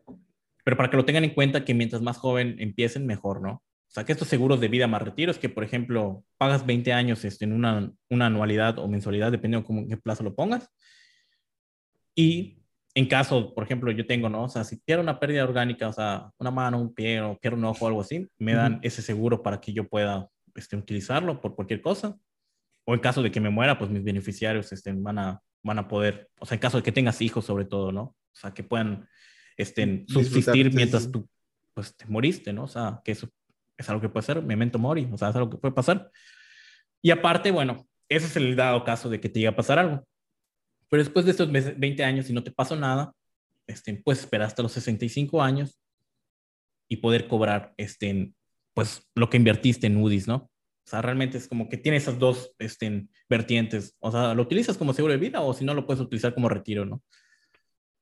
Pero 0.65 0.77
para 0.77 0.91
que 0.91 0.97
lo 0.97 1.05
tengan 1.05 1.25
en 1.25 1.35
cuenta 1.35 1.65
que 1.65 1.75
mientras 1.75 2.03
más 2.03 2.19
joven 2.19 2.57
empiecen, 2.59 3.07
mejor, 3.07 3.41
¿no? 3.41 3.63
O 3.89 3.91
sea, 3.91 4.05
que 4.05 4.13
estos 4.13 4.29
seguros 4.29 4.61
de 4.61 4.69
vida 4.69 4.87
más 4.87 5.01
retiros, 5.01 5.39
que 5.39 5.49
por 5.49 5.65
ejemplo 5.65 6.23
pagas 6.37 6.67
20 6.67 6.93
años 6.93 7.25
este, 7.25 7.47
en 7.47 7.55
una, 7.55 7.91
una 8.11 8.27
anualidad 8.27 8.79
o 8.79 8.87
mensualidad, 8.87 9.33
dependiendo 9.33 9.63
de 9.63 9.67
cómo, 9.67 9.89
qué 9.89 9.97
plazo 9.97 10.23
lo 10.23 10.35
pongas. 10.35 10.69
Y 12.15 12.63
en 12.95 13.07
caso, 13.07 13.55
por 13.55 13.65
ejemplo, 13.65 13.91
yo 13.91 14.07
tengo, 14.07 14.29
¿no? 14.29 14.45
O 14.45 14.49
sea, 14.49 14.65
si 14.65 14.77
pierdo 14.77 15.03
una 15.03 15.19
pérdida 15.19 15.45
orgánica, 15.45 15.89
o 15.89 15.93
sea, 15.93 16.31
una 16.39 16.51
mano, 16.51 16.79
un 16.79 16.93
pie 16.95 17.21
o 17.23 17.39
pierdo 17.39 17.57
un 17.57 17.65
ojo 17.65 17.87
algo 17.87 18.03
así, 18.03 18.29
me 18.39 18.55
dan 18.55 18.79
ese 18.83 19.01
seguro 19.01 19.43
para 19.43 19.61
que 19.61 19.73
yo 19.73 19.89
pueda 19.89 20.29
este, 20.55 20.77
utilizarlo 20.77 21.41
por 21.41 21.55
cualquier 21.55 21.81
cosa. 21.81 22.19
O 22.85 22.95
en 22.95 23.01
caso 23.01 23.23
de 23.23 23.31
que 23.31 23.41
me 23.41 23.51
muera, 23.51 23.79
pues 23.79 23.91
mis 23.91 24.05
beneficiarios 24.05 24.71
este, 24.73 24.93
van, 24.93 25.19
a, 25.19 25.41
van 25.63 25.79
a 25.79 25.89
poder, 25.89 26.29
o 26.41 26.45
sea, 26.45 26.57
en 26.57 26.61
caso 26.61 26.77
de 26.77 26.83
que 26.83 26.93
tengas 26.93 27.23
hijos 27.23 27.47
sobre 27.47 27.65
todo, 27.65 27.91
¿no? 27.93 28.03
O 28.03 28.17
sea, 28.35 28.53
que 28.53 28.65
puedan 28.65 29.09
este, 29.57 30.05
subsistir 30.09 30.75
mientras 30.75 31.11
tú 31.11 31.29
pues 31.73 31.97
te 31.97 32.07
moriste, 32.07 32.53
¿no? 32.53 32.65
O 32.65 32.69
sea, 32.69 33.01
que 33.05 33.13
eso 33.13 33.31
es 33.79 33.89
algo 33.89 34.03
que 34.03 34.09
puede 34.09 34.27
ser, 34.27 34.43
memento 34.43 34.79
mori, 34.79 35.09
o 35.11 35.17
sea, 35.17 35.31
es 35.31 35.37
algo 35.37 35.49
que 35.49 35.57
puede 35.57 35.73
pasar. 35.73 36.11
Y 37.01 37.11
aparte, 37.11 37.51
bueno, 37.51 37.87
ese 38.09 38.27
es 38.27 38.37
el 38.37 38.57
dado 38.57 38.85
caso 38.85 39.09
de 39.09 39.21
que 39.21 39.29
te 39.29 39.39
llegue 39.39 39.49
a 39.49 39.57
pasar 39.57 39.79
algo. 39.79 40.07
Pero 40.91 41.03
después 41.03 41.25
de 41.25 41.31
estos 41.31 41.51
20 41.51 42.05
años 42.05 42.29
y 42.29 42.33
no 42.33 42.43
te 42.43 42.51
pasó 42.51 42.75
nada, 42.75 43.13
este, 43.67 43.95
puedes 43.95 44.21
esperar 44.21 44.47
hasta 44.49 44.63
los 44.63 44.73
65 44.73 45.41
años 45.43 45.79
y 46.89 46.97
poder 46.97 47.29
cobrar 47.29 47.75
este, 47.77 48.33
pues, 48.75 49.09
lo 49.15 49.31
que 49.31 49.37
invertiste 49.37 49.87
en 49.87 49.97
UDIs, 49.97 50.27
¿no? 50.27 50.37
O 50.37 50.91
sea, 50.91 51.03
realmente 51.03 51.37
es 51.37 51.47
como 51.47 51.69
que 51.69 51.77
tiene 51.77 51.99
esas 51.99 52.19
dos 52.19 52.53
este, 52.59 53.07
vertientes. 53.29 53.95
O 54.01 54.11
sea, 54.11 54.35
lo 54.35 54.43
utilizas 54.43 54.79
como 54.79 54.95
seguro 54.95 55.13
de 55.13 55.21
vida 55.21 55.43
o 55.43 55.53
si 55.53 55.65
no, 55.65 55.75
lo 55.75 55.87
puedes 55.87 56.01
utilizar 56.01 56.35
como 56.35 56.49
retiro, 56.49 56.87
¿no? 56.87 57.03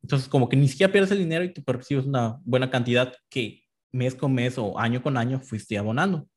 Entonces, 0.02 0.28
como 0.28 0.48
que 0.48 0.56
ni 0.56 0.68
siquiera 0.68 0.92
pierdes 0.92 1.10
el 1.10 1.18
dinero 1.18 1.42
y 1.42 1.52
te 1.52 1.62
percibes 1.62 2.06
una 2.06 2.38
buena 2.44 2.70
cantidad 2.70 3.12
que 3.28 3.65
mes 3.92 4.14
con 4.14 4.34
mes 4.34 4.58
o 4.58 4.78
año 4.78 5.02
con 5.02 5.16
año 5.16 5.40
fuiste 5.40 5.78
abonando 5.78 6.28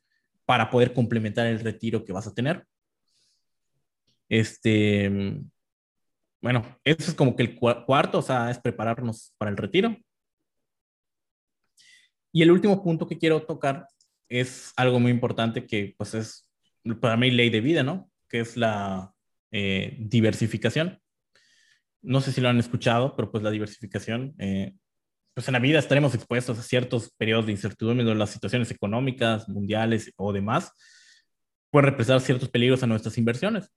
para 0.46 0.70
poder 0.70 0.94
complementar 0.94 1.48
el 1.48 1.60
retiro 1.60 2.04
que 2.04 2.14
vas 2.14 2.28
a 2.28 2.34
tener. 2.34 2.66
Este, 4.28 5.42
bueno, 6.42 6.66
eso 6.84 7.12
es 7.12 7.16
como 7.16 7.36
que 7.36 7.44
el 7.44 7.56
cuarto, 7.56 8.20
o 8.20 8.22
sea, 8.22 8.50
es 8.50 8.60
prepararnos 8.60 9.34
para 9.38 9.52
el 9.52 9.58
retiro. 9.58 9.98
Y 12.32 12.44
el 12.44 12.52
último 12.52 12.82
punto 12.84 13.08
que 13.08 13.18
quiero 13.18 13.44
tocar 13.44 13.88
es 14.30 14.72
algo 14.76 15.00
muy 15.00 15.12
importante 15.12 15.66
que 15.66 15.96
pues 15.98 16.14
es 16.14 16.50
para 17.02 17.18
mí 17.18 17.32
ley 17.32 17.50
de 17.50 17.62
vida, 17.62 17.84
¿no? 17.84 18.10
Que 18.28 18.40
es 18.40 18.56
la 18.56 19.14
eh, 19.52 19.98
diversificación. 20.00 21.02
No 22.02 22.22
sé 22.22 22.32
si 22.32 22.40
lo 22.40 22.50
han 22.50 22.60
escuchado, 22.60 23.16
pero 23.16 23.32
pues 23.32 23.44
la 23.44 23.52
diversificación 23.52 24.36
eh, 24.38 24.76
pues 25.34 25.48
en 25.48 25.54
la 25.54 25.60
vida 25.60 25.80
estaremos 25.80 26.13
expuestos 26.15 26.58
a 26.60 26.63
ciertos 26.63 27.12
periodos 27.18 27.46
de 27.46 27.54
incertidumbre 27.54 28.04
donde 28.04 28.20
las 28.20 28.32
situaciones 28.32 28.72
económicas, 28.72 29.48
mundiales 29.48 30.12
o 30.18 30.34
demás 30.34 30.72
pueden 31.70 31.92
representar 31.92 32.22
ciertos 32.22 32.50
peligros 32.50 32.84
a 32.84 32.88
nuestras 32.88 33.18
inversiones. 33.18 33.72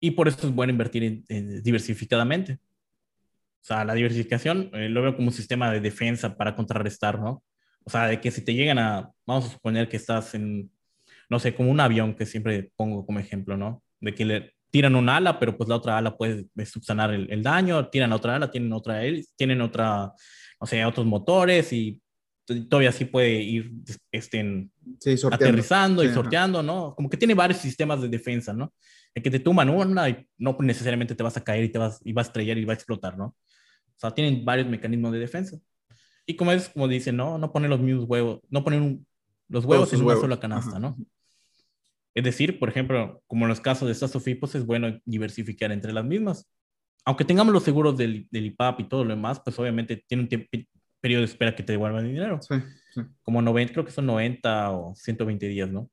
Y 0.00 0.12
por 0.12 0.28
eso 0.28 0.46
es 0.46 0.54
bueno 0.54 0.72
invertir 0.72 1.24
diversificadamente. 1.62 2.58
O 3.60 3.64
sea, 3.64 3.84
la 3.84 3.94
diversificación 3.94 4.70
eh, 4.72 4.88
lo 4.88 5.02
veo 5.02 5.16
como 5.16 5.28
un 5.28 5.34
sistema 5.34 5.70
de 5.70 5.80
defensa 5.80 6.36
para 6.36 6.54
contrarrestar, 6.54 7.18
¿no? 7.18 7.42
O 7.84 7.90
sea, 7.90 8.06
de 8.06 8.20
que 8.20 8.30
si 8.30 8.44
te 8.44 8.54
llegan 8.54 8.78
a, 8.78 9.10
vamos 9.26 9.46
a 9.46 9.50
suponer 9.50 9.88
que 9.88 9.96
estás 9.96 10.34
en, 10.34 10.70
no 11.28 11.38
sé, 11.38 11.54
como 11.54 11.70
un 11.70 11.80
avión 11.80 12.14
que 12.14 12.26
siempre 12.26 12.72
pongo 12.76 13.04
como 13.04 13.18
ejemplo, 13.18 13.56
¿no? 13.56 13.82
De 14.00 14.14
que 14.14 14.24
le 14.24 14.54
tiran 14.70 14.96
un 14.96 15.08
ala, 15.08 15.38
pero 15.38 15.56
pues 15.56 15.68
la 15.68 15.76
otra 15.76 15.98
ala 15.98 16.16
puede 16.16 16.46
subsanar 16.66 17.12
el, 17.12 17.30
el 17.30 17.42
daño, 17.42 17.88
tiran 17.88 18.12
otra 18.12 18.36
ala, 18.36 18.50
tienen 18.50 18.72
otra, 18.72 19.00
tienen 19.36 19.60
otra 19.60 20.12
o 20.58 20.66
sea, 20.66 20.88
otros 20.88 21.06
motores 21.06 21.72
y 21.72 22.00
todavía 22.68 22.92
sí 22.92 23.04
puede 23.04 23.42
ir 23.42 23.72
este, 24.10 24.68
aterrizando 25.30 26.02
y 26.02 26.08
sorteando, 26.08 26.62
¿no? 26.62 26.94
Como 26.94 27.08
que 27.08 27.16
tiene 27.16 27.34
varios 27.34 27.60
sistemas 27.60 28.00
de 28.00 28.08
defensa, 28.08 28.52
¿no? 28.52 28.72
El 29.14 29.22
que 29.22 29.30
te 29.30 29.40
tuman 29.40 29.68
una 29.68 30.08
y 30.08 30.26
no 30.38 30.56
necesariamente 30.60 31.14
te 31.14 31.22
vas 31.22 31.36
a 31.36 31.44
caer 31.44 31.64
y 31.64 31.68
te 31.68 31.78
vas, 31.78 32.00
y 32.04 32.12
vas 32.12 32.26
a 32.26 32.30
estrellar 32.30 32.58
y 32.58 32.64
va 32.64 32.72
a 32.72 32.76
explotar, 32.76 33.16
¿no? 33.16 33.26
O 33.26 34.00
sea, 34.00 34.12
tienen 34.12 34.44
varios 34.44 34.68
mecanismos 34.68 35.12
de 35.12 35.18
defensa. 35.18 35.58
Y 36.24 36.36
como 36.36 36.52
es, 36.52 36.68
como 36.68 36.88
dicen, 36.88 37.16
¿no? 37.16 37.38
No 37.38 37.52
poner 37.52 37.70
los 37.70 37.80
mismos 37.80 38.04
huevos, 38.08 38.40
no 38.48 38.64
poner 38.64 38.98
los 39.48 39.64
huevos 39.64 39.92
en 39.92 40.02
una 40.02 40.16
sola 40.16 40.40
canasta, 40.40 40.78
¿no? 40.78 40.96
Es 42.18 42.24
decir, 42.24 42.58
por 42.58 42.68
ejemplo, 42.68 43.22
como 43.26 43.44
en 43.44 43.48
los 43.48 43.60
casos 43.60 43.86
de 43.86 43.92
estas 43.92 44.12
pues 44.40 44.54
es 44.54 44.66
bueno 44.66 44.98
diversificar 45.04 45.72
entre 45.72 45.92
las 45.92 46.04
mismas 46.04 46.48
aunque 47.08 47.24
tengamos 47.24 47.54
los 47.54 47.62
seguros 47.62 47.96
del, 47.96 48.28
del, 48.30 48.44
IPAP 48.46 48.80
y 48.80 48.84
todo 48.84 49.02
lo 49.02 49.10
demás, 49.14 49.40
pues 49.40 49.58
obviamente 49.58 50.04
tiene 50.06 50.24
un 50.24 50.68
periodo 51.00 51.20
de 51.22 51.24
espera 51.24 51.56
que 51.56 51.62
te 51.62 51.72
devuelvan 51.72 52.04
el 52.04 52.12
dinero. 52.12 52.38
Sí, 52.42 52.56
sí. 52.94 53.00
Como 53.22 53.40
90, 53.40 53.72
creo 53.72 53.86
que 53.86 53.92
son 53.92 54.04
90 54.04 54.72
o 54.72 54.94
120 54.94 55.48
días, 55.48 55.70
¿no? 55.70 55.90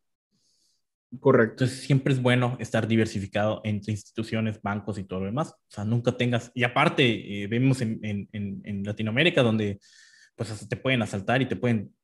Correcto. 1.22 1.64
Entonces 1.64 1.86
siempre 1.86 2.14
es 2.14 2.22
bueno 2.22 2.58
estar 2.60 2.86
diversificado 2.86 3.62
entre 3.64 3.94
instituciones, 3.94 4.62
bancos 4.62 4.98
y 4.98 5.06
todo 5.06 5.22
lo 5.22 5.28
demás. 5.28 5.52
O 5.52 5.72
sea, 5.74 5.86
nunca 5.86 6.18
tengas, 6.18 6.52
y 6.54 6.64
aparte, 6.66 7.44
eh, 7.44 7.48
vemos 7.48 7.80
en, 7.80 7.98
en, 8.04 8.28
en, 8.34 8.84
Latinoamérica 8.84 9.42
donde 9.42 9.80
pues 10.36 10.68
te 10.68 10.76
pueden 10.76 11.02
asaltar 11.02 11.42
y 11.42 11.46
te 11.46 11.56
pueden, 11.56 11.96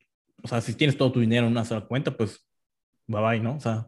o 0.41 0.47
sea, 0.47 0.61
si 0.61 0.73
tienes 0.73 0.95
todo 0.95 1.11
tu 1.11 1.19
dinero 1.19 1.47
en 1.47 1.51
una 1.51 1.65
sola 1.65 1.81
cuenta, 1.81 2.15
pues 2.15 2.47
bye 3.07 3.21
bye, 3.21 3.39
¿no? 3.41 3.57
O 3.57 3.59
sea, 3.59 3.87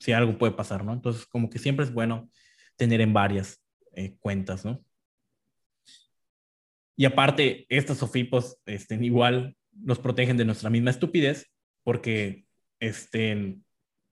si 0.00 0.12
algo 0.12 0.36
puede 0.36 0.52
pasar, 0.54 0.84
¿no? 0.84 0.92
Entonces 0.92 1.24
como 1.26 1.48
que 1.48 1.60
siempre 1.60 1.84
es 1.84 1.92
bueno 1.92 2.28
tener 2.76 3.00
en 3.00 3.12
varias. 3.12 3.60
Eh, 3.96 4.16
cuentas, 4.20 4.64
¿no? 4.64 4.84
Y 6.96 7.04
aparte, 7.04 7.66
estos 7.68 7.98
sofipos 7.98 8.58
este, 8.66 8.94
igual 8.94 9.56
nos 9.72 9.98
protegen 9.98 10.36
de 10.36 10.44
nuestra 10.44 10.70
misma 10.70 10.90
estupidez, 10.90 11.50
porque 11.82 12.44
este, 12.78 13.58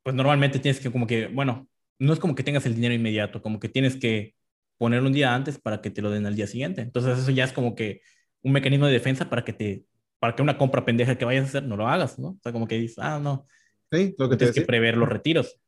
pues 0.03 0.17
normalmente 0.17 0.59
tienes 0.59 0.81
que 0.81 0.91
como 0.91 1.07
que, 1.07 1.29
bueno, 1.29 1.69
no 1.99 2.13
es 2.13 2.19
como 2.19 2.35
que 2.35 2.43
tengas 2.43 2.67
el 2.67 2.75
dinero 2.75 2.95
inmediato, 2.95 3.41
como 3.41 3.61
que 3.61 3.69
tienes 3.69 3.97
que 3.97 4.35
ponerlo 4.79 5.09
un 5.09 5.15
día 5.15 5.35
antes 5.35 5.59
para 5.59 5.81
que 5.81 5.91
te 5.91 6.03
lo 6.03 6.11
den 6.11 6.27
al 6.27 6.35
día 6.35 6.47
siguiente. 6.47 6.81
Entonces 6.81 7.19
eso 7.19 7.31
ya 7.31 7.45
es 7.45 7.53
como 7.53 7.75
que 7.75 8.01
un 8.43 8.53
mecanismo 8.53 8.87
de 8.87 8.93
defensa 8.93 9.29
para 9.29 9.45
que 9.45 9.53
te, 9.53 9.85
para 10.19 10.35
que 10.35 10.43
una 10.43 10.59
compra 10.59 10.85
pendeja 10.85 11.19
que 11.19 11.25
vayas 11.25 11.45
a 11.45 11.49
hacer 11.49 11.63
no 11.65 11.77
lo 11.77 11.87
hagas, 11.87 12.19
¿no? 12.19 12.31
O 12.31 12.41
sea, 12.43 12.53
como 12.53 12.67
que 12.67 12.79
dices, 12.79 12.99
ah, 12.99 13.21
no. 13.21 13.47
Sí, 13.93 14.15
lo 14.19 14.29
que 14.29 14.37
tienes 14.37 14.55
que 14.55 14.63
prever 14.63 14.97
los 14.97 15.09
retiros. 15.09 15.61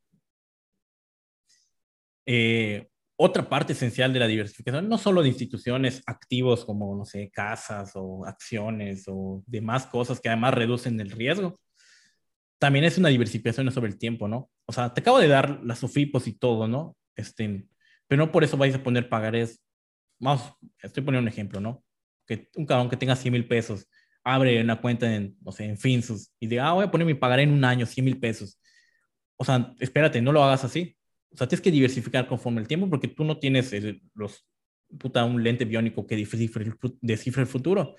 Eh, 2.32 2.86
otra 3.16 3.48
parte 3.48 3.72
esencial 3.72 4.12
de 4.12 4.20
la 4.20 4.28
diversificación, 4.28 4.88
no 4.88 4.98
solo 4.98 5.20
de 5.20 5.28
instituciones 5.28 6.00
activos 6.06 6.64
como, 6.64 6.96
no 6.96 7.04
sé, 7.04 7.28
casas 7.28 7.90
o 7.96 8.24
acciones 8.24 9.06
o 9.08 9.42
demás 9.46 9.86
cosas 9.86 10.20
que 10.20 10.28
además 10.28 10.54
reducen 10.54 11.00
el 11.00 11.10
riesgo, 11.10 11.58
también 12.60 12.84
es 12.84 12.98
una 12.98 13.08
diversificación 13.08 13.68
sobre 13.72 13.90
el 13.90 13.98
tiempo, 13.98 14.28
¿no? 14.28 14.48
O 14.64 14.72
sea, 14.72 14.94
te 14.94 15.00
acabo 15.00 15.18
de 15.18 15.26
dar 15.26 15.60
las 15.64 15.80
SOFIPOS 15.80 16.28
y 16.28 16.34
todo, 16.34 16.68
¿no? 16.68 16.96
Este, 17.16 17.66
pero 18.06 18.24
no 18.24 18.30
por 18.30 18.44
eso 18.44 18.56
vais 18.56 18.76
a 18.76 18.82
poner 18.84 19.08
pagarés. 19.08 19.60
Vamos, 20.20 20.54
estoy 20.80 21.02
poniendo 21.02 21.24
un 21.24 21.32
ejemplo, 21.32 21.58
¿no? 21.60 21.82
Que 22.28 22.48
un 22.54 22.64
cabrón 22.64 22.88
que 22.88 22.96
tenga 22.96 23.16
100 23.16 23.32
mil 23.32 23.48
pesos 23.48 23.88
abre 24.22 24.60
una 24.60 24.80
cuenta 24.80 25.12
en, 25.12 25.36
no 25.42 25.50
sé, 25.50 25.64
en 25.64 25.78
Finsus 25.78 26.30
y 26.38 26.46
diga, 26.46 26.68
ah, 26.68 26.74
voy 26.74 26.84
a 26.84 26.90
poner 26.92 27.08
mi 27.08 27.14
pagaré 27.14 27.42
en 27.42 27.50
un 27.52 27.64
año 27.64 27.86
100 27.86 28.04
mil 28.04 28.20
pesos. 28.20 28.60
O 29.36 29.44
sea, 29.44 29.74
espérate, 29.80 30.22
no 30.22 30.30
lo 30.30 30.44
hagas 30.44 30.62
así 30.62 30.96
o 31.32 31.36
sea, 31.36 31.46
tienes 31.46 31.62
que 31.62 31.70
diversificar 31.70 32.26
conforme 32.26 32.60
el 32.60 32.68
tiempo 32.68 32.88
porque 32.88 33.08
tú 33.08 33.24
no 33.24 33.38
tienes 33.38 33.72
los, 34.14 34.46
puta, 34.98 35.24
un 35.24 35.42
lente 35.42 35.64
biónico 35.64 36.06
que 36.06 36.16
descifre 36.16 36.64
el, 36.64 37.42
el 37.42 37.46
futuro. 37.46 37.94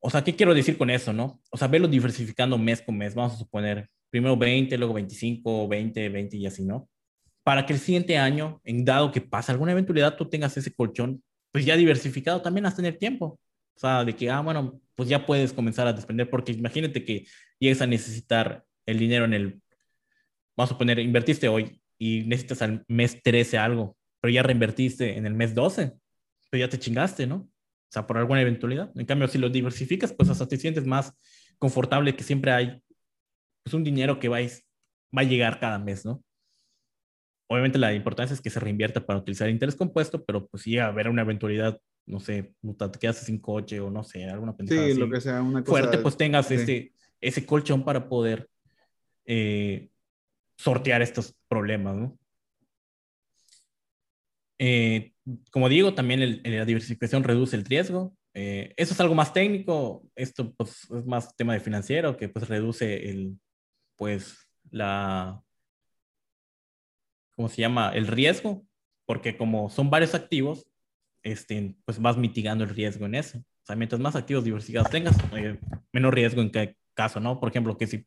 O 0.00 0.10
sea, 0.10 0.22
¿qué 0.22 0.34
quiero 0.34 0.54
decir 0.54 0.76
con 0.76 0.90
eso, 0.90 1.12
no? 1.12 1.40
O 1.50 1.56
sea, 1.56 1.68
verlo 1.68 1.88
diversificando 1.88 2.58
mes 2.58 2.82
con 2.82 2.96
mes. 2.98 3.14
Vamos 3.14 3.34
a 3.34 3.36
suponer, 3.36 3.88
primero 4.10 4.36
20, 4.36 4.76
luego 4.76 4.94
25, 4.94 5.68
20, 5.68 6.08
20 6.08 6.36
y 6.36 6.46
así, 6.46 6.64
¿no? 6.64 6.88
Para 7.42 7.64
que 7.64 7.72
el 7.72 7.78
siguiente 7.78 8.18
año, 8.18 8.60
en 8.64 8.84
dado 8.84 9.12
que 9.12 9.20
pasa 9.20 9.52
alguna 9.52 9.72
eventualidad, 9.72 10.16
tú 10.16 10.28
tengas 10.28 10.56
ese 10.56 10.74
colchón, 10.74 11.22
pues 11.52 11.64
ya 11.64 11.76
diversificado 11.76 12.42
también 12.42 12.66
hasta 12.66 12.78
tener 12.78 12.98
tiempo. 12.98 13.38
O 13.76 13.78
sea, 13.78 14.04
de 14.04 14.14
que, 14.14 14.30
ah, 14.30 14.40
bueno, 14.40 14.80
pues 14.94 15.08
ya 15.08 15.24
puedes 15.24 15.52
comenzar 15.52 15.86
a 15.86 15.92
despender, 15.92 16.28
porque 16.28 16.52
imagínate 16.52 17.04
que 17.04 17.26
llegues 17.58 17.80
a 17.80 17.86
necesitar 17.86 18.64
el 18.86 18.98
dinero 18.98 19.24
en 19.24 19.34
el, 19.34 19.62
vamos 20.56 20.70
a 20.70 20.74
suponer, 20.74 20.98
invertiste 20.98 21.48
hoy 21.48 21.80
y 21.98 22.24
necesitas 22.24 22.62
al 22.62 22.84
mes 22.88 23.22
13 23.22 23.58
algo, 23.58 23.96
pero 24.20 24.32
ya 24.32 24.42
reinvertiste 24.42 25.16
en 25.16 25.26
el 25.26 25.34
mes 25.34 25.54
12, 25.54 25.92
pero 26.50 26.60
ya 26.64 26.68
te 26.68 26.78
chingaste, 26.78 27.26
¿no? 27.26 27.36
O 27.36 27.90
sea, 27.90 28.06
por 28.06 28.18
alguna 28.18 28.40
eventualidad. 28.40 28.90
En 28.96 29.06
cambio, 29.06 29.28
si 29.28 29.38
lo 29.38 29.48
diversificas, 29.48 30.12
pues 30.12 30.28
hasta 30.28 30.48
te 30.48 30.56
sientes 30.56 30.86
más 30.86 31.12
confortable 31.58 32.16
que 32.16 32.24
siempre 32.24 32.50
hay 32.50 32.82
pues 33.62 33.74
un 33.74 33.84
dinero 33.84 34.18
que 34.18 34.28
va 34.28 34.38
a, 34.38 34.42
va 34.42 35.22
a 35.22 35.24
llegar 35.24 35.58
cada 35.58 35.78
mes, 35.78 36.04
¿no? 36.04 36.22
Obviamente 37.48 37.78
la 37.78 37.92
importancia 37.94 38.34
es 38.34 38.40
que 38.40 38.50
se 38.50 38.60
reinvierta 38.60 39.04
para 39.04 39.18
utilizar 39.18 39.48
interés 39.48 39.76
compuesto, 39.76 40.24
pero 40.24 40.46
pues 40.46 40.62
si 40.62 40.78
a 40.78 40.86
haber 40.86 41.08
una 41.08 41.22
eventualidad, 41.22 41.78
no 42.06 42.20
sé, 42.20 42.54
te 42.62 42.98
quedas 42.98 43.18
sin 43.18 43.38
coche 43.38 43.80
o 43.80 43.90
no 43.90 44.02
sé, 44.02 44.24
alguna 44.24 44.56
pendejada 44.56 44.88
sí, 44.88 44.94
lo 44.94 45.10
que 45.10 45.20
sea, 45.20 45.42
una 45.42 45.62
cosa 45.62 45.82
fuerte, 45.82 45.98
pues 45.98 46.16
tengas 46.16 46.50
este, 46.50 46.92
ese 47.20 47.44
colchón 47.44 47.84
para 47.84 48.08
poder 48.08 48.48
eh, 49.26 49.90
sortear 50.56 51.02
estos 51.02 51.34
problemas, 51.48 51.96
¿no? 51.96 52.18
Eh, 54.58 55.12
como 55.50 55.68
digo, 55.68 55.94
también 55.94 56.40
la 56.42 56.64
diversificación 56.64 57.24
reduce 57.24 57.56
el 57.56 57.64
riesgo. 57.64 58.16
Eh, 58.34 58.74
eso 58.76 58.94
es 58.94 59.00
algo 59.00 59.14
más 59.14 59.32
técnico. 59.32 60.08
Esto 60.14 60.54
pues, 60.54 60.84
es 60.90 61.06
más 61.06 61.34
tema 61.36 61.54
de 61.54 61.60
financiero 61.60 62.16
que 62.16 62.28
pues 62.28 62.48
reduce 62.48 63.10
el, 63.10 63.38
pues, 63.96 64.36
la, 64.70 65.42
¿cómo 67.32 67.48
se 67.48 67.62
llama? 67.62 67.90
El 67.94 68.06
riesgo, 68.06 68.64
porque 69.06 69.36
como 69.36 69.70
son 69.70 69.90
varios 69.90 70.14
activos, 70.14 70.66
este, 71.22 71.76
pues 71.84 72.00
vas 72.00 72.16
mitigando 72.16 72.64
el 72.64 72.70
riesgo 72.70 73.06
en 73.06 73.14
eso. 73.14 73.38
O 73.38 73.66
sea, 73.66 73.76
mientras 73.76 74.00
más 74.00 74.14
activos 74.14 74.44
diversificados 74.44 74.90
tengas, 74.90 75.16
eh, 75.36 75.58
menos 75.92 76.12
riesgo 76.12 76.42
en 76.42 76.50
qué 76.50 76.76
caso, 76.92 77.18
¿no? 77.18 77.40
Por 77.40 77.48
ejemplo, 77.48 77.76
que 77.76 77.86
si 77.86 78.06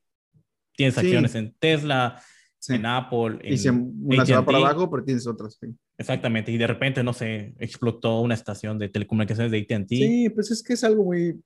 tienes 0.76 0.98
acciones 0.98 1.34
en 1.36 1.54
Tesla, 1.56 2.22
en 2.70 2.86
Apple. 2.86 3.40
y 3.44 3.58
si 3.58 3.70
una 3.70 4.26
se 4.26 4.34
va 4.34 4.46
para 4.46 4.58
abajo, 4.58 4.90
pero 4.90 5.04
tienes 5.04 5.28
otras. 5.28 5.60
Exactamente, 5.98 6.52
y 6.52 6.58
de 6.58 6.68
repente, 6.68 7.04
no 7.04 7.14
sé, 7.14 7.54
explotó 7.60 8.22
una 8.22 8.34
estación 8.34 8.78
de 8.78 8.90
telecomunicaciones 8.90 9.52
de 9.52 9.60
ATT. 9.60 9.90
Sí, 9.90 10.30
pues 10.30 10.52
es 10.52 10.64
que 10.64 10.74
es 10.74 10.84
algo 10.84 11.06
muy 11.06 11.40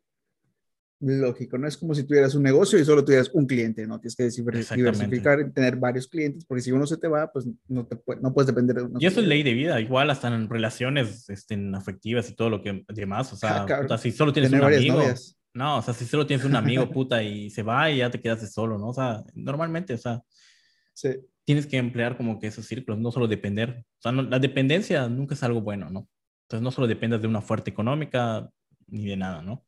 lógico, 1.01 1.57
no 1.57 1.67
es 1.67 1.77
como 1.77 1.95
si 1.95 2.03
tuvieras 2.03 2.35
un 2.35 2.43
negocio 2.43 2.77
y 2.77 2.85
solo 2.85 3.03
tuvieras 3.03 3.31
un 3.33 3.47
cliente, 3.47 3.87
¿no? 3.87 3.99
Tienes 3.99 4.15
que 4.15 4.29
diversificar 4.29 5.39
y 5.39 5.51
tener 5.51 5.75
varios 5.75 6.07
clientes, 6.07 6.45
porque 6.45 6.61
si 6.61 6.71
uno 6.71 6.85
se 6.85 6.97
te 6.97 7.07
va, 7.07 7.31
pues 7.31 7.47
no, 7.67 7.87
te 7.87 7.97
no 8.21 8.33
puedes 8.33 8.47
depender 8.47 8.75
de 8.75 8.83
uno. 8.83 8.99
Y 8.99 9.05
eso 9.07 9.19
es 9.19 9.27
ley 9.27 9.41
de 9.41 9.53
vida, 9.53 9.81
igual 9.81 10.09
hasta 10.11 10.27
en 10.27 10.47
relaciones 10.47 11.27
este, 11.29 11.59
afectivas 11.73 12.29
y 12.29 12.35
todo 12.35 12.49
lo 12.49 12.61
que 12.61 12.85
demás, 12.93 13.33
o 13.33 13.35
sea, 13.35 13.65
ah, 13.67 13.97
si 13.97 14.11
solo 14.11 14.31
tienes 14.31 14.51
un 14.51 14.63
amigo, 14.63 15.01
no, 15.53 15.79
o 15.79 15.81
sea, 15.81 15.93
si 15.93 16.05
solo 16.05 16.25
tienes 16.25 16.45
un 16.45 16.55
amigo, 16.55 16.89
puta, 16.89 17.21
y 17.23 17.49
se 17.49 17.63
va 17.63 17.89
y 17.89 17.97
ya 17.97 18.09
te 18.09 18.21
quedas 18.21 18.53
solo, 18.53 18.77
¿no? 18.77 18.89
O 18.89 18.93
sea, 18.93 19.23
normalmente, 19.33 19.93
o 19.93 19.97
sea, 19.97 20.21
tienes 21.45 21.67
que 21.67 21.77
emplear 21.77 22.17
como 22.17 22.39
que 22.39 22.47
esos 22.47 22.65
círculos, 22.65 22.99
no 22.99 23.11
solo 23.11 23.27
depender. 23.27 23.85
O 23.99 24.01
sea, 24.01 24.11
la 24.11 24.39
dependencia 24.39 25.07
nunca 25.07 25.35
es 25.35 25.43
algo 25.43 25.61
bueno, 25.61 25.89
¿no? 25.89 26.07
Entonces, 26.43 26.63
no 26.63 26.71
solo 26.71 26.87
dependas 26.87 27.21
de 27.21 27.27
una 27.27 27.41
fuerte 27.41 27.69
económica 27.69 28.49
ni 28.87 29.05
de 29.05 29.17
nada, 29.17 29.41
¿no? 29.41 29.65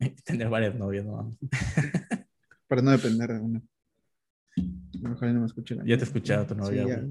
Tener 0.24 0.48
varias 0.48 0.74
novias, 0.74 1.04
¿no? 1.04 1.30
Para 2.68 2.82
no 2.82 2.90
depender 2.90 3.32
de 3.32 3.40
una. 3.40 3.62
Ojalá 5.12 5.32
no 5.32 5.40
me 5.40 5.46
escuche. 5.46 5.76
Ya 5.84 5.96
te 5.96 6.04
he 6.04 6.06
escuchado 6.06 6.46
tu 6.46 6.54
novia. 6.54 7.04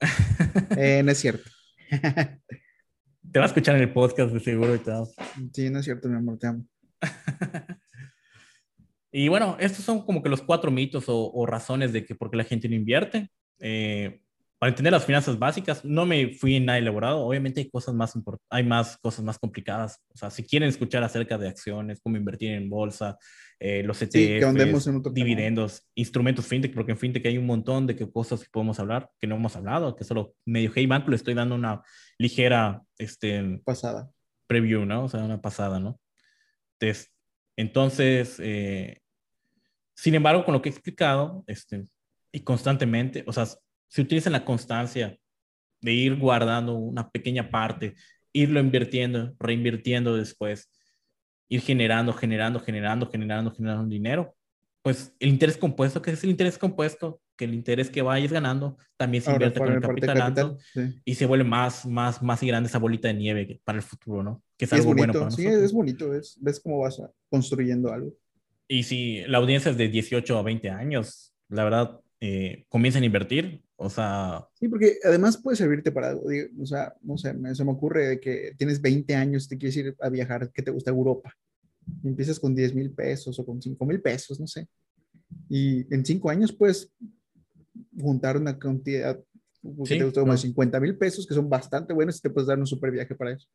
eh, 0.76 1.02
no 1.04 1.10
es 1.10 1.18
cierto. 1.18 1.48
te 1.88 3.38
va 3.38 3.44
a 3.44 3.48
escuchar 3.48 3.76
en 3.76 3.82
el 3.82 3.92
podcast 3.92 4.32
de 4.32 4.40
seguro 4.40 4.74
y 4.74 4.78
tal. 4.80 5.06
Sí, 5.52 5.70
no 5.70 5.78
es 5.78 5.84
cierto, 5.84 6.08
mi 6.08 6.16
amor, 6.16 6.38
te 6.38 6.48
amo. 6.48 6.66
Y 9.18 9.28
bueno, 9.28 9.56
estos 9.58 9.82
son 9.82 10.04
como 10.04 10.22
que 10.22 10.28
los 10.28 10.42
cuatro 10.42 10.70
mitos 10.70 11.04
o, 11.06 11.46
razones 11.46 11.90
de 11.90 12.04
que 12.04 12.14
por 12.14 12.30
qué 12.30 12.36
la 12.36 12.44
gente 12.44 12.68
no 12.68 12.74
invierte. 12.74 13.30
Eh, 13.60 14.20
para 14.58 14.68
entender 14.68 14.92
las 14.92 15.06
finanzas 15.06 15.38
básicas, 15.38 15.82
no 15.86 16.04
me 16.04 16.34
fui 16.34 16.56
en 16.56 16.66
nada 16.66 16.76
elaborado. 16.76 17.20
Obviamente 17.24 17.60
hay 17.60 17.70
cosas 17.70 17.94
más 17.94 18.12
hay 18.50 18.62
más 18.62 18.98
cosas 18.98 19.24
más 19.24 19.38
complicadas. 19.38 20.02
O 20.12 20.18
sea, 20.18 20.28
si 20.28 20.42
quieren 20.42 20.68
escuchar 20.68 21.02
acerca 21.02 21.38
de 21.38 21.48
acciones, 21.48 21.98
cómo 22.02 22.18
invertir 22.18 22.52
en 22.52 22.68
bolsa, 22.68 23.16
eh, 23.58 23.82
los 23.84 24.02
ETFs, 24.02 25.14
dividendos, 25.14 25.88
instrumentos 25.94 26.46
fintech, 26.46 26.74
porque 26.74 26.92
en 26.92 26.98
fintech 26.98 27.24
hay 27.24 27.38
un 27.38 27.46
montón 27.46 27.86
de 27.86 27.96
cosas 28.10 28.40
que 28.40 28.50
podemos 28.50 28.78
hablar 28.80 29.08
que 29.18 29.26
no 29.26 29.36
hemos 29.36 29.56
hablado, 29.56 29.96
que 29.96 30.04
solo 30.04 30.34
medio 30.44 30.70
hey 30.74 30.86
banco 30.86 31.08
le 31.08 31.16
estoy 31.16 31.32
dando 31.32 31.54
una 31.54 31.82
ligera 32.18 32.82
este 32.98 33.62
pasada 33.64 34.10
preview, 34.46 34.84
¿no? 34.84 35.04
O 35.04 35.08
sea, 35.08 35.24
una 35.24 35.40
pasada, 35.40 35.80
¿no? 35.80 35.98
Entonces, 37.56 38.36
eh, 38.40 39.00
sin 39.96 40.14
embargo, 40.14 40.44
con 40.44 40.52
lo 40.52 40.62
que 40.62 40.68
he 40.68 40.72
explicado, 40.72 41.42
este, 41.46 41.84
y 42.30 42.40
constantemente, 42.40 43.24
o 43.26 43.32
sea, 43.32 43.46
se 43.88 44.02
utiliza 44.02 44.28
la 44.28 44.44
constancia 44.44 45.18
de 45.80 45.92
ir 45.92 46.18
guardando 46.18 46.74
una 46.74 47.10
pequeña 47.10 47.50
parte, 47.50 47.94
irlo 48.32 48.60
invirtiendo, 48.60 49.34
reinvirtiendo 49.38 50.14
después, 50.14 50.70
ir 51.48 51.62
generando, 51.62 52.12
generando, 52.12 52.60
generando, 52.60 53.10
generando, 53.10 53.50
generando 53.52 53.88
dinero. 53.88 54.36
Pues 54.82 55.14
el 55.18 55.30
interés 55.30 55.56
compuesto, 55.56 56.02
que 56.02 56.10
es 56.10 56.22
el 56.22 56.30
interés 56.30 56.58
compuesto, 56.58 57.20
que 57.34 57.46
el 57.46 57.54
interés 57.54 57.88
que 57.88 58.02
vayas 58.02 58.32
ganando 58.32 58.76
también 58.96 59.22
se 59.22 59.32
invierte 59.32 59.58
con 59.58 59.72
el 59.72 59.80
capital, 59.80 60.16
capital 60.18 60.58
y 61.04 61.14
se 61.14 61.26
vuelve 61.26 61.44
más, 61.44 61.86
más, 61.86 62.22
más 62.22 62.42
grande 62.42 62.68
esa 62.68 62.78
bolita 62.78 63.08
de 63.08 63.14
nieve 63.14 63.60
para 63.64 63.78
el 63.78 63.82
futuro, 63.82 64.22
¿no? 64.22 64.42
Que 64.58 64.66
es 64.66 64.72
algo 64.74 64.94
bueno 64.94 65.12
para 65.12 65.30
Sí, 65.30 65.46
es 65.46 65.72
bonito, 65.72 66.10
ves, 66.10 66.38
ves 66.40 66.60
cómo 66.60 66.80
vas 66.80 67.00
construyendo 67.30 67.92
algo. 67.92 68.12
Y 68.68 68.82
si 68.82 69.22
la 69.26 69.38
audiencia 69.38 69.70
es 69.70 69.76
de 69.76 69.88
18 69.88 70.38
a 70.38 70.42
20 70.42 70.70
años, 70.70 71.34
la 71.48 71.64
verdad, 71.64 72.00
eh, 72.20 72.64
comiencen 72.68 73.02
a 73.02 73.06
invertir, 73.06 73.62
o 73.76 73.88
sea... 73.90 74.48
Sí, 74.54 74.68
porque 74.68 74.98
además 75.04 75.36
puede 75.36 75.56
servirte 75.56 75.92
para 75.92 76.10
algo, 76.10 76.24
o 76.60 76.66
sea, 76.66 76.94
no 77.02 77.16
sé, 77.18 77.34
me, 77.34 77.54
se 77.54 77.64
me 77.64 77.72
ocurre 77.72 78.08
de 78.08 78.20
que 78.20 78.52
tienes 78.56 78.80
20 78.80 79.14
años, 79.14 79.48
te 79.48 79.58
quieres 79.58 79.76
ir 79.76 79.96
a 80.00 80.08
viajar, 80.08 80.50
que 80.52 80.62
te 80.62 80.70
gusta 80.70 80.90
Europa, 80.90 81.32
y 82.02 82.08
empiezas 82.08 82.40
con 82.40 82.54
10 82.54 82.74
mil 82.74 82.90
pesos 82.90 83.38
o 83.38 83.46
con 83.46 83.60
5 83.60 83.84
mil 83.86 84.00
pesos, 84.00 84.40
no 84.40 84.46
sé, 84.46 84.66
y 85.48 85.92
en 85.94 86.04
5 86.04 86.30
años 86.30 86.52
puedes 86.52 86.92
juntar 87.98 88.36
una 88.36 88.58
cantidad 88.58 89.22
que 89.84 89.96
te 89.98 90.04
gusta 90.04 90.20
como 90.20 90.36
50 90.36 90.80
mil 90.80 90.96
pesos, 90.96 91.26
que 91.26 91.34
son 91.34 91.48
bastante 91.48 91.92
buenos 91.92 92.18
y 92.18 92.22
te 92.22 92.30
puedes 92.30 92.46
dar 92.46 92.58
un 92.58 92.66
super 92.66 92.90
viaje 92.90 93.14
para 93.14 93.32
eso. 93.32 93.48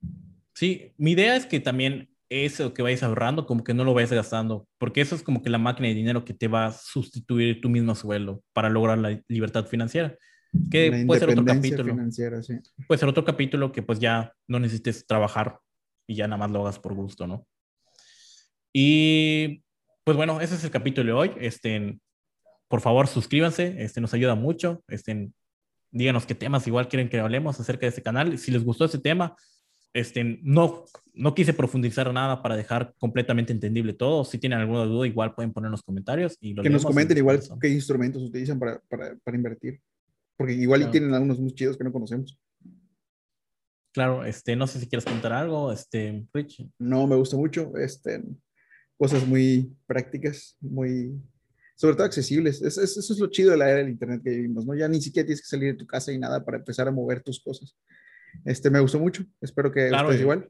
Sí, 0.54 0.92
mi 0.98 1.12
idea 1.12 1.36
es 1.36 1.46
que 1.46 1.60
también 1.60 2.10
eso 2.32 2.74
que 2.74 2.82
vayas 2.82 3.04
ahorrando, 3.04 3.46
como 3.46 3.64
que 3.64 3.74
no 3.74 3.84
lo 3.84 3.94
vayas 3.94 4.14
gastando, 4.14 4.66
porque 4.78 5.02
eso 5.02 5.16
es 5.16 5.22
como 5.22 5.44
que 5.44 5.50
la 5.50 5.58
máquina 5.58 5.90
de 5.90 5.94
dinero 5.94 6.24
que 6.24 6.34
te 6.34 6.48
va 6.48 6.68
a 6.68 6.72
sustituir 6.72 7.60
tu 7.60 7.70
mismo 7.70 7.94
sueldo 7.94 8.42
para 8.54 8.70
lograr 8.70 8.98
la 8.98 9.22
libertad 9.28 9.66
financiera. 9.66 10.18
Que 10.70 11.04
puede 11.06 11.20
ser 11.20 11.30
otro 11.30 11.46
capítulo. 11.46 11.96
Puede 12.88 13.00
ser 13.00 13.10
otro 13.10 13.26
capítulo 13.26 13.72
que 13.72 13.84
pues 13.84 14.00
ya 14.00 14.34
no 14.48 14.60
necesites 14.60 15.06
trabajar 15.06 15.60
y 16.08 16.16
ya 16.16 16.28
nada 16.28 16.38
más 16.38 16.52
lo 16.52 16.62
hagas 16.62 16.80
por 16.80 16.94
gusto, 16.94 17.28
¿no? 17.28 17.46
Y 18.74 19.64
pues 20.06 20.16
bueno, 20.16 20.40
ese 20.40 20.56
es 20.56 20.64
el 20.64 20.72
capítulo 20.72 21.08
de 21.08 21.14
hoy. 21.14 21.32
Este, 21.40 22.00
por 22.70 22.80
favor, 22.80 23.08
suscríbanse, 23.08 23.76
este 23.84 24.00
nos 24.00 24.14
ayuda 24.14 24.36
mucho. 24.36 24.84
Este, 24.88 25.32
díganos 25.92 26.26
qué 26.26 26.36
temas 26.36 26.66
igual 26.66 26.88
quieren 26.88 27.10
que 27.10 27.20
hablemos 27.20 27.60
acerca 27.60 27.82
de 27.82 27.90
este 27.90 28.02
canal. 28.02 28.38
Si 28.38 28.52
les 28.52 28.64
gustó 28.64 28.86
ese 28.86 29.00
tema, 29.00 29.36
este, 29.94 30.40
no, 30.44 30.86
no 31.14 31.36
quise 31.36 31.54
profundizar 31.54 32.12
nada 32.14 32.42
para 32.42 32.56
dejar 32.56 32.94
completamente 32.98 33.52
entendible 33.52 33.94
todo. 33.94 34.24
Si 34.24 34.38
tienen 34.38 34.60
alguna 34.60 34.86
duda, 34.86 35.08
igual 35.08 35.36
pueden 35.36 35.52
poner 35.52 35.68
en 35.68 35.72
los 35.72 35.84
comentarios. 35.84 36.38
Y 36.40 36.56
que 36.56 36.70
nos 36.70 36.86
comenten 36.86 37.18
igual 37.18 37.42
qué 37.60 37.70
instrumentos 37.70 38.24
utilizan 38.24 38.60
para, 38.60 38.80
para, 38.88 39.16
para 39.24 39.38
invertir. 39.38 39.82
Porque 40.38 40.54
igual 40.54 40.90
tienen 40.92 41.14
algunos 41.14 41.40
muy 41.40 41.54
chidos 41.54 41.78
que 41.78 41.84
no 41.84 41.92
conocemos. 41.92 42.40
Claro, 43.94 44.24
este, 44.24 44.56
no 44.56 44.68
sé 44.68 44.80
si 44.80 44.88
quieres 44.88 45.06
contar 45.06 45.34
algo, 45.34 45.72
este, 45.72 46.26
Rich. 46.34 46.66
No, 46.80 47.06
me 47.08 47.18
gusta 47.18 47.36
mucho, 47.36 47.74
este, 47.76 48.24
cosas 48.98 49.28
muy 49.28 49.76
prácticas, 49.86 50.56
muy, 50.62 51.20
sobre 51.76 51.96
todo 51.96 52.06
accesibles. 52.06 52.62
eso 52.62 52.82
es 52.82 53.20
lo 53.20 53.28
chido 53.28 53.52
de 53.52 53.58
la 53.58 53.70
era 53.70 53.80
del 53.80 53.90
Internet 53.90 54.22
que 54.24 54.30
vivimos, 54.30 54.66
¿no? 54.66 54.74
Ya 54.76 54.88
ni 54.88 55.02
siquiera 55.02 55.28
tienes 55.28 55.42
que 55.42 55.50
salir 55.50 55.74
de 55.74 55.80
tu 55.80 55.86
casa 55.86 56.14
y 56.14 56.18
nada 56.18 56.44
para 56.46 56.60
empezar 56.60 56.88
a 56.88 56.92
mover 56.92 57.22
tus 57.22 57.42
cosas. 57.44 57.76
Este, 58.46 58.70
me 58.70 58.80
gustó 58.80 59.00
mucho. 59.00 59.24
Espero 59.42 59.72
que 59.72 59.90
claro, 59.90 60.14
igual. 60.14 60.50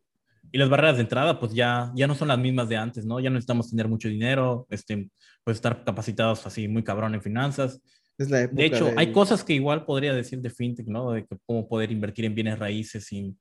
Y 0.52 0.58
las 0.58 0.70
barreras 0.70 0.96
de 0.96 1.04
entrada, 1.04 1.40
pues 1.40 1.54
ya, 1.54 1.92
ya 1.96 2.08
no 2.08 2.16
son 2.16 2.28
las 2.28 2.38
mismas 2.38 2.68
de 2.68 2.76
antes, 2.76 3.06
¿no? 3.06 3.20
Ya 3.20 3.30
no 3.30 3.36
necesitamos 3.36 3.70
tener 3.70 3.88
mucho 3.88 4.10
dinero, 4.10 4.68
este, 4.70 5.10
pues 5.44 5.56
estar 5.56 5.84
capacitados 5.86 6.46
así 6.46 6.68
muy 6.68 6.84
cabrón 6.84 7.14
en 7.16 7.22
finanzas. 7.22 7.82
Es 8.18 8.30
la 8.30 8.46
de 8.48 8.66
hecho, 8.66 8.92
hay 8.98 9.12
cosas 9.12 9.44
que 9.44 9.54
igual 9.54 9.86
podría 9.86 10.14
decir 10.14 10.42
de 10.42 10.50
fintech, 10.50 10.88
¿no? 10.88 11.12
De 11.12 11.26
cómo 11.46 11.68
poder 11.68 11.92
invertir 11.92 12.26
en 12.26 12.36
bienes 12.36 12.60
raíces 12.60 13.06
sin 13.06 13.40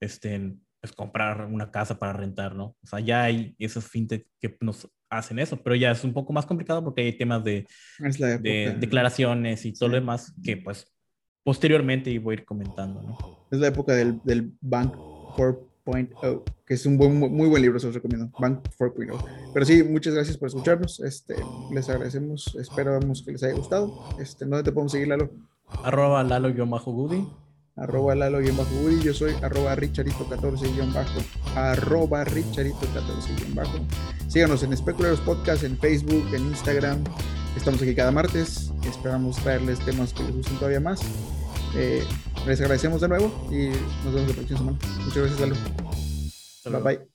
este, 0.00 0.54
pues, 0.80 0.92
comprar 0.92 1.46
una 1.46 1.70
casa 1.70 1.98
para 1.98 2.12
rentar, 2.12 2.54
¿no? 2.54 2.76
O 2.82 2.86
sea, 2.86 3.00
ya 3.00 3.24
hay 3.24 3.54
esos 3.58 3.84
fintech 3.84 4.26
que 4.40 4.56
nos 4.60 4.88
hacen 5.10 5.38
eso, 5.38 5.62
pero 5.62 5.76
ya 5.76 5.90
es 5.90 6.04
un 6.04 6.12
poco 6.12 6.32
más 6.32 6.46
complicado 6.46 6.82
porque 6.82 7.02
hay 7.02 7.16
temas 7.16 7.44
de, 7.44 7.66
de 7.98 8.76
declaraciones 8.78 9.64
y 9.66 9.72
todo 9.72 9.90
lo 9.90 9.94
demás 9.96 10.32
que 10.42 10.56
pues 10.56 10.86
posteriormente 11.44 12.10
y 12.10 12.18
voy 12.18 12.36
a 12.36 12.38
ir 12.38 12.44
comentando. 12.44 13.02
¿no? 13.02 13.18
Es 13.50 13.58
la 13.58 13.68
época 13.68 13.94
del, 13.94 14.20
del 14.24 14.52
Bank 14.60 14.94
4.0, 15.36 16.42
que 16.66 16.74
es 16.74 16.86
un 16.86 16.96
buen, 16.96 17.18
muy 17.18 17.48
buen 17.48 17.62
libro, 17.62 17.78
se 17.78 17.86
los 17.86 17.94
recomiendo. 17.94 18.30
Bank 18.38 18.60
4.0. 18.78 19.24
Pero 19.52 19.66
sí, 19.66 19.82
muchas 19.82 20.14
gracias 20.14 20.36
por 20.36 20.48
escucharnos. 20.48 21.00
Este, 21.00 21.34
les 21.72 21.88
agradecemos. 21.88 22.54
Esperamos 22.60 23.22
que 23.22 23.32
les 23.32 23.42
haya 23.42 23.54
gustado. 23.54 23.92
Este, 24.20 24.44
¿Dónde 24.44 24.62
te 24.62 24.72
podemos 24.72 24.92
seguir, 24.92 25.08
Lalo? 25.08 25.30
Arroba 25.84 26.22
Lalo-Goody. 26.22 27.26
Arroba 27.76 28.14
Lalo-Goody. 28.14 29.02
Yo 29.02 29.14
soy 29.14 29.32
arroba 29.42 29.74
Richarito14- 29.76 31.56
arroba 31.56 32.24
Richarito14- 32.24 33.80
Síganos 34.28 34.62
en 34.62 34.72
Especuleros 34.72 35.20
Podcast, 35.20 35.64
en 35.64 35.76
Facebook, 35.78 36.26
en 36.34 36.42
Instagram 36.42 37.04
Estamos 37.56 37.82
aquí 37.82 37.94
cada 37.94 38.10
martes. 38.10 38.70
Esperamos 38.88 39.36
traerles 39.36 39.78
temas 39.80 40.12
que 40.12 40.22
les 40.24 40.34
gusten 40.36 40.56
todavía 40.56 40.80
más. 40.80 41.00
Eh, 41.74 42.04
les 42.46 42.60
agradecemos 42.60 43.00
de 43.00 43.08
nuevo 43.08 43.48
y 43.50 43.68
nos 44.04 44.14
vemos 44.14 44.28
la 44.28 44.34
próxima 44.34 44.58
semana. 44.58 44.78
Muchas 45.04 45.16
gracias, 45.16 45.40
Lalo. 45.40 45.56
Bye 46.64 46.96
bye. 46.96 47.11